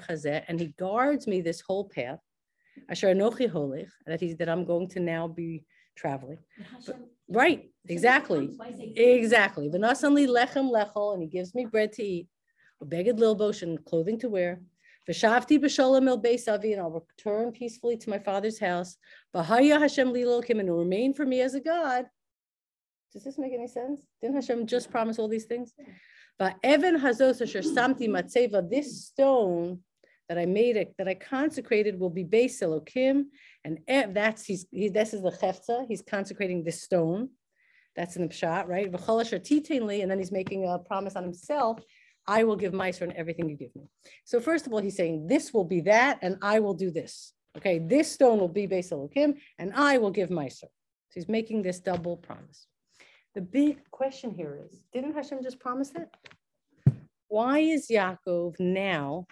hazeh, 0.09 0.43
and 0.49 0.59
he 0.59 0.69
guards 0.69 1.27
me 1.27 1.43
this 1.43 1.61
whole 1.61 1.89
path. 1.89 2.19
Asher 2.89 3.15
anochi 3.15 3.49
holech, 3.53 3.91
that 4.07 4.21
he's 4.21 4.37
that 4.39 4.49
I'm 4.49 4.65
going 4.65 4.89
to 4.89 5.01
now 5.01 5.29
be 5.29 5.65
traveling. 5.95 6.39
Hashem- 6.75 7.05
Right, 7.29 7.71
exactly. 7.89 8.47
Why 8.57 8.69
is 8.69 8.81
it- 8.81 8.99
Exactly. 8.99 9.69
V'nasan 9.69 10.15
li 10.15 10.27
lechem 10.27 10.71
lechol, 10.71 11.15
and 11.15 11.23
he 11.23 11.29
gives 11.29 11.55
me 11.55 11.67
bread 11.67 11.93
to 11.93 12.03
eat, 12.03 12.29
a 12.81 12.87
beged 12.87 13.19
lilbosh, 13.19 13.63
and 13.63 13.83
clothing 13.85 14.19
to 14.21 14.29
wear. 14.29 14.61
V'shavti 15.09 15.59
b'sholem 15.59 16.09
el 16.09 16.21
beis 16.21 16.47
avi, 16.53 16.73
and 16.73 16.81
I'll 16.81 16.91
return 17.17 17.53
peacefully 17.53 17.97
to 17.99 18.11
my 18.11 18.19
father's 18.19 18.59
house. 18.59 18.97
V'haya 19.35 19.81
Hashem 19.81 20.13
li 20.13 20.23
lokim, 20.23 20.61
and 20.61 20.77
remain 20.77 21.13
for 21.15 21.27
me 21.27 21.41
as 21.41 21.55
a 21.55 21.61
God. 21.61 22.07
Does 23.13 23.25
this 23.25 23.39
make 23.39 23.53
any 23.53 23.69
sense? 23.69 24.01
Didn't 24.21 24.37
Hashem 24.37 24.67
just 24.67 24.91
promise 24.91 25.19
all 25.19 25.29
these 25.29 25.45
things? 25.45 25.73
Va'evan 26.41 26.99
hazos 26.99 27.43
asher 27.43 27.61
samti 27.61 28.09
matzeva, 28.09 28.69
this 28.71 29.07
stone 29.07 29.81
that 30.29 30.39
I 30.39 30.47
made 30.47 30.77
it, 30.77 30.95
that 30.97 31.09
I 31.09 31.15
consecrated 31.15 31.99
will 31.99 32.09
be 32.09 32.25
beis 32.25 32.63
elokim, 32.63 33.25
and 33.65 33.81
that's, 34.15 34.45
he's, 34.45 34.67
he, 34.71 34.89
this 34.89 35.13
is 35.13 35.23
the 35.23 35.31
chefza, 35.31 35.87
he's 35.87 36.01
consecrating 36.01 36.65
this 36.65 36.83
stone. 36.83 37.29
That's 37.95 38.17
in 38.17 38.23
the 38.23 38.29
pshat, 38.29 38.67
right? 38.69 38.87
And 38.87 40.11
then 40.11 40.19
he's 40.19 40.33
making 40.33 40.67
a 40.67 40.79
promise 40.79 41.15
on 41.15 41.25
himself. 41.25 41.83
I 42.27 42.45
will 42.45 42.57
give 42.57 42.73
and 42.73 43.13
everything 43.13 43.49
you 43.49 43.57
give 43.57 43.75
me. 43.75 43.89
So 44.25 44.41
first 44.41 44.67
of 44.67 44.73
all, 44.73 44.81
he's 44.81 44.97
saying 44.97 45.27
this 45.27 45.53
will 45.53 45.65
be 45.65 45.81
that, 45.83 46.19
and 46.23 46.37
I 46.43 46.61
will 46.61 46.75
do 46.75 46.91
this. 46.91 47.33
Okay, 47.57 47.79
this 47.79 48.11
stone 48.11 48.39
will 48.39 48.49
be 48.49 48.67
Beis 48.67 48.93
and 49.59 49.73
I 49.75 49.99
will 49.99 50.11
give 50.11 50.31
Meiser. 50.31 50.63
So 50.63 51.15
he's 51.15 51.29
making 51.29 51.63
this 51.63 51.81
double 51.81 52.17
promise. 52.17 52.67
The 53.35 53.43
big 53.43 53.79
question 53.91 54.31
here 54.31 54.59
is, 54.67 54.83
didn't 54.93 55.15
Hashem 55.15 55.43
just 55.43 55.59
promise 55.59 55.91
that? 55.91 56.15
Why 57.29 57.59
is 57.59 57.89
Yaakov 57.89 58.59
now 58.59 59.27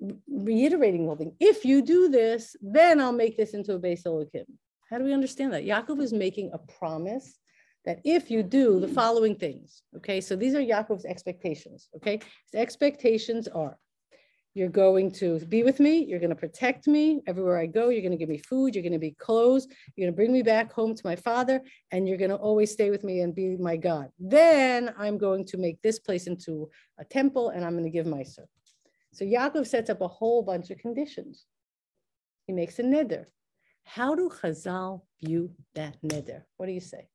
re- 0.00 0.16
reiterating 0.28 1.06
the 1.06 1.16
thing? 1.16 1.36
If 1.40 1.64
you 1.64 1.82
do 1.82 2.08
this, 2.08 2.54
then 2.60 3.00
I'll 3.00 3.12
make 3.12 3.36
this 3.36 3.54
into 3.54 3.74
a 3.74 3.80
Beis. 3.80 4.04
How 4.90 4.98
do 4.98 5.04
we 5.04 5.12
understand 5.12 5.52
that? 5.52 5.64
Yaakov 5.64 6.00
is 6.00 6.12
making 6.12 6.50
a 6.52 6.58
promise 6.58 7.38
that 7.84 8.00
if 8.04 8.30
you 8.30 8.42
do 8.42 8.80
the 8.80 8.88
following 8.88 9.36
things, 9.36 9.82
okay, 9.96 10.20
so 10.20 10.36
these 10.36 10.54
are 10.54 10.60
Yaakov's 10.60 11.04
expectations, 11.04 11.88
okay? 11.96 12.20
His 12.50 12.60
expectations 12.60 13.48
are 13.48 13.78
you're 14.54 14.68
going 14.68 15.10
to 15.10 15.40
be 15.40 15.64
with 15.64 15.80
me, 15.80 16.04
you're 16.04 16.20
going 16.20 16.30
to 16.30 16.36
protect 16.36 16.86
me 16.86 17.20
everywhere 17.26 17.58
I 17.58 17.66
go, 17.66 17.88
you're 17.88 18.02
going 18.02 18.12
to 18.12 18.16
give 18.16 18.28
me 18.28 18.38
food, 18.38 18.74
you're 18.74 18.82
going 18.82 18.92
to 18.92 19.00
be 19.00 19.10
clothes, 19.10 19.66
you're 19.96 20.06
going 20.06 20.12
to 20.12 20.16
bring 20.16 20.32
me 20.32 20.42
back 20.42 20.72
home 20.72 20.94
to 20.94 21.02
my 21.04 21.16
father, 21.16 21.60
and 21.90 22.08
you're 22.08 22.18
going 22.18 22.30
to 22.30 22.36
always 22.36 22.70
stay 22.70 22.90
with 22.90 23.02
me 23.02 23.20
and 23.20 23.34
be 23.34 23.56
my 23.56 23.76
God. 23.76 24.10
Then 24.18 24.94
I'm 24.96 25.18
going 25.18 25.44
to 25.46 25.56
make 25.58 25.82
this 25.82 25.98
place 25.98 26.28
into 26.28 26.70
a 26.98 27.04
temple 27.04 27.48
and 27.48 27.64
I'm 27.64 27.72
going 27.72 27.84
to 27.84 27.90
give 27.90 28.06
my 28.06 28.22
son. 28.22 28.46
So 29.12 29.24
Yaakov 29.24 29.66
sets 29.66 29.90
up 29.90 30.00
a 30.00 30.08
whole 30.08 30.42
bunch 30.42 30.70
of 30.70 30.78
conditions. 30.78 31.46
He 32.46 32.52
makes 32.52 32.78
a 32.78 32.82
neder. 32.82 33.24
How 33.84 34.14
do 34.14 34.30
Chazal 34.30 35.02
view 35.22 35.50
that 35.74 35.96
neder? 36.02 36.42
What 36.56 36.66
do 36.66 36.72
you 36.72 36.80
say? 36.80 37.08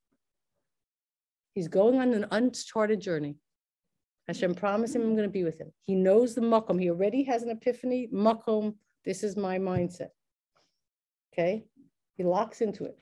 He's 1.59 1.67
going 1.67 1.99
on 1.99 2.13
an 2.13 2.25
uncharted 2.31 3.01
journey. 3.01 3.35
Hashem 4.29 4.55
promised 4.55 4.95
him 4.95 5.01
I'm 5.01 5.13
going 5.13 5.27
to 5.27 5.29
be 5.39 5.43
with 5.43 5.59
him. 5.59 5.73
He 5.81 5.93
knows 5.93 6.33
the 6.33 6.39
makom. 6.39 6.79
He 6.79 6.89
already 6.89 7.21
has 7.23 7.43
an 7.43 7.49
epiphany. 7.49 8.07
Makom, 8.13 8.75
this 9.03 9.23
is 9.23 9.35
my 9.35 9.59
mindset. 9.59 10.11
Okay, 11.33 11.65
he 12.15 12.23
locks 12.23 12.61
into 12.61 12.85
it. 12.85 12.97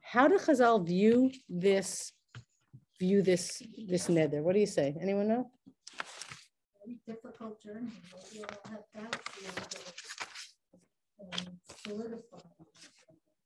How 0.00 0.26
do 0.26 0.38
Chazal 0.38 0.84
view 0.84 1.30
this? 1.48 2.10
View 2.98 3.22
this 3.22 3.62
this 3.86 4.08
neder? 4.08 4.42
What 4.42 4.54
do 4.54 4.58
you 4.58 4.66
say? 4.66 4.96
Anyone 5.00 5.28
know? 5.28 5.48
Very 6.84 6.98
difficult 7.06 7.62
journey. 7.62 7.92
We 8.34 8.42
all 8.42 8.72
have 8.72 8.82
doubts. 8.92 9.18
it, 9.38 9.94
um, 11.22 11.60
solidified. 11.86 12.42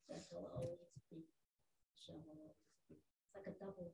That 0.09 0.23
will 0.33 0.49
always 0.57 0.79
be. 1.11 1.19
It's 1.99 2.09
like 3.35 3.55
a 3.55 3.59
double. 3.62 3.93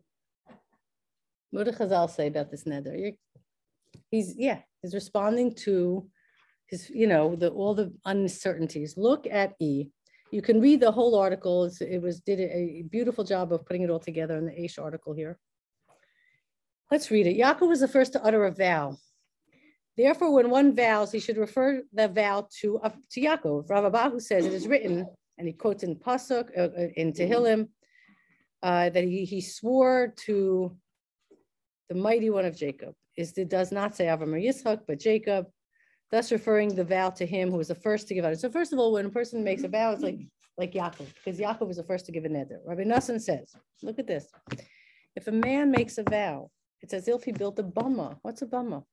What 1.50 1.64
do 1.64 1.72
Chazal 1.72 2.08
say 2.10 2.28
about 2.28 2.50
this 2.50 2.64
neder? 2.64 3.16
He's 4.10 4.34
yeah, 4.36 4.60
he's 4.82 4.94
responding 4.94 5.54
to 5.66 6.08
his 6.66 6.90
you 6.90 7.06
know 7.06 7.36
the 7.36 7.48
all 7.50 7.74
the 7.74 7.92
uncertainties. 8.04 8.96
Look 8.96 9.26
at 9.26 9.54
E. 9.58 9.88
You 10.30 10.42
can 10.42 10.60
read 10.60 10.80
the 10.80 10.92
whole 10.92 11.16
article. 11.16 11.70
It 11.80 12.00
was 12.00 12.20
did 12.20 12.38
a 12.40 12.84
beautiful 12.88 13.24
job 13.24 13.52
of 13.52 13.66
putting 13.66 13.82
it 13.82 13.90
all 13.90 13.98
together 13.98 14.36
in 14.38 14.46
the 14.46 14.52
Aish 14.52 14.80
article 14.80 15.12
here. 15.12 15.38
Let's 16.90 17.10
read 17.10 17.26
it. 17.26 17.36
Yaakov 17.36 17.68
was 17.68 17.80
the 17.80 17.88
first 17.88 18.12
to 18.12 18.24
utter 18.24 18.44
a 18.44 18.52
vow. 18.52 18.96
Therefore, 19.96 20.32
when 20.32 20.50
one 20.50 20.74
vows, 20.74 21.12
he 21.12 21.20
should 21.20 21.36
refer 21.36 21.82
the 21.92 22.08
vow 22.08 22.48
to, 22.60 22.78
uh, 22.78 22.90
to 23.10 23.20
Yaakov. 23.20 23.68
Rav 23.68 23.92
Abahu 23.92 24.20
says 24.20 24.46
it 24.46 24.54
is 24.54 24.66
written, 24.66 25.06
and 25.36 25.46
he 25.46 25.52
quotes 25.52 25.82
in 25.82 25.96
Pasuk, 25.96 26.48
uh, 26.56 26.62
uh, 26.62 26.88
in 26.96 27.12
Tehillim, 27.12 27.68
uh, 28.62 28.90
that 28.90 29.04
he, 29.04 29.24
he 29.24 29.40
swore 29.40 30.14
to 30.24 30.76
the 31.90 31.96
mighty 31.96 32.30
one 32.30 32.46
of 32.46 32.56
Jacob. 32.56 32.94
Is 33.16 33.36
it 33.36 33.50
does 33.50 33.72
not 33.72 33.94
say 33.94 34.06
Avram 34.06 34.32
or 34.32 34.40
Yitzchak, 34.40 34.82
but 34.86 35.00
Jacob, 35.00 35.46
thus 36.10 36.32
referring 36.32 36.74
the 36.74 36.84
vow 36.84 37.10
to 37.10 37.26
him 37.26 37.50
who 37.50 37.58
was 37.58 37.68
the 37.68 37.74
first 37.74 38.08
to 38.08 38.14
give 38.14 38.24
out. 38.24 38.38
So 38.38 38.48
first 38.48 38.72
of 38.72 38.78
all, 38.78 38.92
when 38.92 39.06
a 39.06 39.10
person 39.10 39.44
makes 39.44 39.64
a 39.64 39.68
vow, 39.68 39.92
it's 39.92 40.02
like 40.02 40.20
like 40.56 40.72
Yaakov, 40.72 41.06
because 41.14 41.40
Yaakov 41.40 41.66
was 41.66 41.78
the 41.78 41.84
first 41.84 42.06
to 42.06 42.12
give 42.12 42.24
a 42.24 42.28
neder. 42.28 42.58
Rabbi 42.66 42.82
Nassan 42.84 43.20
says, 43.20 43.54
look 43.82 43.98
at 43.98 44.06
this. 44.06 44.26
If 45.16 45.26
a 45.26 45.32
man 45.32 45.70
makes 45.70 45.96
a 45.98 46.02
vow, 46.02 46.50
it's 46.82 46.92
as 46.92 47.08
if 47.08 47.24
he 47.24 47.32
built 47.32 47.58
a 47.58 47.62
bama. 47.62 48.18
What's 48.22 48.42
a 48.42 48.46
bama? 48.46 48.84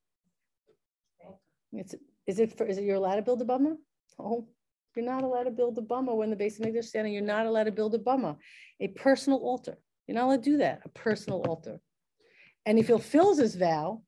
It's 1.73 1.93
is 2.25 2.39
it 2.39 2.57
for 2.57 2.65
is 2.65 2.77
it 2.77 2.83
you're 2.83 2.95
allowed 2.95 3.17
to 3.17 3.21
build 3.21 3.41
a 3.41 3.45
bama? 3.45 3.75
Oh, 4.17 4.47
you're 4.95 5.05
not 5.05 5.23
allowed 5.23 5.43
to 5.43 5.51
build 5.51 5.77
a 5.77 5.81
bama 5.81 6.15
when 6.15 6.31
the 6.31 6.45
of 6.45 6.61
English 6.61 6.87
standing. 6.87 7.13
You're 7.13 7.21
not 7.21 7.45
allowed 7.45 7.65
to 7.65 7.71
build 7.71 7.93
a 7.93 7.99
bama, 7.99 8.37
a 8.79 8.87
personal 8.87 9.39
altar. 9.39 9.77
You're 10.07 10.15
not 10.15 10.25
allowed 10.25 10.43
to 10.43 10.49
do 10.51 10.57
that. 10.57 10.81
A 10.85 10.89
personal 10.89 11.41
altar. 11.41 11.79
And 12.67 12.77
if 12.77 12.87
he 12.87 12.91
fulfills 12.91 13.39
his 13.39 13.55
vow, 13.55 14.01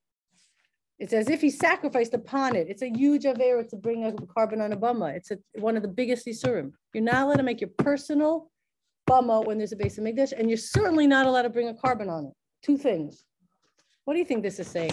it's 1.00 1.14
as 1.14 1.30
if 1.30 1.40
he 1.40 1.50
sacrificed 1.50 2.14
upon 2.14 2.58
it. 2.58 2.68
It's 2.70 2.82
a 2.82 2.90
huge 2.90 3.24
avera 3.24 3.66
to 3.70 3.78
bring 3.78 4.04
a 4.04 4.12
korban 4.12 4.62
on 4.62 4.74
a 4.74 4.78
bama. 4.78 5.16
It's 5.16 5.32
a, 5.32 5.38
one 5.54 5.78
of 5.78 5.82
the 5.82 5.88
biggest 5.88 6.28
isurim. 6.28 6.74
You're 6.94 7.06
not 7.06 7.24
allowed 7.24 7.38
to 7.38 7.44
make 7.44 7.62
your 7.62 7.70
personal 7.78 8.52
bama 9.10 9.46
when 9.46 9.58
there's 9.60 9.72
a 9.72 9.78
base 9.78 9.98
of 9.98 10.04
Migdash, 10.04 10.34
and 10.34 10.50
you're 10.50 10.58
certainly 10.58 11.08
not 11.08 11.26
allowed 11.26 11.44
to 11.44 11.50
bring 11.50 11.70
a 11.70 11.74
korban 11.74 12.10
on 12.10 12.26
it. 12.26 12.34
Two 12.62 12.78
things. 12.78 13.24
What 14.04 14.16
do 14.16 14.20
you 14.20 14.26
think 14.26 14.44
this 14.44 14.60
is 14.60 14.68
saying? 14.68 14.92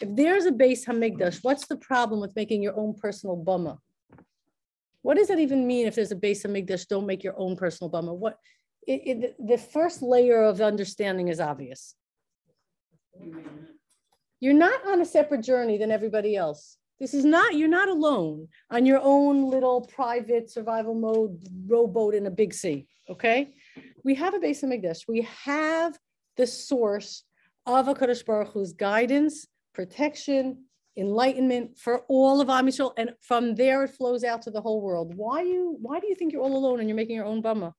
If 0.00 0.16
there's 0.16 0.46
a 0.46 0.50
Beis 0.50 0.86
Hamikdash, 0.86 1.40
what's 1.42 1.66
the 1.66 1.76
problem 1.76 2.18
with 2.18 2.34
making 2.34 2.62
your 2.62 2.78
own 2.80 2.94
personal 2.94 3.36
bama? 3.36 3.76
What 5.02 5.18
does 5.18 5.28
that 5.28 5.38
even 5.38 5.66
mean 5.66 5.86
if 5.86 5.96
there's 5.96 6.12
a 6.12 6.16
Beis 6.16 6.46
Hamikdash, 6.46 6.88
don't 6.88 7.06
make 7.06 7.22
your 7.22 7.38
own 7.38 7.56
personal 7.56 7.90
bama? 7.90 8.16
What, 8.16 8.38
it, 8.86 9.02
it, 9.04 9.36
the 9.46 9.58
first 9.58 10.00
layer 10.00 10.42
of 10.44 10.62
understanding 10.62 11.28
is 11.28 11.40
obvious. 11.40 11.94
You're 14.40 14.54
not 14.54 14.86
on 14.86 15.00
a 15.00 15.04
separate 15.04 15.42
journey 15.42 15.76
than 15.78 15.90
everybody 15.90 16.36
else. 16.36 16.78
This 16.98 17.14
is 17.14 17.24
not, 17.24 17.54
you're 17.54 17.68
not 17.68 17.88
alone 17.88 18.48
on 18.70 18.84
your 18.84 19.00
own 19.02 19.50
little 19.50 19.82
private 19.82 20.50
survival 20.50 20.94
mode 20.94 21.42
rowboat 21.66 22.14
in 22.14 22.26
a 22.26 22.30
big 22.30 22.52
sea, 22.52 22.86
okay? 23.08 23.54
We 24.04 24.14
have 24.16 24.34
a 24.34 24.38
Beis 24.38 24.62
Hamikdash. 24.62 25.08
We 25.08 25.26
have 25.44 25.98
the 26.36 26.46
source 26.46 27.24
of 27.66 27.88
a 27.88 27.94
Kadosh 27.94 28.24
Baruch 28.24 28.52
Hu's 28.52 28.72
guidance, 28.72 29.46
protection, 29.74 30.64
enlightenment 30.96 31.78
for 31.78 32.00
all 32.08 32.40
of 32.40 32.50
Am 32.50 32.66
Yisrael, 32.66 32.92
and 32.96 33.14
from 33.22 33.54
there 33.54 33.84
it 33.84 33.88
flows 33.88 34.24
out 34.24 34.42
to 34.42 34.50
the 34.50 34.60
whole 34.60 34.80
world. 34.80 35.14
Why 35.14 35.42
you? 35.42 35.76
Why 35.80 36.00
do 36.00 36.06
you 36.06 36.14
think 36.14 36.32
you're 36.32 36.42
all 36.42 36.56
alone 36.56 36.80
and 36.80 36.88
you're 36.88 36.96
making 36.96 37.16
your 37.16 37.24
own 37.24 37.42
bama? 37.42 37.72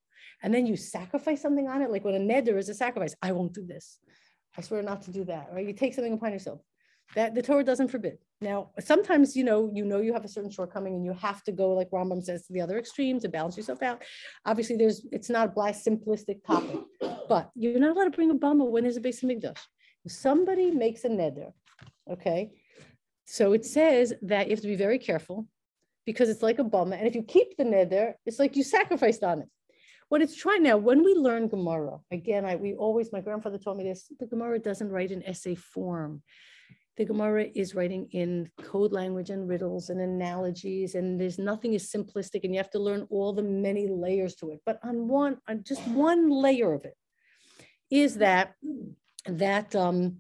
And 0.43 0.53
then 0.53 0.65
you 0.65 0.75
sacrifice 0.75 1.41
something 1.41 1.67
on 1.67 1.81
it, 1.81 1.91
like 1.91 2.03
when 2.03 2.15
a 2.15 2.19
neder 2.19 2.57
is 2.57 2.69
a 2.69 2.73
sacrifice. 2.73 3.13
I 3.21 3.31
won't 3.31 3.53
do 3.53 3.65
this. 3.65 3.99
I 4.57 4.61
swear 4.61 4.81
not 4.81 5.01
to 5.03 5.11
do 5.11 5.23
that. 5.25 5.49
Right? 5.53 5.65
You 5.65 5.73
take 5.73 5.93
something 5.93 6.13
upon 6.13 6.33
yourself 6.33 6.61
that 7.15 7.35
the 7.35 7.41
Torah 7.41 7.63
doesn't 7.63 7.89
forbid. 7.89 8.17
Now, 8.39 8.71
sometimes 8.79 9.35
you 9.35 9.43
know 9.43 9.69
you 9.73 9.85
know 9.85 9.99
you 9.99 10.13
have 10.13 10.25
a 10.25 10.27
certain 10.27 10.49
shortcoming 10.49 10.95
and 10.95 11.05
you 11.05 11.13
have 11.13 11.43
to 11.43 11.51
go 11.51 11.73
like 11.73 11.89
Rambam 11.91 12.23
says 12.23 12.47
to 12.47 12.53
the 12.53 12.61
other 12.61 12.77
extreme 12.77 13.19
to 13.19 13.29
balance 13.29 13.57
yourself 13.57 13.81
out. 13.81 14.03
Obviously, 14.45 14.77
there's 14.77 15.05
it's 15.11 15.29
not 15.29 15.47
a 15.47 15.51
black 15.51 15.75
simplistic 15.75 16.43
topic, 16.45 16.79
but 17.27 17.51
you're 17.55 17.79
not 17.79 17.95
allowed 17.95 18.05
to 18.05 18.11
bring 18.11 18.31
a 18.31 18.35
bama 18.35 18.67
when 18.67 18.83
there's 18.83 18.97
a 18.97 19.01
Beis 19.01 19.23
Hamikdash. 19.23 19.59
If 20.05 20.11
somebody 20.11 20.71
makes 20.71 21.03
a 21.05 21.09
neder, 21.09 21.51
okay, 22.09 22.51
so 23.25 23.53
it 23.53 23.65
says 23.65 24.13
that 24.23 24.47
you 24.47 24.51
have 24.51 24.61
to 24.61 24.67
be 24.67 24.75
very 24.75 24.97
careful 24.97 25.47
because 26.05 26.29
it's 26.29 26.41
like 26.41 26.59
a 26.59 26.63
bama, 26.63 26.97
and 26.97 27.07
if 27.07 27.15
you 27.15 27.23
keep 27.23 27.55
the 27.57 27.63
neder, 27.63 28.13
it's 28.25 28.39
like 28.39 28.55
you 28.55 28.63
sacrificed 28.63 29.23
on 29.23 29.41
it. 29.41 29.49
What 30.11 30.21
it's 30.21 30.35
trying 30.35 30.63
now, 30.63 30.75
when 30.75 31.05
we 31.05 31.13
learn 31.13 31.47
Gemara, 31.47 31.99
again, 32.11 32.43
I 32.43 32.57
we 32.57 32.73
always 32.73 33.13
my 33.13 33.21
grandfather 33.21 33.57
told 33.57 33.77
me 33.77 33.85
this: 33.85 34.11
the 34.19 34.27
Gemara 34.27 34.59
doesn't 34.59 34.89
write 34.89 35.11
in 35.11 35.23
essay 35.23 35.55
form 35.55 36.21
the 36.97 37.05
Gemara 37.05 37.45
is 37.55 37.73
writing 37.73 38.09
in 38.11 38.49
code 38.61 38.91
language 38.91 39.29
and 39.29 39.47
riddles 39.47 39.89
and 39.89 40.01
analogies, 40.01 40.95
and 40.95 41.19
there's 41.19 41.39
nothing 41.39 41.73
is 41.73 41.89
simplistic, 41.89 42.43
and 42.43 42.53
you 42.53 42.59
have 42.59 42.69
to 42.71 42.79
learn 42.79 43.07
all 43.09 43.31
the 43.31 43.41
many 43.41 43.87
layers 43.87 44.35
to 44.35 44.51
it. 44.51 44.59
But 44.65 44.79
on 44.83 45.07
one, 45.07 45.37
on 45.47 45.63
just 45.63 45.87
one 45.87 46.29
layer 46.29 46.73
of 46.73 46.83
it, 46.83 46.97
is 47.89 48.17
that 48.17 48.55
that 49.27 49.73
um, 49.75 50.17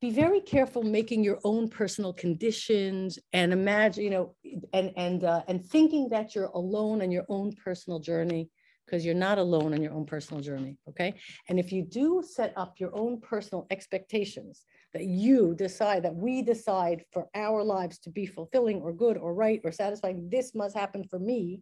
be 0.00 0.10
very 0.10 0.40
careful 0.40 0.82
making 0.82 1.22
your 1.22 1.38
own 1.44 1.68
personal 1.68 2.12
conditions 2.12 3.18
and 3.32 3.52
imagine, 3.52 4.02
you 4.02 4.10
know, 4.10 4.34
and 4.72 4.92
and 4.96 5.22
uh, 5.22 5.42
and 5.46 5.64
thinking 5.64 6.08
that 6.08 6.34
you're 6.34 6.46
alone 6.46 7.02
on 7.02 7.12
your 7.12 7.26
own 7.28 7.52
personal 7.52 8.00
journey 8.00 8.50
because 8.88 9.04
you're 9.04 9.14
not 9.14 9.38
alone 9.38 9.74
on 9.74 9.82
your 9.82 9.92
own 9.92 10.06
personal 10.06 10.42
journey. 10.42 10.76
Okay, 10.88 11.14
and 11.48 11.58
if 11.58 11.72
you 11.72 11.82
do 11.82 12.22
set 12.26 12.52
up 12.56 12.74
your 12.78 12.94
own 12.96 13.20
personal 13.20 13.66
expectations 13.70 14.64
that 14.94 15.04
you 15.04 15.54
decide, 15.54 16.02
that 16.04 16.14
we 16.14 16.42
decide 16.42 17.04
for 17.12 17.28
our 17.34 17.62
lives 17.62 17.98
to 17.98 18.10
be 18.10 18.24
fulfilling 18.24 18.80
or 18.80 18.92
good 18.92 19.18
or 19.18 19.34
right 19.34 19.60
or 19.64 19.72
satisfying, 19.72 20.28
this 20.30 20.54
must 20.54 20.76
happen 20.76 21.04
for 21.04 21.18
me. 21.18 21.60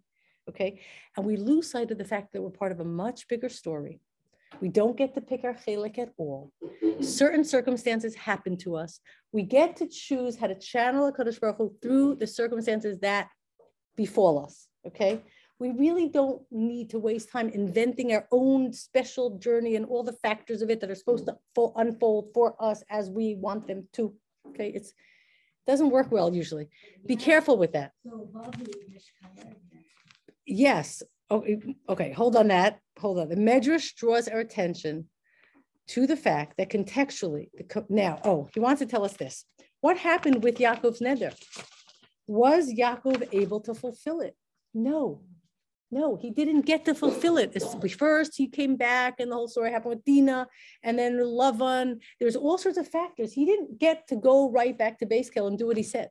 Okay. 0.49 0.81
And 1.17 1.27
we 1.27 1.37
lose 1.37 1.69
sight 1.69 1.91
of 1.91 1.99
the 1.99 2.05
fact 2.05 2.33
that 2.33 2.41
we're 2.41 2.51
part 2.51 2.71
of 2.71 2.79
a 2.79 2.85
much 2.85 3.27
bigger 3.27 3.49
story. 3.49 4.01
We 4.61 4.69
don't 4.69 4.97
get 4.97 5.13
to 5.15 5.21
pick 5.21 5.43
our 5.43 5.55
chelik 5.55 5.99
at 5.99 6.13
all. 6.17 6.53
Certain 7.01 7.43
circumstances 7.43 8.15
happen 8.15 8.57
to 8.59 8.77
us. 8.77 9.01
We 9.33 9.43
get 9.43 9.75
to 9.77 9.89
choose 9.89 10.37
how 10.37 10.47
to 10.47 10.55
channel 10.55 11.09
a 11.09 11.13
Kadosh 11.13 11.41
Baruch 11.41 11.57
Hu 11.59 11.75
through 11.83 12.15
the 12.15 12.29
circumstances 12.29 13.01
that 13.01 13.29
befall 13.97 14.45
us. 14.45 14.69
Okay 14.87 15.21
we 15.59 15.71
really 15.71 16.09
don't 16.09 16.43
need 16.51 16.91
to 16.91 16.99
waste 16.99 17.31
time 17.31 17.49
inventing 17.49 18.13
our 18.13 18.27
own 18.31 18.73
special 18.73 19.39
journey 19.39 19.77
and 19.77 19.87
all 19.87 20.03
the 20.03 20.13
factors 20.13 20.61
of 20.61 20.71
it 20.71 20.81
that 20.81 20.91
are 20.91 20.95
supposed 20.95 21.27
to 21.27 21.73
unfold 21.77 22.29
for 22.35 22.55
us 22.63 22.83
as 22.91 23.09
we 23.11 23.35
want 23.35 23.67
them 23.67 23.89
to. 23.95 24.15
Okay, 24.49 24.69
it's 24.69 24.93
doesn't 25.67 25.91
work 25.91 26.13
well 26.13 26.33
usually. 26.35 26.69
Be 27.07 27.17
careful 27.17 27.59
with 27.59 27.73
that. 27.73 27.93
Yes. 30.47 31.03
Oh, 31.29 31.39
okay, 31.39 31.77
okay, 31.89 32.13
hold 32.13 32.37
on 32.37 32.49
that. 32.49 32.79
Hold 33.01 33.19
on. 33.19 33.29
The 33.29 33.37
Medrash 33.37 33.95
draws 33.97 34.29
our 34.29 34.39
attention 34.39 35.09
to 35.89 36.07
the 36.07 36.17
fact 36.17 36.57
that 36.59 36.71
contextually, 36.71 37.51
the, 37.55 37.85
now, 37.89 38.21
oh, 38.25 38.49
he 38.55 38.61
wants 38.61 38.79
to 38.81 38.87
tell 38.87 39.05
us 39.05 39.15
this. 39.15 39.45
What 39.81 39.99
happened 39.99 40.45
with 40.45 40.59
Yaakov's 40.59 41.01
neder? 41.01 41.35
Was 42.29 42.73
Yaakov 42.73 43.29
able 43.33 43.61
to 43.63 43.75
fulfill 43.75 44.21
it? 44.21 44.37
No, 44.73 45.23
no, 45.91 46.17
he 46.17 46.31
didn't 46.31 46.63
get 46.63 46.85
to 46.87 46.95
fulfill 46.95 47.39
it. 47.39 47.57
First, 47.99 48.37
he 48.37 48.49
came 48.49 48.77
back, 48.77 49.21
and 49.21 49.31
the 49.31 49.37
whole 49.37 49.49
story 49.49 49.71
happened 49.71 49.95
with 49.97 50.05
Dina, 50.05 50.49
and 50.83 50.99
then 50.99 51.19
Lavan. 51.19 52.01
There's 52.19 52.37
all 52.37 52.59
sorts 52.59 52.79
of 52.79 52.89
factors. 52.89 53.33
He 53.33 53.45
didn't 53.45 53.79
get 53.79 54.09
to 54.09 54.17
go 54.17 54.51
right 54.51 54.77
back 54.77 54.99
to 54.99 55.07
Beis 55.07 55.33
Kel 55.33 55.47
and 55.47 55.59
do 55.59 55.67
what 55.67 55.77
he 55.77 55.83
said. 55.83 56.11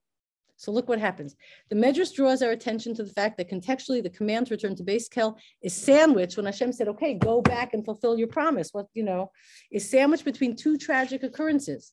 So 0.57 0.71
look 0.71 0.87
what 0.87 0.99
happens. 0.99 1.35
The 1.69 1.75
Medrash 1.75 2.13
draws 2.13 2.41
our 2.41 2.51
attention 2.51 2.95
to 2.95 3.03
the 3.03 3.11
fact 3.11 3.37
that 3.37 3.49
contextually 3.49 4.01
the 4.01 4.09
command 4.09 4.47
to 4.47 4.53
return 4.53 4.75
to 4.77 4.83
Beis 4.83 5.09
Kel 5.09 5.37
is 5.61 5.73
sandwiched 5.73 6.37
when 6.37 6.45
Hashem 6.45 6.71
said, 6.71 6.87
okay, 6.87 7.13
go 7.13 7.41
back 7.41 7.73
and 7.73 7.83
fulfill 7.83 8.17
your 8.17 8.29
promise. 8.29 8.69
What, 8.71 8.87
you 8.93 9.03
know, 9.03 9.31
is 9.69 9.89
sandwiched 9.89 10.23
between 10.23 10.55
two 10.55 10.77
tragic 10.77 11.23
occurrences. 11.23 11.91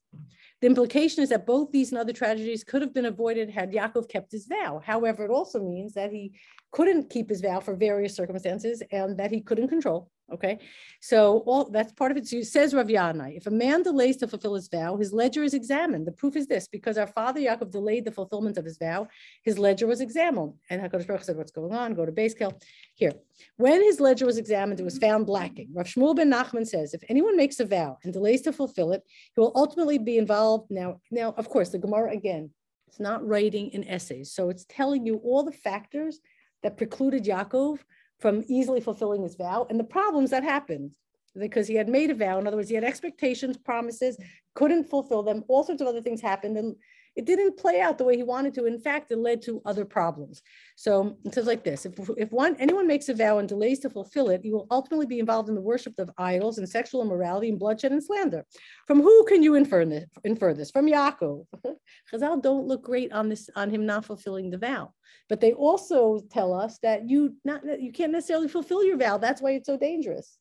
The 0.63 0.69
implication 0.69 1.25
is 1.25 1.31
that 1.31 1.45
both 1.45 1.73
these 1.73 1.91
and 1.91 1.99
other 1.99 2.13
tragedies 2.13 2.63
could 2.63 2.83
have 2.83 2.95
been 2.95 3.07
avoided 3.07 3.51
had 3.51 3.73
Yaakov 3.73 4.09
kept 4.09 4.31
his 4.31 4.47
vow. 4.47 4.81
However, 4.85 5.25
it 5.25 5.31
also 5.31 5.61
means 5.61 5.93
that 5.95 6.13
he 6.13 6.35
couldn't 6.71 7.11
keep 7.11 7.29
his 7.31 7.41
vow 7.41 7.59
for 7.59 7.75
various 7.75 8.15
circumstances 8.15 8.81
and 8.93 9.19
that 9.19 9.33
he 9.33 9.41
couldn't 9.41 9.67
control. 9.67 10.09
Okay, 10.33 10.59
so 11.01 11.43
all 11.47 11.69
that's 11.71 11.93
part 11.93 12.11
of 12.11 12.17
it. 12.17 12.27
So 12.27 12.37
it 12.37 12.47
says 12.47 12.73
Rav 12.73 12.87
Yanai, 12.87 13.37
if 13.37 13.47
a 13.47 13.51
man 13.51 13.83
delays 13.83 14.17
to 14.19 14.27
fulfill 14.27 14.55
his 14.55 14.69
vow, 14.69 14.97
his 14.97 15.13
ledger 15.13 15.43
is 15.43 15.55
examined. 15.55 16.07
The 16.07 16.13
proof 16.13 16.37
is 16.37 16.47
this: 16.47 16.67
because 16.69 16.97
our 16.97 17.07
father 17.07 17.41
Yaakov 17.41 17.71
delayed 17.71 18.05
the 18.05 18.13
fulfillment 18.13 18.57
of 18.57 18.65
his 18.65 18.79
vow, 18.79 19.09
his 19.43 19.59
ledger 19.59 19.87
was 19.87 20.01
examined. 20.01 20.55
And 20.71 20.81
Hakadosh 20.81 21.07
Baruch 21.07 21.25
said, 21.25 21.37
"What's 21.37 21.51
going 21.51 21.73
on? 21.73 21.95
Go 21.95 22.07
to 22.07 22.13
Beis 22.13 22.37
Kel." 22.37 22.59
Here, 22.95 23.13
when 23.57 23.83
his 23.83 24.01
ledger 24.01 24.27
was 24.27 24.39
examined, 24.39 24.81
it 24.81 24.85
was 24.85 24.99
found 24.99 25.29
lacking. 25.29 25.71
Rav 25.75 25.87
Shmuel 25.87 26.17
ben 26.17 26.31
Nachman 26.31 26.67
says, 26.67 26.95
if 26.95 27.03
anyone 27.09 27.37
makes 27.37 27.61
a 27.61 27.65
vow 27.65 27.99
and 28.05 28.13
delays 28.13 28.43
to 28.43 28.53
fulfill 28.53 28.93
it, 28.93 29.03
he 29.35 29.41
will 29.41 29.53
ultimately 29.55 29.99
be 29.99 30.19
involved. 30.19 30.71
Now, 30.71 31.01
now, 31.11 31.35
of 31.37 31.49
course, 31.49 31.71
the 31.71 31.79
Gemara 31.79 32.13
again, 32.13 32.51
it's 32.89 33.01
not 33.01 33.27
writing 33.27 33.71
in 33.71 33.89
essays, 33.89 34.33
so 34.33 34.51
it's 34.51 34.67
telling 34.69 35.07
you 35.07 35.17
all 35.17 35.43
the 35.43 35.53
factors 35.53 36.21
that 36.63 36.77
precluded 36.77 37.25
Yaakov 37.25 37.79
from 38.23 38.45
easily 38.47 38.81
fulfilling 38.81 39.23
his 39.23 39.35
vow 39.35 39.67
and 39.69 39.79
the 39.79 39.85
problems 39.85 40.31
that 40.31 40.45
happened 40.45 40.95
because 41.39 41.67
he 41.67 41.75
had 41.75 41.89
made 41.89 42.09
a 42.09 42.15
vow. 42.15 42.39
In 42.39 42.47
other 42.47 42.57
words, 42.57 42.69
he 42.69 42.77
had 42.77 42.85
expectations, 42.85 43.57
promises, 43.57 44.17
couldn't 44.55 44.89
fulfill 44.89 45.25
them. 45.25 45.45
All 45.49 45.65
sorts 45.65 45.83
of 45.83 45.89
other 45.89 46.01
things 46.01 46.21
happened. 46.21 46.57
And 46.57 46.77
it 47.15 47.27
didn't 47.27 47.59
play 47.59 47.81
out 47.81 47.99
the 47.99 48.05
way 48.05 48.17
he 48.17 48.23
wanted 48.23 48.55
to. 48.55 48.67
In 48.67 48.79
fact, 48.79 49.13
it 49.13 49.19
led 49.19 49.43
to 49.43 49.61
other 49.65 49.85
problems. 49.85 50.43
So 50.77 51.17
it 51.25 51.35
says 51.35 51.47
like 51.47 51.65
this: 51.65 51.85
if, 51.85 51.95
if 52.17 52.33
one 52.33 52.57
anyone 52.59 52.87
makes 52.87 53.09
a 53.09 53.15
vow 53.15 53.39
and 53.39 53.49
delays 53.49 53.81
to 53.81 53.91
fulfill 53.91 54.31
it, 54.31 54.41
he 54.43 54.53
will 54.53 54.67
ultimately 54.71 55.07
be 55.07 55.19
involved 55.19 55.49
in 55.49 55.55
the 55.55 55.61
worship 55.61 55.99
of 55.99 56.11
idols 56.17 56.59
and 56.59 56.69
sexual 56.69 57.03
immorality 57.03 57.49
and 57.49 57.59
bloodshed 57.59 57.93
and 57.93 58.03
slander. 58.03 58.45
From 58.87 59.01
who 59.03 59.25
can 59.25 59.43
you 59.43 59.55
infer 59.55 59.85
this? 59.85 60.09
Infer 60.25 60.55
this? 60.55 60.71
From 60.71 60.87
Yaakov. 60.87 61.47
Chazal 62.13 62.43
don't 62.43 62.67
look 62.67 62.83
great 62.83 63.13
on 63.13 63.29
this 63.29 63.51
on 63.57 63.71
him 63.71 63.85
not 63.85 64.05
fulfilling 64.05 64.51
the 64.51 64.59
vow, 64.59 64.93
but 65.29 65.41
they 65.41 65.53
also 65.53 66.21
tell 66.31 66.55
us 66.55 66.79
that 66.83 67.09
you 67.09 67.37
not 67.45 67.63
you 67.81 67.93
can't 67.93 68.13
necessarily 68.13 68.49
fulfill 68.49 68.85
your 68.85 68.97
vow. 68.97 69.19
That's 69.19 69.43
why 69.43 69.53
it's 69.53 69.67
so 69.67 69.77
dangerous. 69.77 70.39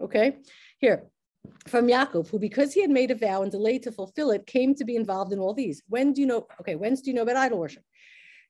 Okay, 0.00 0.38
here 0.78 1.04
from 1.66 1.86
Yaakov, 1.86 2.28
who 2.28 2.38
because 2.38 2.72
he 2.72 2.80
had 2.80 2.90
made 2.90 3.10
a 3.10 3.14
vow 3.14 3.42
and 3.42 3.50
delayed 3.50 3.82
to 3.84 3.92
fulfill 3.92 4.30
it, 4.30 4.46
came 4.46 4.74
to 4.74 4.84
be 4.84 4.96
involved 4.96 5.32
in 5.32 5.38
all 5.38 5.54
these. 5.54 5.82
When 5.88 6.12
do 6.12 6.20
you 6.20 6.26
know? 6.26 6.46
Okay, 6.60 6.74
when 6.74 6.94
do 6.94 7.02
you 7.04 7.14
know 7.14 7.22
about 7.22 7.36
idol 7.36 7.58
worship? 7.58 7.84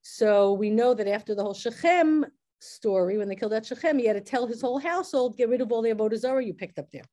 So 0.03 0.53
we 0.53 0.71
know 0.71 0.95
that 0.95 1.09
after 1.09 1.35
the 1.35 1.43
whole 1.43 1.55
Shechem 1.55 2.27
story, 2.61 3.17
when 3.19 3.29
they 3.29 3.37
killed 3.37 3.53
that 3.53 3.67
Shechem, 3.67 3.99
he 3.99 4.07
had 4.07 4.15
to 4.15 4.21
tell 4.21 4.47
his 4.47 4.61
whole 4.61 4.79
household, 4.79 5.37
get 5.37 5.49
rid 5.49 5.61
of 5.61 5.73
all 5.73 5.83
the 5.83 5.91
Avodah 5.91 6.19
Zarah 6.19 6.45
you 6.45 6.55
picked 6.55 6.79
up 6.79 6.91
there. 6.93 7.05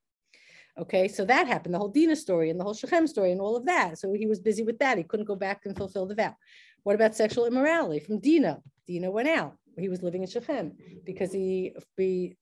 Okay, 0.77 1.07
so 1.07 1.25
that 1.25 1.47
happened, 1.47 1.73
the 1.73 1.79
whole 1.79 1.89
Dina 1.89 2.15
story 2.15 2.49
and 2.49 2.59
the 2.59 2.63
whole 2.63 2.73
Shechem 2.73 3.05
story 3.05 3.31
and 3.31 3.41
all 3.41 3.55
of 3.55 3.65
that. 3.65 3.97
So 3.97 4.13
he 4.13 4.25
was 4.25 4.39
busy 4.39 4.63
with 4.63 4.79
that. 4.79 4.97
He 4.97 5.03
couldn't 5.03 5.25
go 5.25 5.35
back 5.35 5.65
and 5.65 5.75
fulfill 5.75 6.05
the 6.05 6.15
vow. 6.15 6.35
What 6.83 6.95
about 6.95 7.15
sexual 7.15 7.45
immorality 7.45 7.99
from 7.99 8.19
Dina? 8.19 8.59
Dina 8.87 9.11
went 9.11 9.27
out. 9.27 9.57
He 9.77 9.89
was 9.89 10.01
living 10.01 10.23
in 10.23 10.29
Shechem 10.29 10.73
because 11.05 11.31
he 11.31 11.73
be 11.95 12.37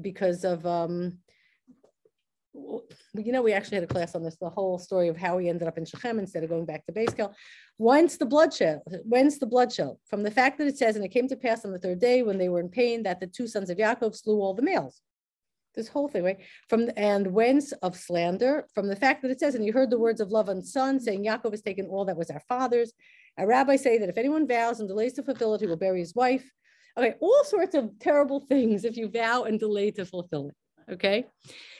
because 0.00 0.44
of 0.44 0.64
um, 0.66 1.18
you 2.54 3.32
know, 3.32 3.42
we 3.42 3.52
actually 3.52 3.76
had 3.76 3.84
a 3.84 3.88
class 3.88 4.14
on 4.14 4.22
this, 4.22 4.36
the 4.36 4.48
whole 4.48 4.78
story 4.78 5.08
of 5.08 5.16
how 5.16 5.38
he 5.38 5.48
ended 5.48 5.66
up 5.66 5.76
in 5.76 5.84
Shechem 5.84 6.18
instead 6.18 6.44
of 6.44 6.50
going 6.50 6.64
back 6.64 6.84
to 6.86 6.92
Beis 6.92 7.16
Kel. 7.16 7.34
Whence 7.78 8.16
the 8.16 8.26
bloodshed? 8.26 8.80
Whence 9.04 9.38
the 9.38 9.46
bloodshed? 9.46 9.96
From 10.06 10.22
the 10.22 10.30
fact 10.30 10.58
that 10.58 10.68
it 10.68 10.78
says, 10.78 10.96
and 10.96 11.04
it 11.04 11.08
came 11.08 11.26
to 11.28 11.36
pass 11.36 11.64
on 11.64 11.72
the 11.72 11.78
third 11.78 12.00
day 12.00 12.22
when 12.22 12.38
they 12.38 12.48
were 12.48 12.60
in 12.60 12.68
pain 12.68 13.02
that 13.02 13.20
the 13.20 13.26
two 13.26 13.48
sons 13.48 13.70
of 13.70 13.78
Yaakov 13.78 14.14
slew 14.14 14.40
all 14.40 14.54
the 14.54 14.62
males. 14.62 15.00
This 15.74 15.88
whole 15.88 16.06
thing, 16.06 16.22
right? 16.22 16.38
From 16.68 16.86
the, 16.86 16.96
and 16.96 17.26
whence 17.26 17.72
of 17.72 17.96
slander? 17.96 18.68
From 18.74 18.86
the 18.86 18.94
fact 18.94 19.22
that 19.22 19.32
it 19.32 19.40
says, 19.40 19.56
and 19.56 19.64
you 19.64 19.72
heard 19.72 19.90
the 19.90 19.98
words 19.98 20.20
of 20.20 20.30
Lavan's 20.30 20.72
son 20.72 21.00
saying, 21.00 21.24
Yaakov 21.24 21.50
has 21.50 21.62
taken 21.62 21.86
all 21.86 22.04
that 22.04 22.16
was 22.16 22.30
our 22.30 22.42
father's. 22.48 22.92
Our 23.36 23.48
rabbis 23.48 23.82
say 23.82 23.98
that 23.98 24.08
if 24.08 24.16
anyone 24.16 24.46
vows 24.46 24.78
and 24.78 24.88
delays 24.88 25.14
to 25.14 25.24
fulfill 25.24 25.54
it, 25.54 25.60
he 25.60 25.66
will 25.66 25.76
bury 25.76 25.98
his 25.98 26.14
wife. 26.14 26.48
Okay, 26.96 27.14
all 27.20 27.42
sorts 27.44 27.74
of 27.74 27.98
terrible 27.98 28.40
things 28.48 28.84
if 28.84 28.96
you 28.96 29.08
vow 29.08 29.42
and 29.42 29.58
delay 29.58 29.90
to 29.92 30.06
fulfill 30.06 30.48
it. 30.48 30.54
Okay. 30.90 31.26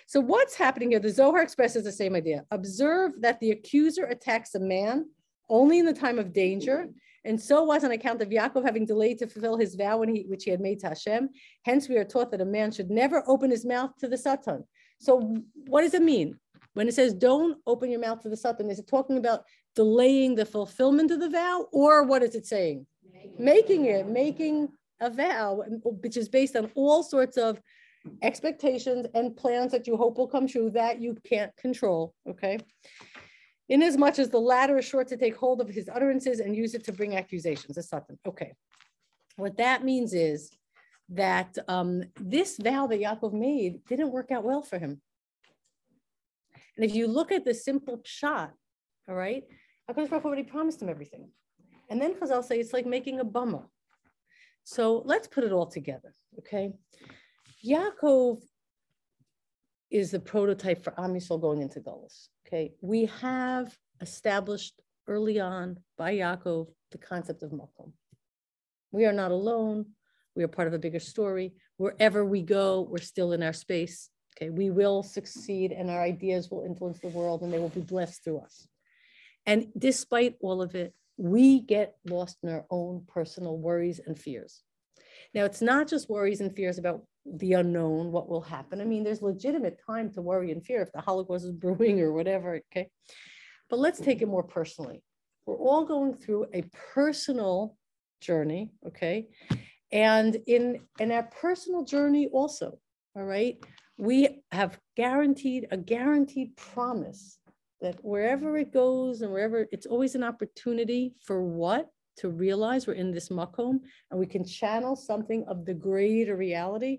So 0.07 0.21
what's 0.21 0.55
happening 0.55 0.91
here? 0.91 1.01
The 1.01 1.11
Zohar 1.11 1.43
expresses 1.43 1.85
the 1.85 1.93
same 1.93 2.15
idea. 2.15 2.45
Observe 2.51 3.13
that 3.21 3.41
the 3.41 3.51
accuser 3.51 4.05
attacks 4.05 4.55
a 4.55 4.61
man 4.61 5.07
only 5.49 5.79
in 5.79 5.87
the 5.87 5.93
time 5.93 6.19
of 6.19 6.33
danger, 6.33 6.89
And 7.27 7.41
so 7.41 7.65
was 7.65 7.85
on 7.85 7.91
account 7.91 8.21
of 8.21 8.29
Yaakov 8.29 8.65
having 8.65 8.85
delayed 8.85 9.19
to 9.19 9.27
fulfill 9.27 9.57
his 9.57 9.75
vow 9.75 9.99
when 9.99 10.15
he, 10.15 10.25
which 10.29 10.45
he 10.45 10.51
had 10.51 10.61
made 10.61 10.81
to 10.81 10.89
Hashem. 10.89 11.31
Hence, 11.65 11.89
we 11.89 11.97
are 11.97 12.05
taught 12.05 12.31
that 12.33 12.43
a 12.43 12.45
man 12.45 12.71
should 12.71 12.91
never 12.91 13.23
open 13.27 13.51
his 13.51 13.65
mouth 13.65 13.97
to 14.01 14.09
the 14.09 14.19
Satan. 14.19 14.65
So, 15.01 15.37
what 15.67 15.83
does 15.83 15.95
it 15.95 16.03
mean? 16.03 16.39
When 16.75 16.89
it 16.89 16.95
says 16.95 17.15
don't 17.15 17.59
open 17.67 17.91
your 17.91 18.01
mouth 18.01 18.21
to 18.23 18.29
the 18.29 18.37
Satan, 18.37 18.69
is 18.71 18.79
it 18.79 18.89
talking 18.89 19.17
about 19.17 19.45
delaying 19.75 20.35
the 20.35 20.45
fulfillment 20.45 21.11
of 21.11 21.21
the 21.21 21.31
vow, 21.31 21.67
or 21.73 22.03
what 22.03 22.23
is 22.23 22.35
it 22.35 22.47
saying? 22.47 22.87
Making 23.39 23.87
it, 23.87 24.07
making 24.07 24.69
a 25.01 25.09
vow, 25.09 25.65
which 25.85 26.17
is 26.17 26.29
based 26.29 26.57
on 26.57 26.71
all 26.75 27.03
sorts 27.03 27.37
of 27.37 27.61
expectations 28.23 29.07
and 29.15 29.37
plans 29.37 29.73
that 29.73 29.87
you 29.87 29.97
hope 29.97 30.19
will 30.19 30.29
come 30.29 30.47
true 30.47 30.71
that 30.71 31.01
you 31.01 31.17
can't 31.25 31.55
control. 31.57 32.15
Okay. 32.29 32.59
Inasmuch 33.69 34.19
as 34.19 34.29
the 34.29 34.39
latter 34.39 34.79
is 34.79 34.85
sure 34.85 35.05
to 35.05 35.17
take 35.17 35.37
hold 35.37 35.61
of 35.61 35.69
his 35.69 35.89
utterances 35.89 36.41
and 36.41 36.55
use 36.55 36.75
it 36.75 36.85
to 36.85 36.93
bring 36.93 37.17
accusations. 37.17 37.77
That's 37.77 37.89
something. 37.89 38.19
Okay. 38.27 38.53
What 39.37 39.57
that 39.57 39.85
means 39.85 40.13
is 40.13 40.51
that 41.09 41.57
um, 41.69 42.03
this 42.21 42.59
vow 42.59 42.87
that 42.87 43.01
Yaakov 43.01 43.33
made 43.33 43.85
didn't 43.87 44.13
work 44.13 44.31
out 44.31 44.45
well 44.45 44.63
for 44.63 44.79
him. 44.79 45.01
And 46.77 46.85
if 46.85 46.95
you 46.95 47.07
look 47.07 47.33
at 47.33 47.45
the 47.45 47.55
simple 47.55 47.99
pshat, 47.99 48.51
all 49.09 49.15
right, 49.15 49.45
HaKadosh 49.91 50.11
Baruch 50.11 50.25
already 50.25 50.43
promised 50.43 50.83
him 50.83 50.89
everything. 50.89 51.29
And 51.91 52.01
then 52.01 52.15
Chazal 52.15 52.43
say 52.43 52.59
it's 52.59 52.73
like 52.73 52.87
making 52.87 53.21
a 53.21 53.25
bama. 53.25 53.65
So 54.65 55.03
let's 55.05 55.29
put 55.29 55.45
it 55.45 55.53
all 55.53 55.67
together, 55.67 56.15
okay? 56.39 56.73
Yaakov 57.65 58.43
is 59.91 60.11
the 60.11 60.21
prototype 60.21 60.85
for 60.85 60.99
Am 61.01 61.15
Yisrael 61.15 61.41
going 61.41 61.63
into 61.63 61.81
Gullus. 61.81 62.29
Okay, 62.47 62.73
we 62.81 63.07
have 63.07 63.77
established 64.01 64.83
early 65.07 65.41
on 65.41 65.79
by 65.97 66.15
Yaakov 66.15 66.69
the 66.91 66.99
concept 66.99 67.43
of 67.43 67.53
Makom. 67.53 67.93
We 68.91 69.07
are 69.07 69.13
not 69.13 69.31
alone. 69.31 69.87
We 70.37 70.45
are 70.45 70.49
part 70.49 70.69
of 70.69 70.75
a 70.75 70.79
bigger 70.79 71.01
story. 71.01 71.55
Wherever 71.77 72.25
we 72.25 72.43
go, 72.43 72.87
we're 72.91 72.99
still 72.99 73.33
in 73.33 73.43
our 73.43 73.53
space. 73.53 74.11
Okay, 74.37 74.51
we 74.51 74.71
will 74.71 75.03
succeed 75.03 75.73
and 75.73 75.91
our 75.91 76.03
ideas 76.03 76.51
will 76.51 76.65
influence 76.65 76.99
the 76.99 77.09
world 77.09 77.43
and 77.43 77.53
they 77.53 77.59
will 77.59 77.69
be 77.69 77.81
blessed 77.81 78.25
through 78.25 78.41
us. 78.41 78.67
And 79.47 79.69
despite 79.79 80.35
all 80.41 80.61
of 80.61 80.75
it, 80.75 80.93
we 81.17 81.61
get 81.61 81.95
lost 82.05 82.39
in 82.43 82.49
our 82.49 82.67
own 82.71 83.05
personal 83.07 83.57
worries 83.57 84.01
and 84.05 84.19
fears. 84.19 84.63
Now, 85.33 85.45
it's 85.45 85.63
not 85.63 85.89
just 85.89 86.11
worries 86.11 86.41
and 86.41 86.55
fears 86.55 86.79
about 86.79 87.05
the 87.27 87.55
unknown, 87.55 88.13
what 88.13 88.29
will 88.29 88.41
happen. 88.41 88.81
I 88.81 88.85
mean, 88.85 89.05
there's 89.05 89.23
legitimate 89.23 89.81
time 89.85 90.11
to 90.13 90.23
worry 90.23 90.53
and 90.53 90.65
fear 90.65 90.83
if 90.83 90.93
the 90.93 91.01
Holocaust 91.01 91.45
is 91.45 91.53
brewing 91.65 92.01
or 92.01 92.13
whatever, 92.13 92.61
okay? 92.71 92.89
But 93.71 93.79
let's 93.79 94.01
take 94.01 94.19
it 94.19 94.25
mm-hmm. 94.25 94.33
more 94.33 94.43
personally. 94.43 95.03
We're 95.47 95.57
all 95.57 95.85
going 95.85 96.15
through 96.15 96.47
a 96.55 96.65
personal 96.95 97.77
journey, 98.21 98.73
okay? 98.87 99.29
And 99.93 100.37
in, 100.47 100.81
in 100.99 101.13
our 101.13 101.25
personal 101.25 101.85
journey 101.85 102.29
also, 102.33 102.79
all 103.15 103.25
right, 103.25 103.57
we 103.97 104.43
have 104.51 104.79
guaranteed 104.97 105.69
a 105.71 105.77
guaranteed 105.77 106.57
promise 106.57 107.39
that 107.81 108.03
wherever 108.03 108.57
it 108.57 108.73
goes 108.73 109.21
and 109.21 109.31
wherever, 109.33 109.67
it's 109.71 109.87
always 109.87 110.15
an 110.15 110.25
opportunity 110.25 111.15
for 111.25 111.43
what? 111.43 111.89
To 112.19 112.31
realize 112.31 112.87
we're 112.87 112.95
in 112.95 113.11
this 113.11 113.29
makom 113.29 113.81
and 114.11 114.21
we 114.21 114.27
can 114.27 114.45
channel 114.45 114.95
something 114.95 115.45
of 115.49 115.65
the 115.65 115.75
greater 115.75 116.37
reality 116.37 116.99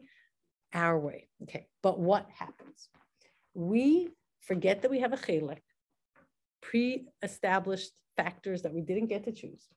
our 0.75 0.99
way. 0.99 1.27
Okay, 1.43 1.67
but 1.81 1.99
what 1.99 2.27
happens? 2.29 2.89
We 3.55 4.09
forget 4.41 4.81
that 4.81 4.91
we 4.91 4.99
have 4.99 5.13
a 5.13 5.17
chelek, 5.17 5.61
pre-established 6.61 7.91
factors 8.17 8.61
that 8.61 8.73
we 8.73 8.81
didn't 8.81 9.07
get 9.07 9.23
to 9.23 9.31
choose. 9.31 9.67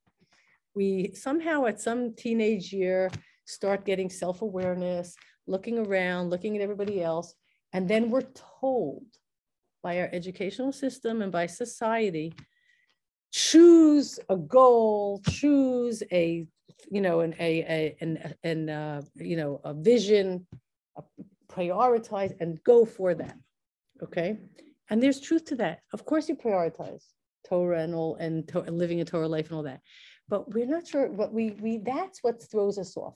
We 0.74 1.12
somehow 1.14 1.64
at 1.66 1.80
some 1.80 2.14
teenage 2.14 2.72
year 2.72 3.10
start 3.46 3.86
getting 3.86 4.10
self-awareness, 4.10 5.16
looking 5.46 5.78
around, 5.78 6.28
looking 6.28 6.56
at 6.56 6.62
everybody 6.62 7.02
else, 7.02 7.34
and 7.72 7.88
then 7.88 8.10
we're 8.10 8.28
told 8.60 9.06
by 9.82 10.00
our 10.00 10.08
educational 10.12 10.72
system 10.72 11.22
and 11.22 11.32
by 11.32 11.46
society, 11.46 12.34
choose 13.32 14.18
a 14.28 14.36
goal, 14.36 15.20
choose 15.28 16.02
a, 16.10 16.46
you 16.90 17.00
know, 17.00 17.20
an, 17.20 17.34
a, 17.38 17.60
a 17.60 17.96
an, 18.00 18.34
an 18.42 18.70
uh, 18.70 19.02
you 19.14 19.36
know, 19.36 19.60
a 19.64 19.74
vision, 19.74 20.46
prioritize 21.50 22.34
and 22.40 22.62
go 22.64 22.84
for 22.84 23.14
that. 23.14 23.36
Okay. 24.02 24.38
And 24.90 25.02
there's 25.02 25.20
truth 25.20 25.44
to 25.46 25.56
that. 25.56 25.80
Of 25.92 26.04
course, 26.04 26.28
you 26.28 26.36
prioritize 26.36 27.02
Torah 27.48 27.82
and 27.82 27.94
all 27.94 28.16
and, 28.16 28.46
to, 28.48 28.60
and 28.60 28.78
living 28.78 29.00
a 29.00 29.04
Torah 29.04 29.28
life 29.28 29.48
and 29.48 29.56
all 29.56 29.62
that. 29.64 29.80
But 30.28 30.52
we're 30.52 30.66
not 30.66 30.86
sure 30.86 31.10
what 31.10 31.32
we, 31.32 31.52
we, 31.60 31.78
that's 31.78 32.22
what 32.22 32.42
throws 32.50 32.78
us 32.78 32.96
off. 32.96 33.14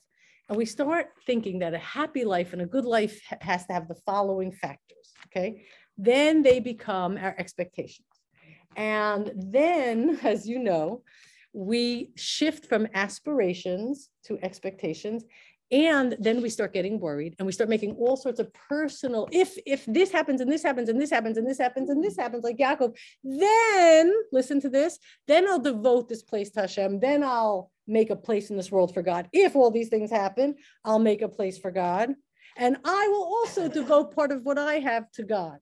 And 0.49 0.59
we 0.59 0.65
start 0.65 1.11
thinking 1.25 1.61
that 1.61 1.75
a 1.75 1.79
happy 1.79 2.25
life 2.25 2.53
and 2.53 2.63
a 2.63 2.67
good 2.67 2.85
life 2.85 3.21
has 3.41 3.67
to 3.67 3.73
have 3.73 3.89
the 3.89 4.01
following 4.07 4.53
factors. 4.53 5.13
Okay. 5.27 5.65
Then 5.97 6.43
they 6.43 6.59
become 6.61 7.17
our 7.17 7.35
expectations. 7.39 8.09
And 8.77 9.33
then, 9.37 10.19
as 10.23 10.47
you 10.47 10.59
know, 10.59 11.03
we 11.53 12.13
shift 12.17 12.67
from 12.67 12.89
aspirations 12.95 14.09
to 14.25 14.39
expectations 14.43 15.25
and 15.73 16.15
then 16.21 16.43
we 16.43 16.51
start 16.51 16.73
getting 16.73 17.01
worried 17.01 17.35
and 17.39 17.47
we 17.47 17.53
start 17.53 17.71
making 17.71 17.97
all 17.97 18.17
sorts 18.17 18.39
of 18.39 18.53
personal 18.53 19.27
if 19.33 19.57
if 19.67 19.85
this 19.87 20.13
happens 20.13 20.41
and 20.41 20.53
this 20.53 20.63
happens 20.63 20.89
and 20.89 21.01
this 21.01 21.11
happens 21.11 21.39
and 21.39 21.49
this 21.49 21.59
happens 21.59 21.91
and 21.91 22.05
this 22.05 22.17
happens 22.17 22.45
like 22.45 22.59
Yaakov 22.59 22.97
then 23.25 24.13
listen 24.31 24.61
to 24.61 24.69
this 24.69 24.99
then 25.27 25.49
I'll 25.49 25.59
devote 25.59 26.09
this 26.09 26.23
place 26.23 26.51
to 26.51 26.61
Hashem. 26.61 27.01
Then 27.01 27.25
I'll 27.25 27.71
make 27.87 28.11
a 28.11 28.17
place 28.17 28.51
in 28.51 28.57
this 28.57 28.71
world 28.71 28.95
for 28.95 29.03
God. 29.03 29.29
If 29.33 29.57
all 29.57 29.71
these 29.71 29.89
things 29.89 30.11
happen 30.11 30.57
I'll 30.85 30.99
make 30.99 31.23
a 31.23 31.29
place 31.29 31.59
for 31.59 31.71
God. 31.71 32.11
And 32.57 32.77
I 32.85 33.09
will 33.09 33.25
also 33.25 33.67
devote 33.67 34.15
part 34.15 34.31
of 34.31 34.45
what 34.45 34.59
I 34.59 34.75
have 34.75 35.11
to 35.13 35.23
God. 35.23 35.59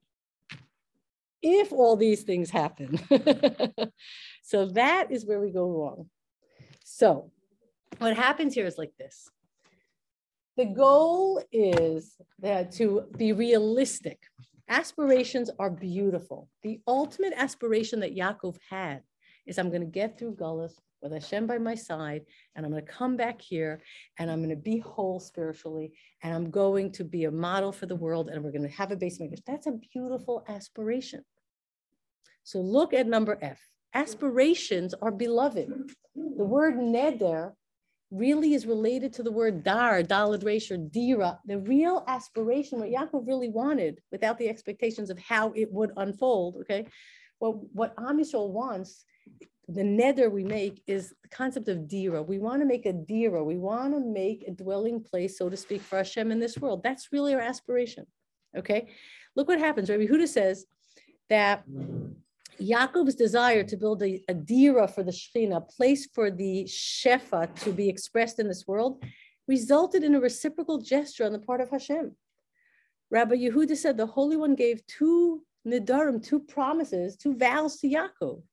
If 1.41 1.71
all 1.71 1.95
these 1.95 2.23
things 2.23 2.49
happen. 2.49 2.99
So 4.51 4.65
that 4.65 5.11
is 5.11 5.25
where 5.25 5.39
we 5.39 5.49
go 5.49 5.65
wrong. 5.65 6.09
So 6.83 7.31
what 7.99 8.17
happens 8.17 8.53
here 8.53 8.65
is 8.65 8.77
like 8.77 8.91
this 8.97 9.29
the 10.61 10.67
goal 10.67 11.41
is 11.51 12.17
that 12.37 12.71
to 12.71 13.05
be 13.17 13.33
realistic. 13.33 14.19
Aspirations 14.69 15.49
are 15.57 15.71
beautiful. 15.71 16.49
The 16.61 16.79
ultimate 16.87 17.33
aspiration 17.35 17.99
that 18.01 18.15
Yaakov 18.15 18.57
had 18.69 19.01
is 19.47 19.57
I'm 19.57 19.69
going 19.69 19.81
to 19.81 19.87
get 19.87 20.19
through 20.19 20.35
Gullus 20.35 20.73
with 21.01 21.13
Hashem 21.13 21.47
by 21.47 21.57
my 21.57 21.73
side, 21.73 22.25
and 22.55 22.63
I'm 22.63 22.71
going 22.71 22.85
to 22.85 22.91
come 22.91 23.17
back 23.17 23.41
here, 23.41 23.81
and 24.19 24.29
I'm 24.29 24.37
going 24.37 24.51
to 24.51 24.55
be 24.55 24.77
whole 24.77 25.19
spiritually, 25.19 25.93
and 26.21 26.31
I'm 26.31 26.51
going 26.51 26.91
to 26.91 27.03
be 27.03 27.23
a 27.23 27.31
model 27.31 27.71
for 27.71 27.87
the 27.87 27.95
world, 27.95 28.29
and 28.29 28.43
we're 28.43 28.51
going 28.51 28.61
to 28.61 28.69
have 28.69 28.91
a 28.91 28.95
base. 28.95 29.19
That's 29.47 29.65
a 29.65 29.79
beautiful 29.91 30.45
aspiration. 30.47 31.25
So 32.43 32.59
look 32.59 32.93
at 32.93 33.07
number 33.07 33.39
F. 33.41 33.59
Aspirations 33.95 34.93
are 35.01 35.11
beloved. 35.11 35.69
The 36.13 36.43
word 36.43 36.75
neder 36.75 37.53
really 38.11 38.53
is 38.53 38.65
related 38.65 39.13
to 39.13 39.23
the 39.23 39.31
word 39.31 39.63
dar, 39.63 40.03
dalet 40.03 40.43
resh, 40.43 40.69
or 40.69 40.77
dira, 40.77 41.39
the 41.45 41.59
real 41.59 42.03
aspiration, 42.07 42.79
what 42.79 42.89
Yaakov 42.89 43.25
really 43.25 43.49
wanted 43.49 44.01
without 44.11 44.37
the 44.37 44.49
expectations 44.49 45.09
of 45.09 45.17
how 45.17 45.53
it 45.55 45.71
would 45.71 45.91
unfold, 45.97 46.57
okay? 46.57 46.85
Well, 47.39 47.65
what 47.71 47.93
Am 47.97 48.19
Yisrael 48.19 48.49
wants, 48.49 49.05
the 49.67 49.81
neder 49.81 50.29
we 50.29 50.43
make 50.43 50.83
is 50.87 51.13
the 51.23 51.29
concept 51.29 51.69
of 51.69 51.87
dira. 51.87 52.21
We 52.21 52.39
want 52.39 52.61
to 52.61 52.65
make 52.65 52.85
a 52.85 52.91
dira. 52.91 53.41
We 53.43 53.57
want 53.57 53.93
to 53.93 54.01
make 54.01 54.43
a 54.45 54.51
dwelling 54.51 55.01
place, 55.01 55.37
so 55.37 55.49
to 55.49 55.55
speak, 55.55 55.81
for 55.81 55.97
Hashem 55.97 56.31
in 56.31 56.39
this 56.39 56.57
world. 56.57 56.83
That's 56.83 57.13
really 57.13 57.33
our 57.33 57.39
aspiration, 57.39 58.05
okay? 58.57 58.87
Look 59.35 59.47
what 59.47 59.59
happens. 59.59 59.89
Rabbi 59.89 60.07
Huda 60.07 60.27
says 60.27 60.65
that 61.29 61.63
Yaakov's 62.61 63.15
desire 63.15 63.63
to 63.63 63.75
build 63.75 64.03
a, 64.03 64.23
a 64.27 64.33
dira 64.33 64.87
for 64.87 65.03
the 65.03 65.11
Shekhinah, 65.11 65.57
a 65.57 65.61
place 65.61 66.07
for 66.13 66.29
the 66.29 66.65
Shefa 66.65 67.53
to 67.63 67.71
be 67.71 67.89
expressed 67.89 68.39
in 68.39 68.47
this 68.47 68.67
world, 68.67 69.03
resulted 69.47 70.03
in 70.03 70.15
a 70.15 70.19
reciprocal 70.19 70.77
gesture 70.77 71.25
on 71.25 71.33
the 71.33 71.39
part 71.39 71.61
of 71.61 71.69
Hashem. 71.69 72.15
Rabbi 73.09 73.35
Yehuda 73.35 73.75
said 73.75 73.97
the 73.97 74.05
Holy 74.05 74.37
One 74.37 74.55
gave 74.55 74.85
two 74.85 75.43
nidarim, 75.67 76.23
two 76.23 76.39
promises, 76.39 77.15
two 77.15 77.35
vows 77.35 77.77
to 77.77 77.89
Yaakov, 77.89 78.43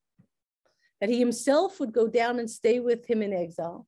that 1.00 1.10
he 1.10 1.18
himself 1.18 1.78
would 1.78 1.92
go 1.92 2.08
down 2.08 2.38
and 2.38 2.50
stay 2.50 2.80
with 2.80 3.08
him 3.08 3.22
in 3.22 3.32
exile, 3.32 3.86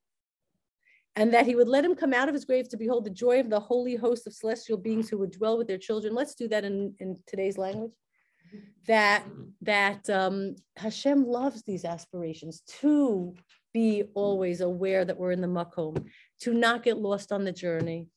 and 1.16 1.33
that 1.33 1.47
he 1.47 1.57
would 1.57 1.68
let 1.68 1.85
him 1.85 1.97
come 1.97 2.12
out 2.12 2.29
of 2.29 2.35
his 2.35 2.45
grave 2.45 2.68
to 2.68 2.77
behold 2.77 3.05
the 3.05 3.11
joy 3.11 3.41
of 3.41 3.51
the 3.51 3.59
holy 3.59 3.97
host 3.97 4.27
of 4.27 4.35
celestial 4.35 4.77
beings 4.77 5.09
who 5.09 5.18
would 5.18 5.33
dwell 5.33 5.57
with 5.57 5.66
their 5.66 5.79
children. 5.79 6.14
Let's 6.14 6.35
do 6.35 6.47
that 6.49 6.64
in, 6.64 6.95
in 7.01 7.18
today's 7.27 7.59
language 7.59 7.93
that 8.86 9.24
that 9.62 10.09
um, 10.11 10.57
Hashem 10.76 11.26
loves 11.26 11.62
these 11.62 11.84
aspirations 11.84 12.62
to 12.80 13.34
be 13.72 14.05
always 14.14 14.61
aware 14.61 15.05
that 15.05 15.16
we're 15.16 15.32
in 15.32 15.40
the 15.40 15.46
makom, 15.46 16.05
to 16.40 16.55
not 16.55 16.82
get 16.82 16.98
lost 16.98 17.30
on 17.30 17.44
the 17.44 17.53
journey, 17.53 18.09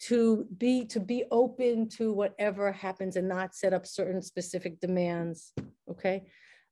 to 0.00 0.46
be 0.56 0.84
to 0.86 1.00
be 1.00 1.24
open 1.30 1.88
to 1.90 2.12
whatever 2.12 2.72
happens 2.72 3.16
and 3.16 3.28
not 3.28 3.54
set 3.54 3.72
up 3.72 3.86
certain 3.86 4.22
specific 4.22 4.80
demands. 4.80 5.52
Okay, 5.88 6.24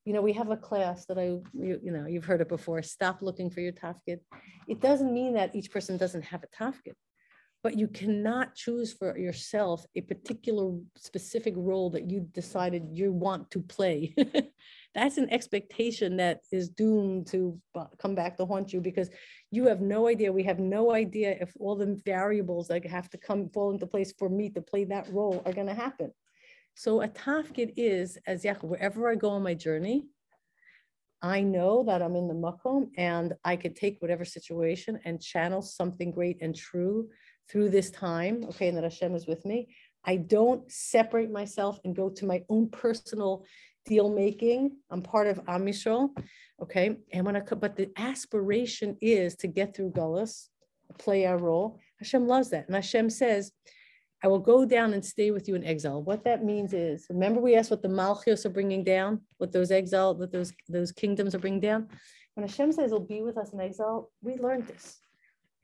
you 0.04 0.12
know, 0.12 0.22
we 0.22 0.32
have 0.34 0.50
a 0.50 0.56
class 0.56 1.06
that 1.06 1.18
I, 1.18 1.24
you, 1.54 1.80
you 1.82 1.92
know, 1.92 2.06
you've 2.06 2.26
heard 2.26 2.40
it 2.40 2.48
before, 2.48 2.82
stop 2.82 3.22
looking 3.22 3.48
for 3.48 3.60
your 3.60 3.72
tafkid. 3.72 4.18
It 4.68 4.80
doesn't 4.80 5.12
mean 5.12 5.34
that 5.34 5.54
each 5.54 5.70
person 5.70 5.96
doesn't 5.96 6.24
have 6.24 6.42
a 6.42 6.62
tafkid, 6.62 6.94
but 7.64 7.78
you 7.78 7.88
cannot 7.88 8.54
choose 8.54 8.92
for 8.92 9.16
yourself 9.16 9.86
a 9.96 10.02
particular 10.02 10.78
specific 10.98 11.54
role 11.56 11.88
that 11.88 12.10
you 12.10 12.20
decided 12.32 12.86
you 12.92 13.10
want 13.10 13.50
to 13.50 13.60
play. 13.62 14.14
That's 14.94 15.16
an 15.16 15.30
expectation 15.30 16.18
that 16.18 16.40
is 16.52 16.68
doomed 16.68 17.26
to 17.28 17.58
come 17.98 18.14
back 18.14 18.36
to 18.36 18.44
haunt 18.44 18.74
you 18.74 18.82
because 18.82 19.08
you 19.50 19.66
have 19.66 19.80
no 19.80 20.08
idea. 20.08 20.30
We 20.30 20.42
have 20.42 20.58
no 20.58 20.92
idea 20.92 21.38
if 21.40 21.54
all 21.58 21.74
the 21.74 21.98
variables 22.04 22.68
that 22.68 22.84
have 22.84 23.08
to 23.10 23.18
come 23.18 23.48
fall 23.48 23.70
into 23.70 23.86
place 23.86 24.12
for 24.18 24.28
me 24.28 24.50
to 24.50 24.60
play 24.60 24.84
that 24.84 25.10
role 25.10 25.42
are 25.46 25.54
going 25.54 25.68
to 25.68 25.74
happen. 25.74 26.12
So 26.74 27.00
a 27.00 27.08
tafkid 27.08 27.72
is, 27.78 28.18
as 28.26 28.42
Yaakov, 28.42 28.64
wherever 28.64 29.08
I 29.08 29.14
go 29.14 29.30
on 29.30 29.42
my 29.42 29.54
journey, 29.54 30.04
I 31.22 31.40
know 31.40 31.82
that 31.84 32.02
I'm 32.02 32.16
in 32.16 32.28
the 32.28 32.34
makom 32.34 32.90
and 32.98 33.32
I 33.42 33.56
could 33.56 33.74
take 33.74 34.02
whatever 34.02 34.26
situation 34.26 35.00
and 35.06 35.22
channel 35.22 35.62
something 35.62 36.10
great 36.10 36.42
and 36.42 36.54
true 36.54 37.08
through 37.50 37.70
this 37.70 37.90
time, 37.90 38.44
okay, 38.44 38.68
and 38.68 38.76
that 38.76 38.84
Hashem 38.84 39.14
is 39.14 39.26
with 39.26 39.44
me. 39.44 39.68
I 40.04 40.16
don't 40.16 40.70
separate 40.70 41.30
myself 41.30 41.78
and 41.84 41.96
go 41.96 42.10
to 42.10 42.26
my 42.26 42.42
own 42.48 42.68
personal 42.68 43.44
deal 43.86 44.10
making. 44.10 44.76
I'm 44.90 45.02
part 45.02 45.26
of 45.26 45.40
Am 45.46 45.66
Yisrael, 45.66 46.10
okay, 46.62 46.96
and 47.12 47.26
when 47.26 47.36
I 47.36 47.40
but 47.40 47.76
the 47.76 47.90
aspiration 47.96 48.96
is 49.00 49.34
to 49.36 49.46
get 49.46 49.74
through 49.74 49.92
Gullus, 49.92 50.48
play 50.98 51.26
our 51.26 51.38
role. 51.38 51.78
Hashem 51.98 52.26
loves 52.26 52.50
that, 52.50 52.66
and 52.66 52.74
Hashem 52.74 53.10
says, 53.10 53.52
I 54.22 54.26
will 54.28 54.38
go 54.38 54.64
down 54.64 54.94
and 54.94 55.04
stay 55.04 55.30
with 55.32 55.48
you 55.48 55.54
in 55.54 55.64
exile. 55.64 56.02
What 56.02 56.24
that 56.24 56.42
means 56.42 56.72
is, 56.72 57.06
remember 57.10 57.40
we 57.40 57.56
asked 57.56 57.70
what 57.70 57.82
the 57.82 57.88
Malchios 57.88 58.46
are 58.46 58.50
bringing 58.50 58.82
down, 58.82 59.20
what 59.36 59.52
those 59.52 59.70
exile, 59.70 60.14
what 60.14 60.32
those, 60.32 60.50
those 60.66 60.92
kingdoms 60.92 61.34
are 61.34 61.38
bringing 61.38 61.60
down. 61.60 61.88
When 62.34 62.46
Hashem 62.46 62.72
says 62.72 62.90
he'll 62.90 63.00
be 63.00 63.20
with 63.20 63.36
us 63.36 63.52
in 63.52 63.60
exile, 63.60 64.10
we 64.22 64.36
learned 64.36 64.66
this. 64.66 65.03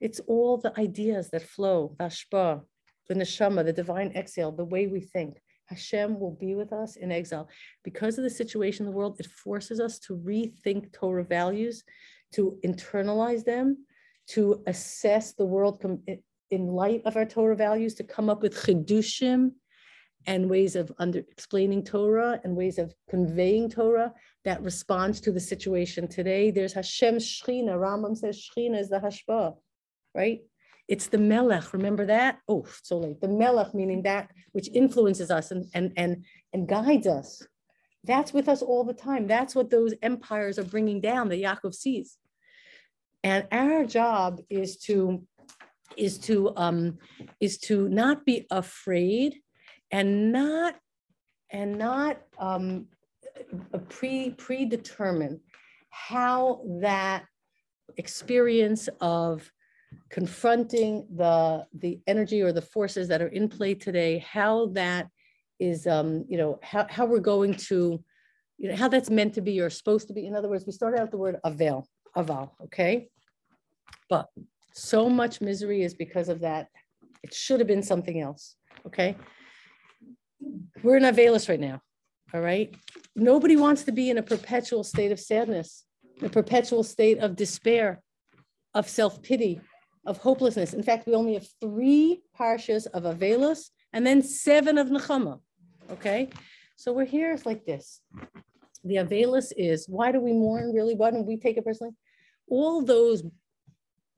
It's 0.01 0.20
all 0.20 0.57
the 0.57 0.78
ideas 0.78 1.30
that 1.30 1.42
flow, 1.42 1.94
the 1.98 2.05
ashpa, 2.05 2.62
the 3.09 3.14
neshama, 3.14 3.64
the 3.64 3.72
divine 3.72 4.12
exhale, 4.14 4.53
the 4.53 4.64
way 4.64 4.86
we 4.86 5.01
think. 5.01 5.40
Hashem 5.66 6.18
will 6.18 6.36
be 6.40 6.55
with 6.55 6.72
us 6.72 6.96
in 6.96 7.12
exile. 7.12 7.48
Because 7.84 8.18
of 8.18 8.24
the 8.24 8.30
situation 8.30 8.86
in 8.86 8.90
the 8.90 8.96
world, 8.96 9.20
it 9.20 9.26
forces 9.26 9.78
us 9.78 9.98
to 10.01 10.16
rethink 10.16 10.92
Torah 10.92 11.24
values, 11.24 11.84
to 12.32 12.59
internalize 12.64 13.44
them, 13.44 13.84
to 14.28 14.62
assess 14.66 15.32
the 15.34 15.44
world 15.44 15.84
in 16.51 16.66
light 16.66 17.03
of 17.05 17.16
our 17.16 17.24
Torah 17.24 17.57
values 17.57 17.94
to 17.94 18.05
come 18.05 18.28
up 18.28 18.42
with 18.42 18.55
chidushim 18.55 19.53
and 20.26 20.51
ways 20.51 20.76
of 20.76 20.92
under 20.98 21.20
explaining 21.20 21.82
Torah 21.84 22.40
and 22.44 22.57
ways 22.57 22.78
of 22.78 22.92
conveying 23.09 23.70
Torah 23.70 24.12
that 24.44 24.62
responds 24.62 25.20
to 25.20 25.32
the 25.32 25.40
situation 25.40 26.07
today. 26.09 26.51
There's 26.51 26.72
Hashem 26.72 27.16
Shechina. 27.16 27.76
Rambam 27.76 28.16
says 28.16 28.36
Shechina 28.36 28.78
is 28.78 28.88
the 28.88 28.98
Hashba, 28.98 29.57
right? 30.14 30.40
It's 30.88 31.06
the 31.06 31.18
Melech. 31.18 31.72
Remember 31.72 32.06
that? 32.06 32.38
Oh, 32.48 32.66
so 32.82 32.98
late. 32.98 33.20
The 33.20 33.28
Melech, 33.28 33.74
meaning 33.74 34.02
that 34.02 34.30
which 34.52 34.68
influences 34.74 35.30
us 35.30 35.50
and 35.50 35.66
and 35.74 35.92
and 35.96 36.24
and 36.52 36.68
guides 36.68 37.06
us. 37.06 37.46
That's 38.04 38.32
with 38.32 38.48
us 38.48 38.62
all 38.62 38.84
the 38.84 38.94
time. 38.94 39.26
That's 39.26 39.54
what 39.54 39.70
those 39.70 39.94
empires 40.02 40.58
are 40.58 40.64
bringing 40.64 41.00
down 41.00 41.28
that 41.28 41.40
Yaakov 41.40 41.74
sees. 41.74 42.16
And 43.22 43.46
our 43.52 43.84
job 43.84 44.40
is 44.48 44.78
to 44.78 45.26
is 45.96 46.18
to 46.18 46.52
um, 46.56 46.98
is 47.40 47.58
to 47.58 47.88
not 47.88 48.24
be 48.24 48.46
afraid 48.50 49.36
and 49.90 50.32
not 50.32 50.76
and 51.50 51.78
not 51.78 52.18
um, 52.38 52.86
pre 53.88 54.30
predetermine 54.30 55.40
how 55.90 56.62
that 56.80 57.24
experience 57.96 58.88
of 59.00 59.50
confronting 60.09 61.07
the 61.16 61.66
the 61.74 62.01
energy 62.07 62.43
or 62.43 62.53
the 62.53 62.62
forces 62.62 63.09
that 63.09 63.22
are 63.22 63.28
in 63.28 63.49
play 63.49 63.74
today 63.74 64.18
how 64.18 64.66
that 64.66 65.09
is 65.59 65.86
um 65.86 66.24
you 66.28 66.38
know 66.38 66.59
how, 66.62 66.86
how 66.88 67.05
we're 67.07 67.18
going 67.18 67.55
to 67.55 68.03
you 68.59 68.68
know 68.68 68.76
how 68.76 68.88
that's 68.88 69.11
meant 69.11 69.34
to 69.34 69.41
be 69.41 69.61
or 69.61 69.70
supposed 69.70 70.09
to 70.09 70.14
be 70.14 70.26
in 70.26 70.34
other 70.34 70.49
words 70.49 70.64
we 70.66 70.72
started 70.72 71.01
out 71.01 71.11
the 71.11 71.16
word 71.16 71.38
avail 71.45 71.86
aval 72.16 72.51
okay 72.62 73.09
but 74.09 74.28
so 74.72 75.09
much 75.09 75.41
misery 75.41 75.82
is 75.82 75.95
because 75.95 76.28
of 76.28 76.41
that. 76.41 76.68
It 77.22 77.34
should 77.34 77.61
have 77.61 77.66
been 77.66 77.82
something 77.82 78.20
else. 78.20 78.57
Okay. 78.86 79.16
We're 80.82 80.97
in 80.97 81.03
Avelis 81.03 81.49
right 81.49 81.61
now. 81.61 81.80
All 82.32 82.41
right. 82.41 82.74
Nobody 83.16 83.57
wants 83.57 83.84
to 83.84 83.93
be 83.93 84.11
in 84.11 84.18
a 84.18 84.22
perpetual 84.22 84.84
state 84.84 85.12
of 85.12 85.20
sadness, 85.20 85.84
a 86.22 86.28
perpetual 86.28 86.82
state 86.82 87.18
of 87.18 87.36
despair, 87.36 88.01
of 88.74 88.88
self 88.88 89.22
pity, 89.22 89.61
of 90.07 90.18
hopelessness. 90.18 90.72
In 90.72 90.82
fact, 90.82 91.07
we 91.07 91.14
only 91.14 91.34
have 91.34 91.46
three 91.61 92.22
parshas 92.38 92.86
of 92.88 93.03
Avelis 93.05 93.70
and 93.92 94.07
then 94.07 94.22
seven 94.22 94.78
of 94.78 94.88
Nechama. 94.88 95.40
Okay. 95.90 96.30
So 96.76 96.92
we're 96.92 97.05
here, 97.05 97.32
it's 97.32 97.46
like 97.46 97.64
this. 97.66 98.01
The 98.84 98.96
Avelis 98.96 99.53
is 99.57 99.86
why 99.88 100.12
do 100.12 100.20
we 100.20 100.32
mourn 100.32 100.72
really? 100.72 100.94
Why 100.94 101.11
don't 101.11 101.26
we 101.26 101.36
take 101.36 101.59
it 101.59 101.64
personally? 101.64 101.92
All 102.48 102.82
those 102.82 103.22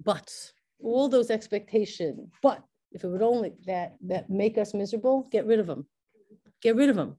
buts, 0.04 0.52
all 0.80 1.08
those 1.08 1.30
expectations. 1.30 2.30
But 2.42 2.62
if 2.92 3.02
it 3.02 3.08
would 3.08 3.22
only 3.22 3.54
that 3.66 3.96
that 4.06 4.30
make 4.30 4.58
us 4.58 4.74
miserable, 4.74 5.28
get 5.32 5.46
rid 5.46 5.58
of 5.58 5.66
them. 5.66 5.86
Get 6.60 6.76
rid 6.76 6.90
of 6.90 6.96
them. 6.96 7.16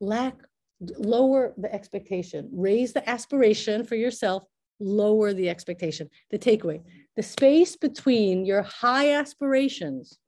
Lack, 0.00 0.34
lower 0.80 1.52
the 1.56 1.72
expectation, 1.72 2.48
raise 2.52 2.92
the 2.92 3.08
aspiration 3.08 3.84
for 3.84 3.94
yourself, 3.94 4.44
lower 4.80 5.32
the 5.32 5.48
expectation. 5.48 6.08
The 6.30 6.38
takeaway, 6.38 6.82
the 7.16 7.22
space 7.22 7.76
between 7.76 8.44
your 8.44 8.62
high 8.62 9.14
aspirations 9.14 10.18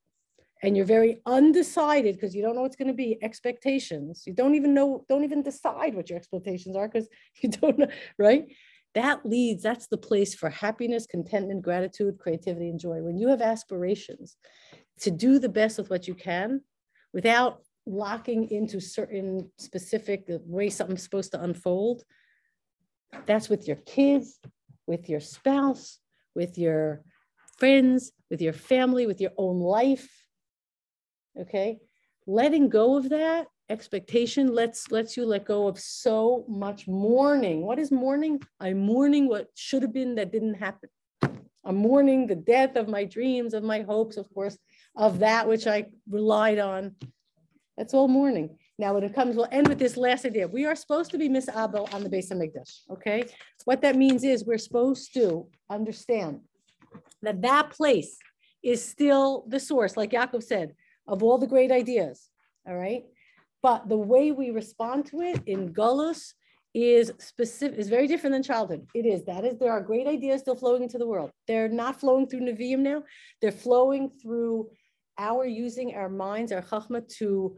and 0.62 0.76
you're 0.76 0.86
very 0.86 1.20
undecided 1.26 2.14
because 2.14 2.34
you 2.34 2.42
don't 2.42 2.54
know 2.54 2.62
what's 2.62 2.76
going 2.76 2.88
to 2.88 2.94
be 2.94 3.18
expectations 3.22 4.24
you 4.26 4.32
don't 4.32 4.54
even 4.54 4.74
know 4.74 5.04
don't 5.08 5.24
even 5.24 5.42
decide 5.42 5.94
what 5.94 6.08
your 6.08 6.18
expectations 6.18 6.76
are 6.76 6.88
because 6.88 7.08
you 7.42 7.48
don't 7.48 7.78
know 7.78 7.88
right 8.18 8.46
that 8.94 9.24
leads, 9.24 9.62
that's 9.62 9.86
the 9.86 9.96
place 9.96 10.34
for 10.34 10.50
happiness, 10.50 11.06
contentment, 11.06 11.62
gratitude, 11.62 12.18
creativity, 12.18 12.68
and 12.68 12.78
joy. 12.78 13.02
When 13.02 13.16
you 13.16 13.28
have 13.28 13.40
aspirations 13.40 14.36
to 15.00 15.10
do 15.10 15.38
the 15.38 15.48
best 15.48 15.78
with 15.78 15.88
what 15.90 16.06
you 16.06 16.14
can 16.14 16.60
without 17.12 17.62
locking 17.86 18.50
into 18.50 18.80
certain 18.80 19.50
specific 19.58 20.24
way 20.28 20.70
something's 20.70 21.02
supposed 21.02 21.32
to 21.32 21.42
unfold, 21.42 22.02
that's 23.26 23.48
with 23.48 23.66
your 23.66 23.76
kids, 23.76 24.38
with 24.86 25.08
your 25.08 25.20
spouse, 25.20 25.98
with 26.34 26.58
your 26.58 27.02
friends, 27.58 28.12
with 28.30 28.40
your 28.40 28.52
family, 28.52 29.06
with 29.06 29.20
your 29.20 29.32
own 29.36 29.60
life. 29.60 30.08
Okay. 31.38 31.78
Letting 32.26 32.68
go 32.68 32.96
of 32.96 33.08
that 33.10 33.46
expectation 33.68 34.54
lets 34.54 34.90
lets 34.90 35.16
you 35.16 35.24
let 35.24 35.44
go 35.46 35.66
of 35.66 35.78
so 35.78 36.44
much 36.48 36.86
mourning. 36.86 37.62
What 37.62 37.78
is 37.78 37.90
mourning? 37.90 38.40
I'm 38.60 38.78
mourning 38.78 39.28
what 39.28 39.48
should 39.54 39.82
have 39.82 39.92
been 39.92 40.14
that 40.16 40.30
didn't 40.30 40.54
happen. 40.54 40.90
I'm 41.64 41.76
mourning 41.76 42.26
the 42.26 42.34
death 42.34 42.76
of 42.76 42.88
my 42.88 43.04
dreams, 43.04 43.54
of 43.54 43.62
my 43.62 43.82
hopes, 43.82 44.16
of 44.16 44.32
course, 44.34 44.58
of 44.96 45.20
that 45.20 45.48
which 45.48 45.66
I 45.66 45.86
relied 46.08 46.58
on. 46.58 46.96
That's 47.76 47.94
all 47.94 48.08
mourning. 48.08 48.58
Now, 48.78 48.94
when 48.94 49.04
it 49.04 49.14
comes, 49.14 49.36
we'll 49.36 49.48
end 49.52 49.68
with 49.68 49.78
this 49.78 49.96
last 49.96 50.24
idea. 50.24 50.48
We 50.48 50.64
are 50.64 50.74
supposed 50.74 51.10
to 51.12 51.18
be 51.18 51.28
Miss 51.28 51.48
Abel 51.48 51.88
on 51.92 52.02
the 52.02 52.08
base 52.08 52.30
of 52.30 52.38
Mikdash. 52.38 52.80
Okay, 52.90 53.24
what 53.64 53.82
that 53.82 53.96
means 53.96 54.24
is 54.24 54.44
we're 54.44 54.58
supposed 54.58 55.12
to 55.14 55.46
understand 55.70 56.40
that 57.22 57.42
that 57.42 57.70
place 57.70 58.18
is 58.62 58.84
still 58.84 59.44
the 59.48 59.60
source, 59.60 59.96
like 59.96 60.10
Yaakov 60.10 60.42
said, 60.42 60.74
of 61.06 61.22
all 61.22 61.38
the 61.38 61.46
great 61.46 61.70
ideas. 61.70 62.30
All 62.66 62.76
right, 62.76 63.04
but 63.62 63.88
the 63.88 63.96
way 63.96 64.32
we 64.32 64.50
respond 64.50 65.06
to 65.06 65.20
it 65.20 65.42
in 65.46 65.72
Gullus 65.72 66.32
is 66.74 67.12
specific, 67.18 67.78
is 67.78 67.88
very 67.88 68.06
different 68.06 68.32
than 68.32 68.42
childhood. 68.42 68.86
It 68.94 69.04
is, 69.04 69.24
that 69.24 69.44
is, 69.44 69.58
there 69.58 69.72
are 69.72 69.80
great 69.82 70.06
ideas 70.06 70.40
still 70.40 70.56
flowing 70.56 70.82
into 70.82 70.96
the 70.96 71.06
world. 71.06 71.30
They're 71.46 71.68
not 71.68 72.00
flowing 72.00 72.26
through 72.26 72.40
Nevi'im 72.40 72.78
now. 72.78 73.02
They're 73.40 73.52
flowing 73.52 74.10
through 74.22 74.70
our 75.18 75.44
using 75.44 75.94
our 75.94 76.08
minds, 76.08 76.50
our 76.50 76.62
chachma 76.62 77.06
to, 77.18 77.56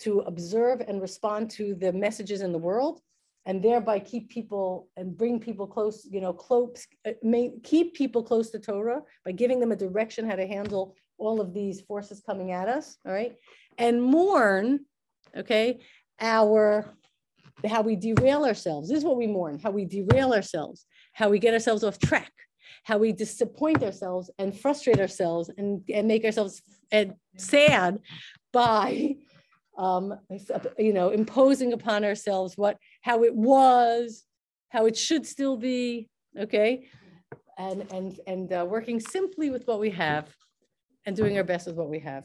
to 0.00 0.20
observe 0.20 0.80
and 0.80 1.00
respond 1.00 1.50
to 1.50 1.74
the 1.74 1.92
messages 1.92 2.40
in 2.40 2.52
the 2.52 2.58
world 2.58 3.00
and 3.46 3.62
thereby 3.62 3.98
keep 3.98 4.28
people 4.28 4.88
and 4.96 5.16
bring 5.16 5.38
people 5.38 5.66
close, 5.66 6.06
you 6.10 6.20
know, 6.20 6.32
close, 6.32 6.86
uh, 7.06 7.12
keep 7.62 7.94
people 7.94 8.22
close 8.22 8.50
to 8.50 8.58
Torah 8.58 9.02
by 9.24 9.32
giving 9.32 9.60
them 9.60 9.72
a 9.72 9.76
direction 9.76 10.28
how 10.28 10.36
to 10.36 10.46
handle 10.46 10.96
all 11.18 11.40
of 11.40 11.54
these 11.54 11.80
forces 11.80 12.22
coming 12.26 12.50
at 12.50 12.68
us, 12.68 12.98
all 13.06 13.12
right? 13.12 13.36
And 13.78 14.02
mourn 14.02 14.80
okay? 15.36 15.80
Our, 16.20 16.94
how 17.66 17.82
we 17.82 17.96
derail 17.96 18.44
ourselves. 18.44 18.88
This 18.88 18.98
is 18.98 19.04
what 19.04 19.16
we 19.16 19.26
mourn, 19.26 19.58
how 19.58 19.70
we 19.70 19.84
derail 19.84 20.32
ourselves, 20.32 20.86
how 21.12 21.28
we 21.28 21.38
get 21.38 21.54
ourselves 21.54 21.84
off 21.84 21.98
track, 21.98 22.32
how 22.84 22.98
we 22.98 23.12
disappoint 23.12 23.82
ourselves 23.82 24.30
and 24.38 24.58
frustrate 24.58 25.00
ourselves 25.00 25.50
and, 25.56 25.82
and 25.92 26.08
make 26.08 26.24
ourselves 26.24 26.62
sad 27.36 27.98
by 28.52 29.16
um, 29.76 30.18
you 30.78 30.92
know, 30.92 31.10
imposing 31.10 31.72
upon 31.72 32.04
ourselves 32.04 32.56
what, 32.56 32.78
how 33.02 33.24
it 33.24 33.34
was, 33.34 34.24
how 34.70 34.86
it 34.86 34.96
should 34.96 35.26
still 35.26 35.56
be, 35.56 36.08
okay? 36.38 36.86
And, 37.58 37.90
and, 37.92 38.20
and 38.26 38.52
uh, 38.52 38.66
working 38.68 39.00
simply 39.00 39.50
with 39.50 39.66
what 39.66 39.80
we 39.80 39.90
have 39.90 40.28
and 41.04 41.16
doing 41.16 41.36
our 41.36 41.44
best 41.44 41.66
with 41.66 41.76
what 41.76 41.88
we 41.88 42.00
have. 42.00 42.24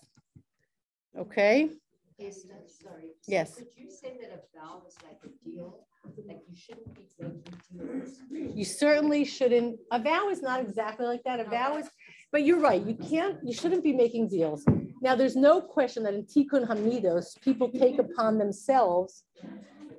Okay? 1.18 1.70
Yes, 2.18 2.46
sorry. 2.82 3.12
Yes. 3.28 3.56
Could 3.56 3.68
you 3.76 3.90
say 3.90 4.18
that 4.22 4.32
a 4.32 4.58
vow 4.58 4.84
is 4.88 4.96
like 5.04 5.20
a 5.24 5.50
deal? 5.50 5.86
Like 6.28 6.42
you 6.50 6.58
shouldn't 6.58 6.94
be 6.96 7.08
making 7.20 7.42
deals? 7.72 8.58
You 8.58 8.66
certainly 8.66 9.24
shouldn't, 9.24 9.80
a 9.92 10.00
vow 10.00 10.30
is 10.30 10.42
not 10.42 10.62
exactly 10.62 11.06
like 11.06 11.24
that. 11.24 11.40
A 11.40 11.46
vow 11.46 11.78
is, 11.78 11.88
but 12.32 12.44
you're 12.44 12.60
right, 12.60 12.82
you 12.86 12.96
can't, 12.96 13.38
you 13.44 13.54
shouldn't 13.54 13.84
be 13.84 13.94
making 13.94 14.30
deals. 14.30 14.66
Now, 15.02 15.16
there's 15.16 15.36
no 15.36 15.60
question 15.60 16.04
that 16.04 16.14
in 16.14 16.24
Tikkun 16.26 16.68
Hamidos, 16.68 17.40
people 17.42 17.70
take 17.70 17.98
upon 17.98 18.38
themselves 18.38 19.24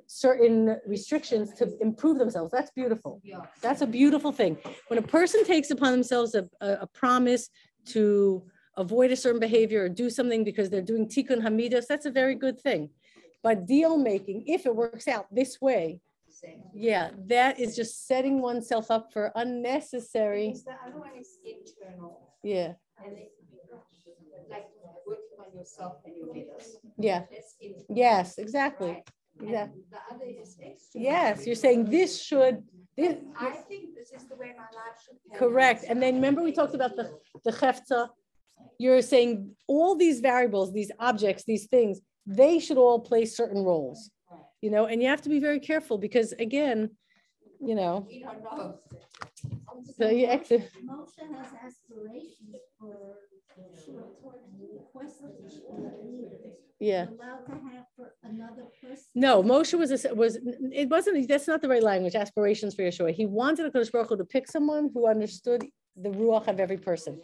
certain 0.06 0.76
restrictions 0.86 1.52
to 1.54 1.76
improve 1.80 2.18
themselves. 2.18 2.52
That's 2.52 2.70
beautiful. 2.70 3.20
Yeah. 3.24 3.40
That's 3.60 3.82
a 3.82 3.86
beautiful 3.86 4.30
thing. 4.30 4.56
When 4.88 4.98
a 4.98 5.02
person 5.02 5.44
takes 5.44 5.70
upon 5.70 5.90
themselves 5.92 6.34
a, 6.36 6.48
a, 6.60 6.82
a 6.82 6.86
promise 6.86 7.48
to 7.86 8.44
avoid 8.76 9.10
a 9.10 9.16
certain 9.16 9.40
behavior 9.40 9.84
or 9.84 9.88
do 9.88 10.08
something 10.08 10.44
because 10.44 10.70
they're 10.70 10.82
doing 10.82 11.08
tikkun 11.08 11.42
Hamidos, 11.42 11.86
that's 11.88 12.06
a 12.06 12.10
very 12.10 12.36
good 12.36 12.60
thing. 12.60 12.90
But 13.42 13.66
deal 13.66 13.98
making, 13.98 14.44
if 14.46 14.66
it 14.66 14.76
works 14.76 15.08
out 15.08 15.26
this 15.34 15.60
way, 15.60 16.00
yeah, 16.74 17.10
that 17.26 17.58
is 17.58 17.74
just 17.74 18.06
setting 18.06 18.40
oneself 18.40 18.90
up 18.90 19.12
for 19.12 19.32
unnecessary. 19.34 20.48
Because 20.48 20.64
the 20.64 20.72
other 20.86 20.98
one 20.98 21.10
is 21.18 21.38
internal 21.44 22.20
Yeah, 22.42 22.74
and 23.04 23.16
it, 23.16 23.32
like 24.50 24.66
working 25.06 25.38
on 25.38 25.41
yourself 25.54 25.96
and 26.04 26.14
your 26.16 26.32
leaders. 26.32 26.76
yeah, 26.98 27.20
That's 27.30 27.54
yes, 27.88 28.38
exactly. 28.38 28.92
right? 28.92 29.08
And 29.40 29.50
Yeah. 29.50 29.66
The 29.90 29.98
other 30.14 30.24
is 30.42 30.56
external. 30.60 31.04
Yes, 31.10 31.46
you're 31.46 31.54
saying 31.66 31.80
this 31.86 32.22
should, 32.22 32.62
this, 32.96 33.16
I 33.38 33.50
think 33.68 33.94
this 33.94 34.10
is 34.12 34.24
the 34.28 34.36
way 34.36 34.52
my 34.56 34.64
life 34.80 34.96
should. 35.04 35.16
pan 35.30 35.38
correct. 35.38 35.84
And 35.88 36.02
then 36.02 36.14
remember 36.16 36.42
we 36.42 36.52
talked 36.52 36.74
about 36.74 36.96
the, 36.96 37.06
the 37.44 37.52
hefta. 37.52 38.08
You're 38.78 39.02
saying 39.02 39.52
all 39.66 39.94
these 39.96 40.20
variables, 40.20 40.72
these 40.72 40.92
objects, 40.98 41.44
these 41.44 41.66
things, 41.66 42.00
they 42.26 42.58
should 42.58 42.78
all 42.78 43.00
play 43.00 43.24
certain 43.24 43.62
roles. 43.64 44.10
you 44.60 44.70
know, 44.70 44.84
and 44.86 45.02
you 45.02 45.08
have 45.08 45.22
to 45.22 45.28
be 45.28 45.40
very 45.40 45.60
careful 45.60 45.98
because 45.98 46.32
again, 46.46 46.90
you 47.60 47.74
know, 47.74 48.06
We 48.08 48.20
don't 48.22 48.42
know. 48.42 48.78
so 49.98 50.08
you 50.08 50.26
exit. 50.26 50.62
Moshe 50.84 51.22
has 51.36 51.48
aspirations 51.66 52.56
for 52.78 52.96
sure, 53.84 54.04
and 54.44 54.52
he 54.58 54.66
requested 54.72 55.30
this 55.42 55.54
for 55.66 55.76
the 55.80 55.92
leaders. 56.04 56.56
Yeah. 56.80 57.06
Allowed 57.06 57.46
to 57.46 57.52
have 57.52 57.86
for 57.96 58.14
another 58.24 58.64
person. 58.80 59.04
No, 59.14 59.42
Moshe 59.42 59.78
was, 59.78 60.04
a- 60.04 60.14
was, 60.14 60.38
it 60.72 60.88
wasn't, 60.88 61.28
that's 61.28 61.46
not 61.46 61.62
the 61.62 61.68
right 61.68 61.82
language, 61.82 62.14
aspirations 62.16 62.74
for 62.74 62.82
Yeshua. 62.82 63.12
He 63.12 63.26
wanted 63.26 63.66
a 63.66 63.70
Kadosh 63.70 63.92
Baruch 63.92 64.08
Hu 64.08 64.16
to 64.16 64.24
pick 64.24 64.48
someone 64.50 64.90
who 64.92 65.06
understood 65.08 65.64
the 65.96 66.08
ruach 66.10 66.48
of 66.48 66.58
every 66.58 66.78
person. 66.78 67.20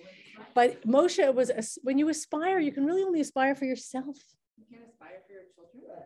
But 0.55 0.81
Moshe 0.87 1.33
was, 1.35 1.51
a- 1.51 1.63
when 1.83 1.99
you 1.99 2.09
aspire, 2.09 2.59
you 2.61 2.73
can 2.73 2.85
really 2.87 3.03
only 3.03 3.21
aspire 3.21 3.55
for 3.57 3.65
yourself. 3.65 4.17
You 4.57 4.65
can't 4.71 4.85
aspire 4.89 5.21
for 5.27 5.33
your 5.33 5.43
children. 5.55 5.99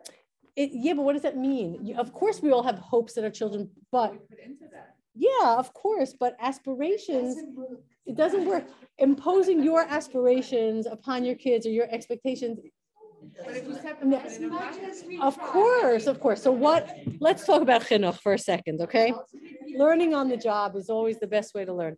It, 0.55 0.69
yeah, 0.73 0.93
but 0.93 1.03
what 1.03 1.13
does 1.13 1.23
that 1.23 1.37
mean? 1.37 1.85
You- 1.85 1.97
Of 1.97 2.13
course, 2.13 2.41
we 2.41 2.51
all 2.51 2.63
have 2.63 2.79
hopes 2.79 3.13
that 3.13 3.23
our 3.23 3.29
children, 3.29 3.69
but 3.91 4.13
You 4.13 4.19
put 4.29 4.39
into 4.39 4.65
that. 4.71 4.95
yeah, 5.15 5.55
of 5.57 5.73
course, 5.73 6.15
but 6.19 6.35
aspirations, 6.39 7.35
it 8.05 8.15
doesn't 8.15 8.45
work. 8.45 8.65
Imposing 8.99 9.63
your 9.63 9.81
aspirations 9.81 10.85
upon 10.85 11.25
your 11.25 11.35
kids 11.35 11.65
or 11.65 11.69
your 11.69 11.87
expectations. 11.89 12.59
Of 15.21 15.39
course, 15.39 16.07
of 16.07 16.19
course. 16.19 16.41
So 16.43 16.51
what, 16.51 16.95
let's 17.19 17.45
talk 17.45 17.61
about 17.61 17.81
chinuch 17.83 18.19
for 18.21 18.33
a 18.33 18.37
second, 18.37 18.81
okay? 18.81 19.13
Learning 19.75 20.13
on 20.13 20.29
the 20.29 20.37
job 20.37 20.75
is 20.75 20.89
always 20.89 21.19
the 21.19 21.27
best 21.27 21.53
way 21.55 21.65
to 21.65 21.73
learn. 21.73 21.97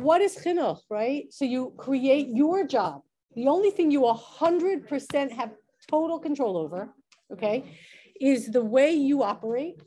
What 0.00 0.20
is 0.20 0.36
chinuch, 0.36 0.80
right? 0.90 1.32
So 1.32 1.44
you 1.44 1.72
create 1.76 2.28
your 2.28 2.66
job. 2.66 3.02
The 3.34 3.48
only 3.48 3.70
thing 3.70 3.90
you 3.90 4.04
a 4.06 4.14
hundred 4.14 4.86
percent 4.86 5.32
have 5.32 5.50
total 5.88 6.18
control 6.18 6.56
over, 6.56 6.94
okay, 7.32 7.64
is 8.20 8.50
the 8.50 8.62
way 8.62 8.92
you 8.92 9.22
operate 9.22 9.80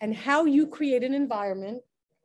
and 0.00 0.14
how 0.14 0.44
you 0.44 0.66
create 0.66 1.02
an 1.02 1.14
environment 1.14 1.82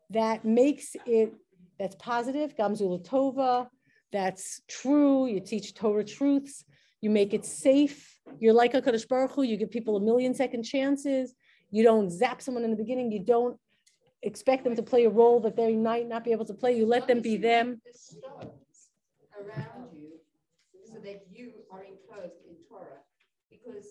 that 0.10 0.43
makes 0.43 0.95
it, 1.05 1.34
that's 1.80 1.95
positive, 1.95 2.55
gam 2.57 2.75
zu 2.75 2.88
l'tova, 2.88 3.67
that's 4.11 4.61
true, 4.67 5.27
you 5.27 5.39
teach 5.39 5.73
Torah 5.73 6.03
truths, 6.03 6.65
you 7.01 7.09
make 7.09 7.34
it 7.34 7.45
safe. 7.45 8.19
You're 8.39 8.53
like 8.53 8.73
a 8.73 8.82
Kadosh 8.82 9.07
Baruch 9.07 9.32
Hu, 9.32 9.43
you 9.43 9.55
give 9.57 9.71
people 9.71 9.95
a 9.95 10.01
million 10.01 10.34
second 10.34 10.63
chances. 10.63 11.34
You 11.71 11.84
don't 11.84 12.09
zap 12.09 12.41
someone 12.41 12.63
in 12.63 12.71
the 12.71 12.75
beginning. 12.75 13.11
You 13.11 13.23
don't 13.23 13.57
expect 14.23 14.63
them 14.63 14.75
to 14.75 14.84
play 14.84 15.05
a 15.05 15.09
role 15.09 15.39
that 15.41 15.55
they 15.55 15.75
might 15.75 16.07
not 16.07 16.23
be 16.23 16.32
able 16.32 16.45
to 16.45 16.53
play. 16.53 16.75
You 16.75 16.86
let 16.86 17.07
them 17.07 17.21
be 17.21 17.38
them. 17.38 17.82
Around 19.39 19.93
you, 19.95 20.09
so 20.86 20.95
that 21.05 21.25
you 21.32 21.53
are 21.71 21.84
enclosed 21.84 22.34
in 22.49 22.55
Torah, 22.67 22.99
because 23.49 23.86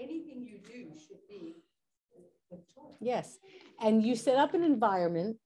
anything 0.00 0.46
you 0.48 0.58
do 0.58 0.92
should 0.96 1.26
be. 1.28 1.56
Yes. 3.00 3.38
And 3.82 4.04
you 4.04 4.14
set 4.14 4.36
up 4.36 4.54
an 4.54 4.62
environment, 4.62 5.38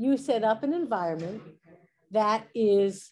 you 0.00 0.16
set 0.16 0.42
up 0.42 0.62
an 0.62 0.72
environment 0.72 1.42
that 2.10 2.46
is, 2.54 3.10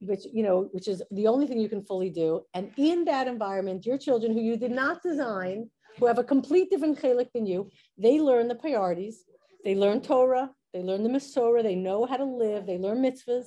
which, 0.00 0.24
you 0.32 0.42
know, 0.42 0.68
which 0.72 0.88
is 0.88 1.02
the 1.10 1.26
only 1.26 1.46
thing 1.46 1.58
you 1.58 1.68
can 1.68 1.84
fully 1.84 2.10
do. 2.10 2.42
And 2.54 2.70
in 2.76 3.04
that 3.06 3.26
environment, 3.26 3.84
your 3.84 3.98
children 3.98 4.32
who 4.32 4.40
you 4.40 4.56
did 4.56 4.70
not 4.70 5.02
design, 5.02 5.68
who 5.98 6.06
have 6.06 6.18
a 6.18 6.24
complete 6.24 6.70
different 6.70 7.00
chelek 7.00 7.30
than 7.34 7.46
you, 7.46 7.70
they 7.98 8.20
learn 8.20 8.46
the 8.48 8.54
priorities. 8.54 9.24
They 9.64 9.74
learn 9.74 10.00
Torah, 10.00 10.50
they 10.72 10.82
learn 10.82 11.02
the 11.02 11.08
Masorah, 11.08 11.64
they 11.64 11.74
know 11.74 12.06
how 12.06 12.18
to 12.18 12.24
live, 12.24 12.66
they 12.66 12.78
learn 12.78 13.02
mitzvahs, 13.02 13.46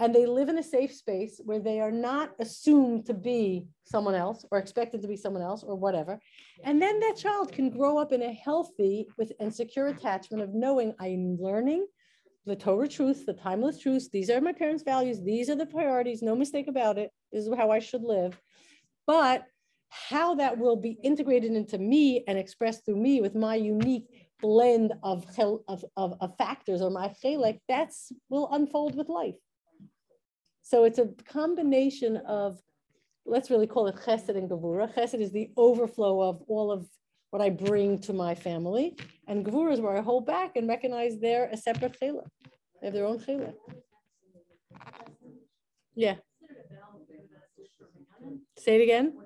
and 0.00 0.14
they 0.14 0.24
live 0.24 0.48
in 0.48 0.58
a 0.58 0.62
safe 0.62 0.92
space 0.92 1.40
where 1.44 1.60
they 1.60 1.78
are 1.78 1.92
not 1.92 2.30
assumed 2.40 3.04
to 3.04 3.14
be 3.14 3.66
someone 3.84 4.14
else 4.14 4.46
or 4.50 4.58
expected 4.58 5.02
to 5.02 5.08
be 5.08 5.16
someone 5.16 5.42
else 5.42 5.62
or 5.62 5.76
whatever. 5.76 6.18
And 6.64 6.80
then 6.80 6.98
that 7.00 7.18
child 7.18 7.52
can 7.52 7.68
grow 7.68 7.98
up 7.98 8.10
in 8.10 8.22
a 8.22 8.32
healthy 8.32 9.06
with 9.18 9.32
and 9.38 9.54
secure 9.54 9.88
attachment 9.88 10.42
of 10.42 10.54
knowing 10.54 10.94
I'm 10.98 11.36
learning 11.38 11.86
the 12.46 12.56
Torah 12.56 12.88
truth, 12.88 13.26
the 13.26 13.34
timeless 13.34 13.78
truth. 13.78 14.08
These 14.10 14.30
are 14.30 14.40
my 14.40 14.54
parents' 14.54 14.82
values. 14.82 15.20
These 15.22 15.50
are 15.50 15.54
the 15.54 15.66
priorities. 15.66 16.22
No 16.22 16.34
mistake 16.34 16.66
about 16.66 16.96
it. 16.96 17.10
This 17.30 17.46
is 17.46 17.54
how 17.54 17.70
I 17.70 17.78
should 17.78 18.02
live. 18.02 18.40
But 19.06 19.44
how 19.90 20.36
that 20.36 20.56
will 20.56 20.76
be 20.76 20.96
integrated 21.02 21.52
into 21.52 21.76
me 21.76 22.24
and 22.26 22.38
expressed 22.38 22.86
through 22.86 22.96
me 22.96 23.20
with 23.20 23.34
my 23.34 23.56
unique 23.56 24.30
blend 24.40 24.94
of 25.02 25.26
of, 25.38 25.84
of, 25.98 26.14
of 26.20 26.36
factors 26.38 26.80
or 26.80 26.88
my 26.88 27.12
chelek, 27.22 27.58
that's 27.68 28.12
will 28.30 28.48
unfold 28.52 28.96
with 28.96 29.10
life. 29.10 29.34
So 30.70 30.84
it's 30.84 31.00
a 31.00 31.08
combination 31.26 32.18
of, 32.18 32.62
let's 33.26 33.50
really 33.50 33.66
call 33.66 33.88
it 33.88 33.96
chesed 33.96 34.28
and 34.28 34.48
gevura. 34.48 34.94
Chesed 34.94 35.20
is 35.20 35.32
the 35.32 35.50
overflow 35.56 36.20
of 36.20 36.42
all 36.46 36.70
of 36.70 36.86
what 37.30 37.42
I 37.42 37.50
bring 37.50 37.98
to 38.02 38.12
my 38.12 38.36
family, 38.36 38.96
and 39.26 39.44
gevura 39.44 39.72
is 39.72 39.80
where 39.80 39.96
I 39.96 40.00
hold 40.00 40.26
back 40.26 40.54
and 40.54 40.68
recognize 40.68 41.18
they're 41.18 41.48
a 41.50 41.56
separate 41.56 41.98
chelek. 42.00 42.28
They 42.80 42.86
have 42.86 42.94
their 42.94 43.04
own 43.04 43.18
chelek. 43.18 43.54
Yeah. 45.96 46.14
Say 48.56 48.76
it 48.76 48.84
again. 48.84 49.18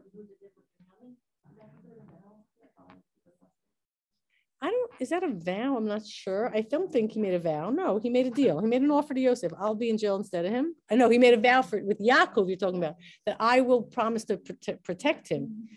I 4.65 4.71
don't, 4.71 4.91
is 4.99 5.11
that 5.11 5.23
a 5.23 5.29
vow? 5.29 5.77
I'm 5.77 5.85
not 5.85 6.07
sure. 6.07 6.51
I 6.55 6.62
don't 6.62 6.91
think 6.91 7.12
he 7.12 7.21
made 7.21 7.35
a 7.35 7.39
vow. 7.39 7.69
No, 7.69 7.99
he 7.99 8.09
made 8.09 8.27
a 8.27 8.31
deal. 8.31 8.61
He 8.61 8.67
made 8.67 8.81
an 8.81 8.91
offer 8.91 9.12
to 9.12 9.21
Yosef. 9.21 9.53
I'll 9.59 9.75
be 9.75 9.91
in 9.91 9.99
jail 9.99 10.17
instead 10.17 10.47
of 10.47 10.53
him. 10.53 10.75
I 10.91 10.95
know 10.95 11.11
he 11.11 11.19
made 11.19 11.35
a 11.35 11.37
vow 11.37 11.61
for 11.61 11.85
with 11.85 12.01
Yaakov, 12.01 12.49
you're 12.49 12.57
talking 12.57 12.83
about, 12.83 12.97
that 13.27 13.37
I 13.39 13.61
will 13.61 13.83
promise 13.83 14.25
to 14.25 14.39
prote- 14.39 14.83
protect 14.83 15.29
him. 15.29 15.69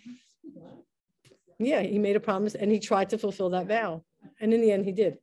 Yeah, 1.60 1.82
he 1.82 2.00
made 2.00 2.16
a 2.16 2.22
promise 2.22 2.56
and 2.56 2.72
he 2.72 2.80
tried 2.80 3.10
to 3.10 3.18
fulfill 3.18 3.50
that 3.50 3.68
vow. 3.68 4.06
And 4.40 4.54
in 4.54 4.62
the 4.62 4.72
end, 4.72 4.86
he 4.86 4.94
did. 4.94 5.18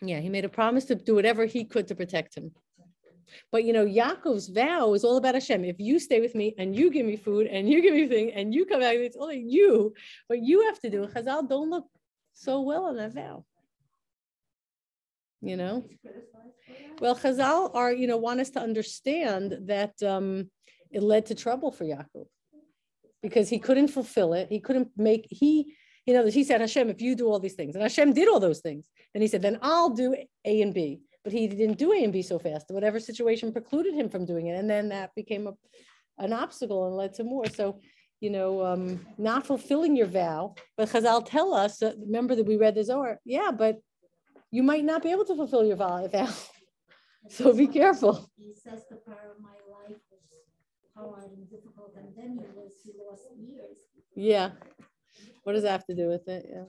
Yeah, 0.00 0.20
he 0.20 0.30
made 0.30 0.46
a 0.46 0.48
promise 0.48 0.86
to 0.86 0.94
do 0.94 1.14
whatever 1.14 1.44
he 1.44 1.64
could 1.64 1.86
to 1.88 1.94
protect 1.94 2.34
him. 2.34 2.52
But 3.52 3.64
you 3.64 3.74
know, 3.74 3.84
Yaakov's 3.84 4.48
vow 4.48 4.94
is 4.94 5.04
all 5.04 5.18
about 5.18 5.34
Hashem. 5.34 5.66
If 5.66 5.76
you 5.78 5.98
stay 5.98 6.20
with 6.22 6.34
me 6.34 6.54
and 6.56 6.74
you 6.74 6.90
give 6.90 7.04
me 7.04 7.16
food 7.16 7.46
and 7.46 7.68
you 7.68 7.82
give 7.82 7.94
me 7.94 8.06
thing 8.08 8.32
and 8.32 8.54
you 8.54 8.64
come 8.64 8.80
back, 8.80 8.96
it's 8.96 9.18
only 9.18 9.44
you. 9.46 9.92
But 10.30 10.38
you 10.42 10.64
have 10.66 10.80
to 10.80 10.88
do, 10.88 11.06
Chazal 11.06 11.46
don't 11.46 11.68
look 11.68 11.86
so 12.36 12.60
well 12.60 12.84
on 12.84 13.10
vow. 13.10 13.44
You 15.40 15.56
know? 15.56 15.88
Well, 17.00 17.16
Chazal 17.16 17.74
are, 17.74 17.92
you 17.92 18.06
know, 18.06 18.18
want 18.18 18.40
us 18.40 18.50
to 18.50 18.60
understand 18.60 19.56
that 19.62 20.00
um, 20.02 20.50
it 20.90 21.02
led 21.02 21.26
to 21.26 21.34
trouble 21.34 21.72
for 21.72 21.84
Yaakov 21.84 22.26
because 23.22 23.48
he 23.48 23.58
couldn't 23.58 23.88
fulfill 23.88 24.34
it. 24.34 24.48
He 24.50 24.60
couldn't 24.60 24.88
make, 24.96 25.26
he, 25.30 25.74
you 26.04 26.14
know, 26.14 26.26
he 26.26 26.44
said, 26.44 26.60
Hashem, 26.60 26.90
if 26.90 27.00
you 27.00 27.16
do 27.16 27.26
all 27.26 27.40
these 27.40 27.54
things, 27.54 27.74
and 27.74 27.82
Hashem 27.82 28.12
did 28.12 28.28
all 28.28 28.40
those 28.40 28.60
things, 28.60 28.86
and 29.14 29.22
he 29.22 29.28
said, 29.28 29.42
then 29.42 29.58
I'll 29.62 29.90
do 29.90 30.14
A 30.44 30.62
and 30.62 30.74
B. 30.74 31.00
But 31.24 31.32
he 31.32 31.48
didn't 31.48 31.78
do 31.78 31.92
A 31.92 32.04
and 32.04 32.12
B 32.12 32.22
so 32.22 32.38
fast. 32.38 32.66
Whatever 32.68 33.00
situation 33.00 33.52
precluded 33.52 33.94
him 33.94 34.08
from 34.08 34.26
doing 34.26 34.46
it. 34.46 34.56
And 34.58 34.70
then 34.70 34.90
that 34.90 35.14
became 35.16 35.48
a 35.48 35.54
an 36.18 36.32
obstacle 36.32 36.86
and 36.86 36.96
led 36.96 37.14
to 37.14 37.24
more. 37.24 37.46
So, 37.46 37.80
you 38.20 38.30
know, 38.30 38.64
um, 38.64 39.06
not 39.18 39.46
fulfilling 39.46 39.96
your 39.96 40.06
vow, 40.06 40.54
but 40.76 40.88
Chazal 40.88 41.24
tell 41.24 41.52
us, 41.54 41.82
uh, 41.82 41.92
remember 41.98 42.34
that 42.34 42.46
we 42.46 42.56
read 42.56 42.74
the 42.74 42.84
Zohar, 42.84 43.20
yeah, 43.24 43.50
but 43.50 43.78
you 44.50 44.62
might 44.62 44.84
not 44.84 45.02
be 45.02 45.10
able 45.10 45.24
to 45.26 45.36
fulfill 45.36 45.64
your 45.64 45.76
vow. 45.76 46.06
vow. 46.12 46.28
So 47.28 47.52
be 47.52 47.66
careful. 47.66 48.30
He 48.38 48.54
says 48.54 48.84
the 48.88 48.96
part 48.96 49.18
of 49.30 49.42
my 49.42 49.50
life 49.70 50.00
was 50.10 50.22
hard 50.96 51.30
and 51.32 51.50
difficult, 51.50 51.94
and 51.96 52.08
then 52.16 52.38
he 52.38 52.46
was, 52.56 52.72
he 52.84 52.92
lost 53.08 53.24
years. 53.36 53.78
Yeah. 54.14 54.50
What 55.42 55.52
does 55.52 55.62
that 55.62 55.72
have 55.72 55.86
to 55.86 55.94
do 55.94 56.08
with 56.08 56.26
it? 56.28 56.46
Yeah. 56.48 56.64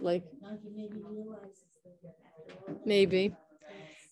Like, 0.00 0.24
Now 0.42 0.58
he 0.62 0.70
maybe 0.70 1.00
realizes 1.02 1.64
that 1.84 2.14
after 2.38 2.72
all. 2.72 2.80
maybe. 2.84 3.34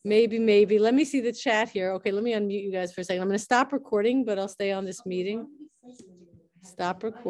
Maybe, 0.04 0.38
maybe. 0.38 0.78
Let 0.78 0.94
me 0.94 1.04
see 1.04 1.20
the 1.20 1.32
chat 1.32 1.68
here. 1.68 1.90
Okay, 1.92 2.12
let 2.12 2.22
me 2.22 2.32
unmute 2.32 2.62
you 2.62 2.72
guys 2.72 2.92
for 2.94 3.00
a 3.00 3.04
second. 3.04 3.20
I'm 3.20 3.28
going 3.28 3.38
to 3.38 3.44
stop 3.44 3.72
recording, 3.72 4.24
but 4.24 4.38
I'll 4.38 4.48
stay 4.48 4.72
on 4.72 4.84
this 4.84 5.04
meeting. 5.04 5.46
Stop 6.68 7.02
recording. 7.02 7.28